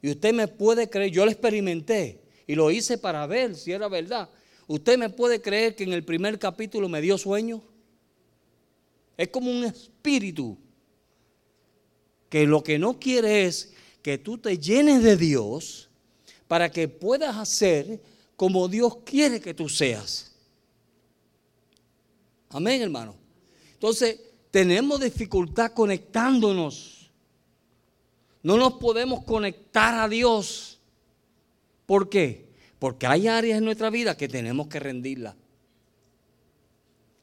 Y 0.00 0.10
usted 0.10 0.32
me 0.32 0.48
puede 0.48 0.88
creer, 0.88 1.12
yo 1.12 1.24
lo 1.24 1.30
experimenté 1.30 2.22
y 2.46 2.54
lo 2.54 2.70
hice 2.70 2.98
para 2.98 3.26
ver 3.26 3.54
si 3.54 3.72
era 3.72 3.88
verdad. 3.88 4.28
Usted 4.66 4.98
me 4.98 5.10
puede 5.10 5.40
creer 5.40 5.76
que 5.76 5.84
en 5.84 5.92
el 5.92 6.04
primer 6.04 6.38
capítulo 6.38 6.88
me 6.88 7.00
dio 7.00 7.18
sueño. 7.18 7.62
Es 9.16 9.28
como 9.28 9.50
un 9.50 9.64
espíritu 9.64 10.58
que 12.28 12.46
lo 12.46 12.62
que 12.62 12.78
no 12.78 12.98
quiere 12.98 13.44
es 13.44 13.74
que 14.00 14.18
tú 14.18 14.38
te 14.38 14.58
llenes 14.58 15.02
de 15.02 15.16
Dios 15.16 15.90
para 16.52 16.70
que 16.70 16.86
puedas 16.86 17.34
hacer 17.34 17.98
como 18.36 18.68
Dios 18.68 18.98
quiere 19.06 19.40
que 19.40 19.54
tú 19.54 19.70
seas. 19.70 20.32
Amén, 22.50 22.82
hermano. 22.82 23.14
Entonces, 23.72 24.20
tenemos 24.50 25.00
dificultad 25.00 25.72
conectándonos. 25.72 27.10
No 28.42 28.58
nos 28.58 28.74
podemos 28.74 29.24
conectar 29.24 29.94
a 29.94 30.06
Dios. 30.10 30.78
¿Por 31.86 32.10
qué? 32.10 32.50
Porque 32.78 33.06
hay 33.06 33.28
áreas 33.28 33.56
en 33.56 33.64
nuestra 33.64 33.88
vida 33.88 34.14
que 34.18 34.28
tenemos 34.28 34.66
que 34.66 34.78
rendirla. 34.78 35.34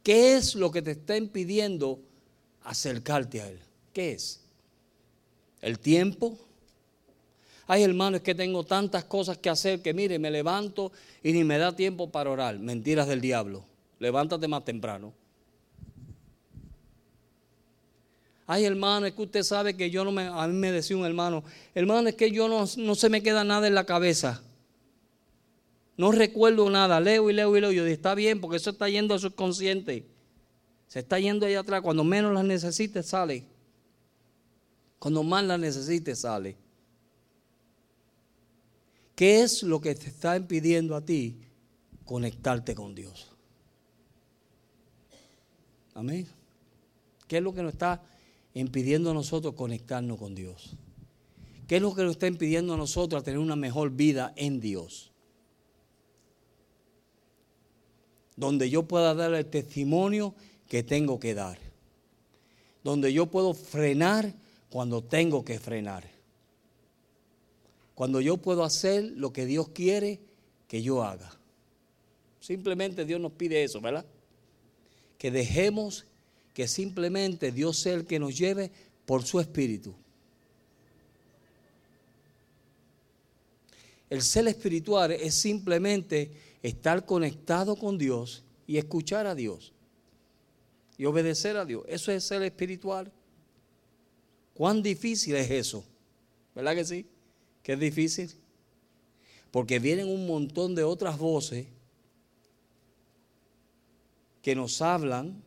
¿Qué 0.02 0.38
es 0.38 0.56
lo 0.56 0.72
que 0.72 0.82
te 0.82 0.90
está 0.90 1.16
impidiendo 1.16 2.00
acercarte 2.64 3.42
a 3.42 3.48
Él? 3.48 3.60
¿Qué 3.94 4.14
es? 4.14 4.42
¿El 5.62 5.78
tiempo? 5.78 6.49
Ay, 7.72 7.84
hermano, 7.84 8.18
es 8.18 8.24
que 8.24 8.34
tengo 8.34 8.64
tantas 8.64 9.04
cosas 9.04 9.38
que 9.38 9.48
hacer 9.48 9.84
que 9.84 9.94
mire, 9.94 10.18
me 10.18 10.32
levanto 10.32 10.92
y 11.22 11.32
ni 11.34 11.44
me 11.44 11.60
da 11.60 11.76
tiempo 11.76 12.10
para 12.10 12.32
orar. 12.32 12.58
Mentiras 12.58 13.08
del 13.08 13.22
diablo. 13.22 13.64
Levántate 14.00 14.48
más 14.48 14.66
temprano. 14.66 15.14
Ay, 18.48 18.66
hermano, 18.66 19.06
es 19.06 19.14
que 19.14 19.22
usted 19.22 19.44
sabe 19.44 19.78
que 19.78 19.92
yo 19.92 20.04
no 20.04 20.12
me. 20.12 20.24
A 20.24 20.48
mí 20.48 20.56
me 20.56 20.72
decía 20.72 20.98
un 20.98 21.06
hermano, 21.06 21.44
hermano, 21.76 22.10
es 22.10 22.16
que 22.16 22.32
yo 22.32 22.48
no, 22.48 22.66
no 22.78 22.96
se 22.96 23.08
me 23.08 23.22
queda 23.22 23.44
nada 23.44 23.68
en 23.68 23.76
la 23.76 23.86
cabeza. 23.86 24.42
No 25.96 26.12
recuerdo 26.12 26.68
nada, 26.72 27.00
leo 27.00 27.30
y 27.30 27.34
leo 27.34 27.56
y 27.56 27.62
leo. 27.62 27.72
Yo 27.72 27.84
digo, 27.84 27.94
está 27.94 28.16
bien, 28.16 28.42
porque 28.42 28.58
eso 28.58 28.72
está 28.72 28.90
yendo 28.90 29.14
al 29.14 29.20
subconsciente. 29.20 30.08
Se 30.88 30.98
está 30.98 31.20
yendo 31.20 31.46
allá 31.46 31.60
atrás. 31.60 31.84
Cuando 31.84 32.04
menos 32.04 32.34
las 32.34 32.46
necesites, 32.46 33.06
sale. 33.06 33.46
Cuando 34.98 35.22
más 35.22 35.44
las 35.44 35.60
necesites, 35.60 36.22
sale. 36.22 36.58
¿Qué 39.20 39.42
es 39.42 39.64
lo 39.64 39.82
que 39.82 39.94
te 39.96 40.08
está 40.08 40.38
impidiendo 40.38 40.96
a 40.96 41.02
ti 41.02 41.36
conectarte 42.06 42.74
con 42.74 42.96
Dios? 42.96 43.28
Amén. 45.94 46.26
¿Qué 47.28 47.40
es 47.40 47.44
lo 47.44 47.54
que 47.54 47.62
nos 47.62 47.74
está 47.74 48.02
impidiendo 48.54 49.12
a 49.12 49.14
nosotros 49.14 49.56
conectarnos 49.56 50.18
con 50.18 50.36
Dios? 50.36 50.78
¿Qué 51.68 51.76
es 51.76 51.82
lo 51.82 51.94
que 51.94 52.04
nos 52.04 52.12
está 52.12 52.28
impidiendo 52.28 52.74
a 52.74 52.78
nosotros 52.78 53.22
tener 53.22 53.40
una 53.40 53.58
mejor 53.58 53.92
vida 53.92 54.32
en 54.38 54.62
Dios? 54.62 55.12
Donde 58.38 58.70
yo 58.70 58.84
pueda 58.84 59.14
dar 59.16 59.34
el 59.34 59.48
testimonio 59.48 60.34
que 60.70 60.82
tengo 60.82 61.20
que 61.20 61.34
dar. 61.34 61.60
Donde 62.86 63.12
yo 63.12 63.26
puedo 63.26 63.54
frenar 63.54 64.34
cuando 64.70 65.04
tengo 65.04 65.44
que 65.44 65.60
frenar 65.60 66.19
cuando 68.00 68.22
yo 68.22 68.38
puedo 68.38 68.64
hacer 68.64 69.12
lo 69.18 69.34
que 69.34 69.46
Dios 69.46 69.72
quiere 69.72 70.22
que 70.70 70.82
yo 70.82 71.04
haga. 71.04 71.38
Simplemente 72.40 73.04
Dios 73.04 73.20
nos 73.20 73.34
pide 73.34 73.62
eso, 73.62 73.82
¿verdad? 73.82 74.06
Que 75.18 75.30
dejemos 75.30 76.06
que 76.54 76.70
simplemente 76.70 77.52
Dios 77.52 77.78
sea 77.78 77.96
el 77.96 78.06
que 78.06 78.18
nos 78.18 78.38
lleve 78.38 78.72
por 79.06 79.26
su 79.26 79.42
espíritu. 79.42 79.94
El 84.10 84.22
ser 84.22 84.48
espiritual 84.48 85.12
es 85.12 85.36
simplemente 85.36 86.32
estar 86.64 87.06
conectado 87.06 87.76
con 87.76 87.98
Dios 87.98 88.46
y 88.66 88.78
escuchar 88.78 89.28
a 89.28 89.36
Dios 89.36 89.74
y 90.98 91.04
obedecer 91.04 91.58
a 91.58 91.66
Dios. 91.66 91.84
Eso 91.86 92.14
es 92.14 92.24
ser 92.24 92.44
espiritual. 92.44 93.12
¿Cuán 94.54 94.82
difícil 94.82 95.36
es 95.36 95.52
eso? 95.52 95.84
¿Verdad 96.56 96.76
que 96.76 96.86
sí? 96.86 97.06
Es 97.74 97.80
difícil. 97.80 98.32
Porque 99.52 99.80
vienen 99.80 100.08
un 100.08 100.28
montón 100.28 100.76
de 100.76 100.84
otras 100.84 101.18
voces 101.18 101.68
que 104.42 104.56
nos 104.56 104.82
hablan 104.82 105.42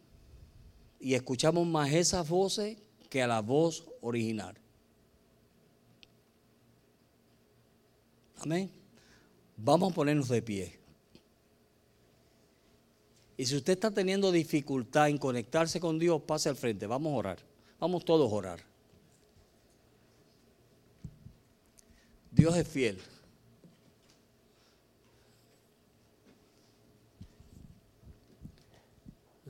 y 1.01 1.15
escuchamos 1.15 1.67
más 1.67 1.93
esas 1.93 2.29
voces 2.29 2.79
que 3.09 3.23
a 3.23 3.27
la 3.27 3.41
voz 3.41 3.85
original. 4.01 4.57
Amén. 8.39 8.71
Vamos 9.57 9.93
a 9.93 9.95
ponernos 9.95 10.29
de 10.29 10.43
pie. 10.43 10.79
Y 13.37 13.47
si 13.47 13.57
usted 13.57 13.75
está 13.75 13.91
teniendo 13.91 14.31
dificultad 14.31 15.09
en 15.09 15.19
conectarse 15.19 15.81
con 15.81 15.99
Dios, 15.99 16.23
pase 16.23 16.49
al 16.49 16.57
frente. 16.57 16.87
Vamos 16.87 17.13
a 17.13 17.17
orar. 17.17 17.39
Vamos 17.79 18.05
todos 18.05 18.31
a 18.31 18.35
orar. 18.35 18.72
Dios 22.33 22.57
es 22.57 22.67
fiel. 22.67 22.99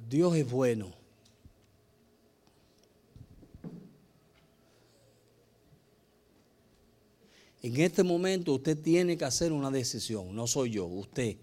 Dios 0.09 0.37
es 0.37 0.51
bueno. 0.51 0.93
En 7.63 7.81
este 7.81 8.03
momento 8.03 8.55
usted 8.55 8.77
tiene 8.77 9.17
que 9.17 9.25
hacer 9.25 9.53
una 9.53 9.71
decisión, 9.71 10.35
no 10.35 10.49
soy 10.49 10.73
yo, 10.73 10.85
usted. 10.85 11.37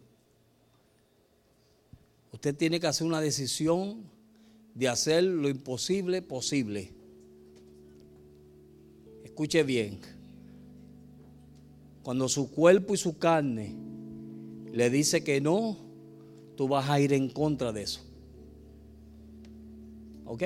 Usted 2.34 2.56
tiene 2.56 2.80
que 2.80 2.88
hacer 2.88 3.08
una 3.08 3.22
decisión 3.22 4.04
de 4.76 4.90
hacer 4.90 5.24
lo 5.24 5.48
imposible 5.48 6.22
posible. 6.22 6.92
Escuche 9.24 9.64
bien. 9.64 10.19
Cuando 12.04 12.30
su 12.30 12.50
cuerpo 12.52 12.94
y 12.94 12.98
su 12.98 13.18
carne 13.18 13.76
le 14.72 14.90
dice 14.90 15.24
que 15.24 15.42
no, 15.42 15.78
tú 16.56 16.68
vas 16.68 16.90
a 16.90 17.00
ir 17.00 17.14
en 17.14 17.30
contra 17.30 17.72
de 17.72 17.84
eso. 17.84 18.02
¿Ok? 20.26 20.44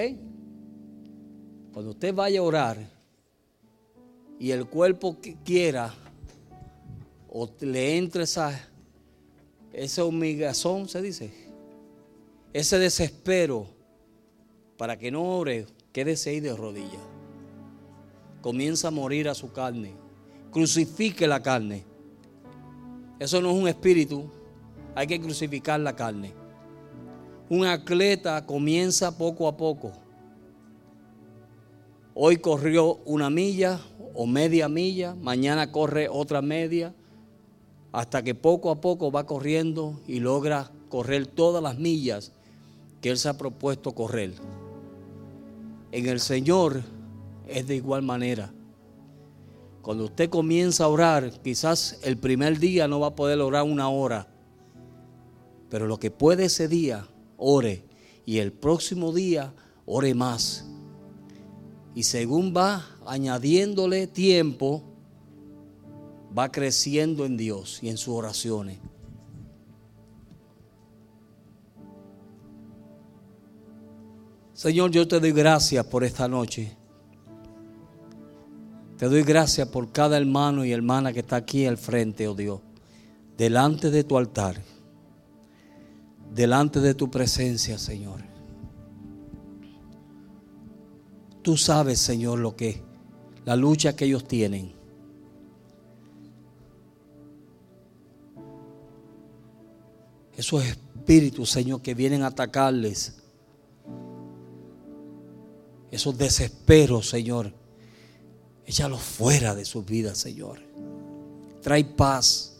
Cuando 1.74 1.92
usted 1.92 2.14
vaya 2.14 2.40
a 2.40 2.44
orar 2.44 2.78
y 4.40 4.52
el 4.52 4.66
cuerpo 4.66 5.18
quiera 5.44 5.94
o 7.30 7.50
le 7.62 7.98
entre 7.98 8.24
esa, 8.24 8.70
esa 9.72 10.06
humillazón, 10.06 10.88
se 10.88 11.02
dice, 11.02 11.34
ese 12.54 12.78
desespero 12.78 13.68
para 14.78 14.98
que 14.98 15.12
no 15.12 15.38
ore, 15.38 15.66
quédese 15.92 16.32
ahí 16.32 16.40
de 16.40 16.56
rodillas. 16.56 17.02
Comienza 18.42 18.90
a 18.90 18.92
morir 18.92 19.30
a 19.30 19.34
su 19.34 19.52
carne 19.52 20.03
crucifique 20.54 21.28
la 21.28 21.42
carne. 21.42 21.84
Eso 23.20 23.42
no 23.42 23.52
es 23.52 23.58
un 23.58 23.68
espíritu, 23.68 24.30
hay 24.96 25.08
que 25.08 25.20
crucificar 25.20 25.80
la 25.80 25.96
carne. 25.96 26.34
Un 27.50 27.66
atleta 27.66 28.46
comienza 28.46 29.18
poco 29.18 29.48
a 29.48 29.58
poco. 29.58 29.92
Hoy 32.14 32.38
corrió 32.38 33.00
una 33.06 33.30
milla 33.30 33.80
o 34.14 34.28
media 34.28 34.70
milla, 34.70 35.16
mañana 35.16 35.72
corre 35.72 36.08
otra 36.08 36.42
media, 36.42 36.94
hasta 37.92 38.24
que 38.24 38.36
poco 38.36 38.70
a 38.70 38.80
poco 38.80 39.12
va 39.12 39.26
corriendo 39.26 40.00
y 40.08 40.20
logra 40.20 40.72
correr 40.90 41.26
todas 41.26 41.62
las 41.62 41.78
millas 41.80 42.32
que 43.02 43.10
él 43.10 43.18
se 43.18 43.30
ha 43.30 43.38
propuesto 43.38 43.94
correr. 43.94 44.34
En 45.92 46.08
el 46.08 46.20
Señor 46.20 46.84
es 47.48 47.68
de 47.68 47.76
igual 47.76 48.04
manera. 48.04 48.52
Cuando 49.84 50.06
usted 50.06 50.30
comienza 50.30 50.86
a 50.86 50.88
orar, 50.88 51.30
quizás 51.42 52.00
el 52.04 52.18
primer 52.18 52.58
día 52.58 52.88
no 52.88 53.02
va 53.02 53.08
a 53.08 53.16
poder 53.16 53.42
orar 53.42 53.64
una 53.64 53.90
hora, 53.90 54.30
pero 55.70 55.88
lo 55.88 56.00
que 56.00 56.10
puede 56.10 56.46
ese 56.46 56.70
día, 56.70 57.06
ore. 57.36 57.84
Y 58.26 58.38
el 58.38 58.54
próximo 58.54 59.12
día, 59.12 59.54
ore 59.86 60.14
más. 60.14 60.66
Y 61.94 62.04
según 62.04 62.54
va 62.56 62.88
añadiéndole 63.06 64.08
tiempo, 64.08 64.84
va 66.36 66.50
creciendo 66.50 67.26
en 67.26 67.36
Dios 67.36 67.84
y 67.84 67.90
en 67.90 67.98
sus 67.98 68.16
oraciones. 68.16 68.80
Señor, 74.54 74.92
yo 74.92 75.06
te 75.06 75.20
doy 75.20 75.34
gracias 75.34 75.86
por 75.88 76.06
esta 76.06 76.30
noche. 76.30 76.78
Te 79.04 79.10
doy 79.10 79.24
gracias 79.24 79.68
por 79.68 79.92
cada 79.92 80.16
hermano 80.16 80.64
y 80.64 80.72
hermana 80.72 81.12
que 81.12 81.20
está 81.20 81.36
aquí 81.36 81.66
al 81.66 81.78
frente, 81.78 82.26
oh 82.26 82.36
Dios. 82.36 82.62
delante 83.38 83.92
de 83.92 84.06
tu 84.06 84.18
altar, 84.18 84.62
delante 86.34 86.80
de 86.80 86.94
tu 86.94 87.12
presencia, 87.12 87.78
Señor. 87.78 88.22
Tú 91.42 91.58
sabes, 91.58 92.00
Señor, 92.00 92.40
lo 92.40 92.56
que 92.56 92.82
la 93.44 93.58
lucha 93.58 93.94
que 93.94 94.06
ellos 94.06 94.26
tienen. 94.26 94.72
Esos 100.38 100.64
espíritus, 100.64 101.50
Señor, 101.50 101.82
que 101.82 101.94
vienen 101.94 102.24
a 102.24 102.28
atacarles. 102.28 103.18
Esos 105.92 106.18
desesperos, 106.18 107.10
Señor. 107.10 107.63
Échalos 108.66 109.02
fuera 109.02 109.56
de 109.56 109.66
sus 109.66 109.86
vidas, 109.86 110.18
Señor. 110.18 110.60
Trae 111.62 111.84
paz. 111.84 112.56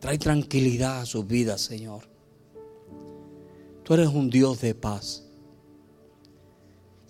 Trae 0.00 0.18
tranquilidad 0.18 1.00
a 1.00 1.06
sus 1.06 1.26
vidas, 1.26 1.60
Señor. 1.60 2.02
Tú 3.84 3.94
eres 3.94 4.08
un 4.08 4.30
Dios 4.30 4.60
de 4.60 4.74
paz. 4.74 5.24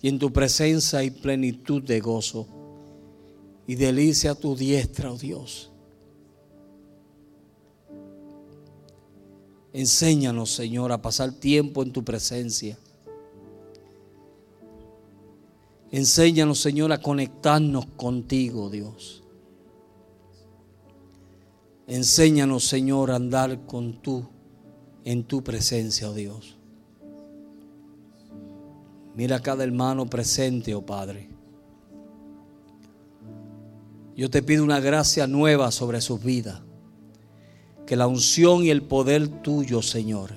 Y 0.01 0.09
en 0.09 0.19
tu 0.19 0.31
presencia 0.31 0.99
hay 0.99 1.11
plenitud 1.11 1.81
de 1.81 1.99
gozo 1.99 2.47
y 3.65 3.75
delicia 3.75 4.31
a 4.31 4.35
tu 4.35 4.55
diestra, 4.55 5.11
oh 5.11 5.17
Dios. 5.17 5.71
Enséñanos, 9.71 10.51
Señor, 10.51 10.91
a 10.91 11.01
pasar 11.01 11.31
tiempo 11.31 11.81
en 11.81 11.91
tu 11.91 12.03
presencia. 12.03 12.77
Enséñanos, 15.93 16.59
Señor, 16.59 16.91
a 16.91 16.97
conectarnos 16.97 17.85
contigo, 17.85 18.71
Dios. 18.71 19.21
Enséñanos, 21.85 22.63
Señor, 22.63 23.11
a 23.11 23.15
andar 23.17 23.67
con 23.67 24.01
tú 24.01 24.25
en 25.05 25.23
tu 25.23 25.43
presencia, 25.43 26.09
oh 26.09 26.13
Dios. 26.15 26.57
Mira 29.13 29.35
a 29.35 29.41
cada 29.43 29.63
hermano 29.63 30.07
presente, 30.07 30.73
oh 30.73 30.83
Padre. 30.83 31.29
Yo 34.15 34.31
te 34.31 34.41
pido 34.41 34.63
una 34.63 34.79
gracia 34.79 35.27
nueva 35.27 35.69
sobre 35.69 36.01
sus 36.01 36.23
vidas. 36.23 36.59
Que 37.85 37.95
la 37.95 38.07
unción 38.07 38.63
y 38.63 38.71
el 38.71 38.81
poder 38.81 39.27
tuyo, 39.43 39.83
Señor. 39.83 40.31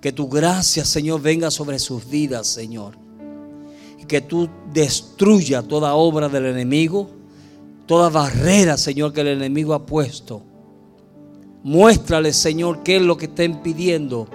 Que 0.00 0.10
tu 0.10 0.28
gracia, 0.28 0.84
Señor, 0.84 1.22
venga 1.22 1.52
sobre 1.52 1.78
sus 1.78 2.10
vidas, 2.10 2.48
Señor. 2.48 3.06
Que 4.08 4.20
tú 4.20 4.48
destruya 4.72 5.62
toda 5.62 5.94
obra 5.94 6.28
del 6.28 6.46
enemigo, 6.46 7.08
toda 7.86 8.08
barrera, 8.08 8.76
Señor, 8.76 9.12
que 9.12 9.20
el 9.20 9.28
enemigo 9.28 9.74
ha 9.74 9.86
puesto. 9.86 10.42
Muéstrales, 11.62 12.36
Señor, 12.36 12.82
qué 12.82 12.96
es 12.96 13.02
lo 13.02 13.16
que 13.16 13.26
está 13.26 13.44
impidiendo 13.44 14.26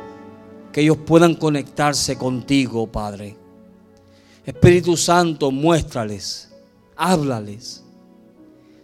que 0.72 0.82
ellos 0.82 0.98
puedan 0.98 1.36
conectarse 1.36 2.18
contigo, 2.18 2.88
Padre. 2.88 3.38
Espíritu 4.46 4.98
Santo, 4.98 5.52
muéstrales, 5.52 6.52
háblales. 6.96 7.84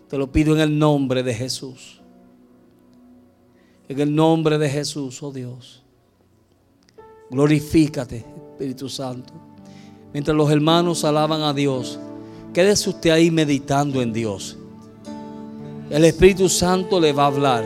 Te 0.08 0.18
lo 0.18 0.32
pido 0.32 0.56
en 0.56 0.62
el 0.62 0.80
nombre 0.80 1.24
de 1.24 1.34
Jesús. 1.34 2.00
En 3.90 4.00
el 4.00 4.14
nombre 4.14 4.58
de 4.58 4.70
Jesús, 4.70 5.22
oh 5.24 5.32
Dios. 5.32 5.84
Glorifícate, 7.32 8.18
Espíritu 8.18 8.88
Santo. 8.88 9.49
Mientras 10.14 10.36
los 10.36 10.50
hermanos 10.52 11.04
alaban 11.04 11.42
a 11.42 11.54
Dios, 11.54 12.00
quédese 12.54 12.90
usted 12.90 13.12
ahí 13.12 13.30
meditando 13.30 14.02
en 14.02 14.12
Dios. 14.12 14.58
El 15.90 16.06
Espíritu 16.06 16.50
Santo 16.50 17.00
le 17.00 17.14
va 17.14 17.24
a 17.24 17.28
hablar. 17.28 17.66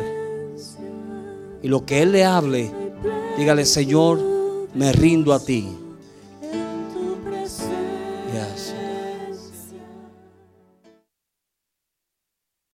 Y 1.62 1.68
lo 1.68 1.86
que 1.86 2.02
Él 2.02 2.12
le 2.12 2.26
hable, 2.26 2.72
dígale, 3.38 3.66
Señor, 3.66 4.20
me 4.74 4.92
rindo 4.92 5.34
a 5.34 5.40
ti. 5.40 5.68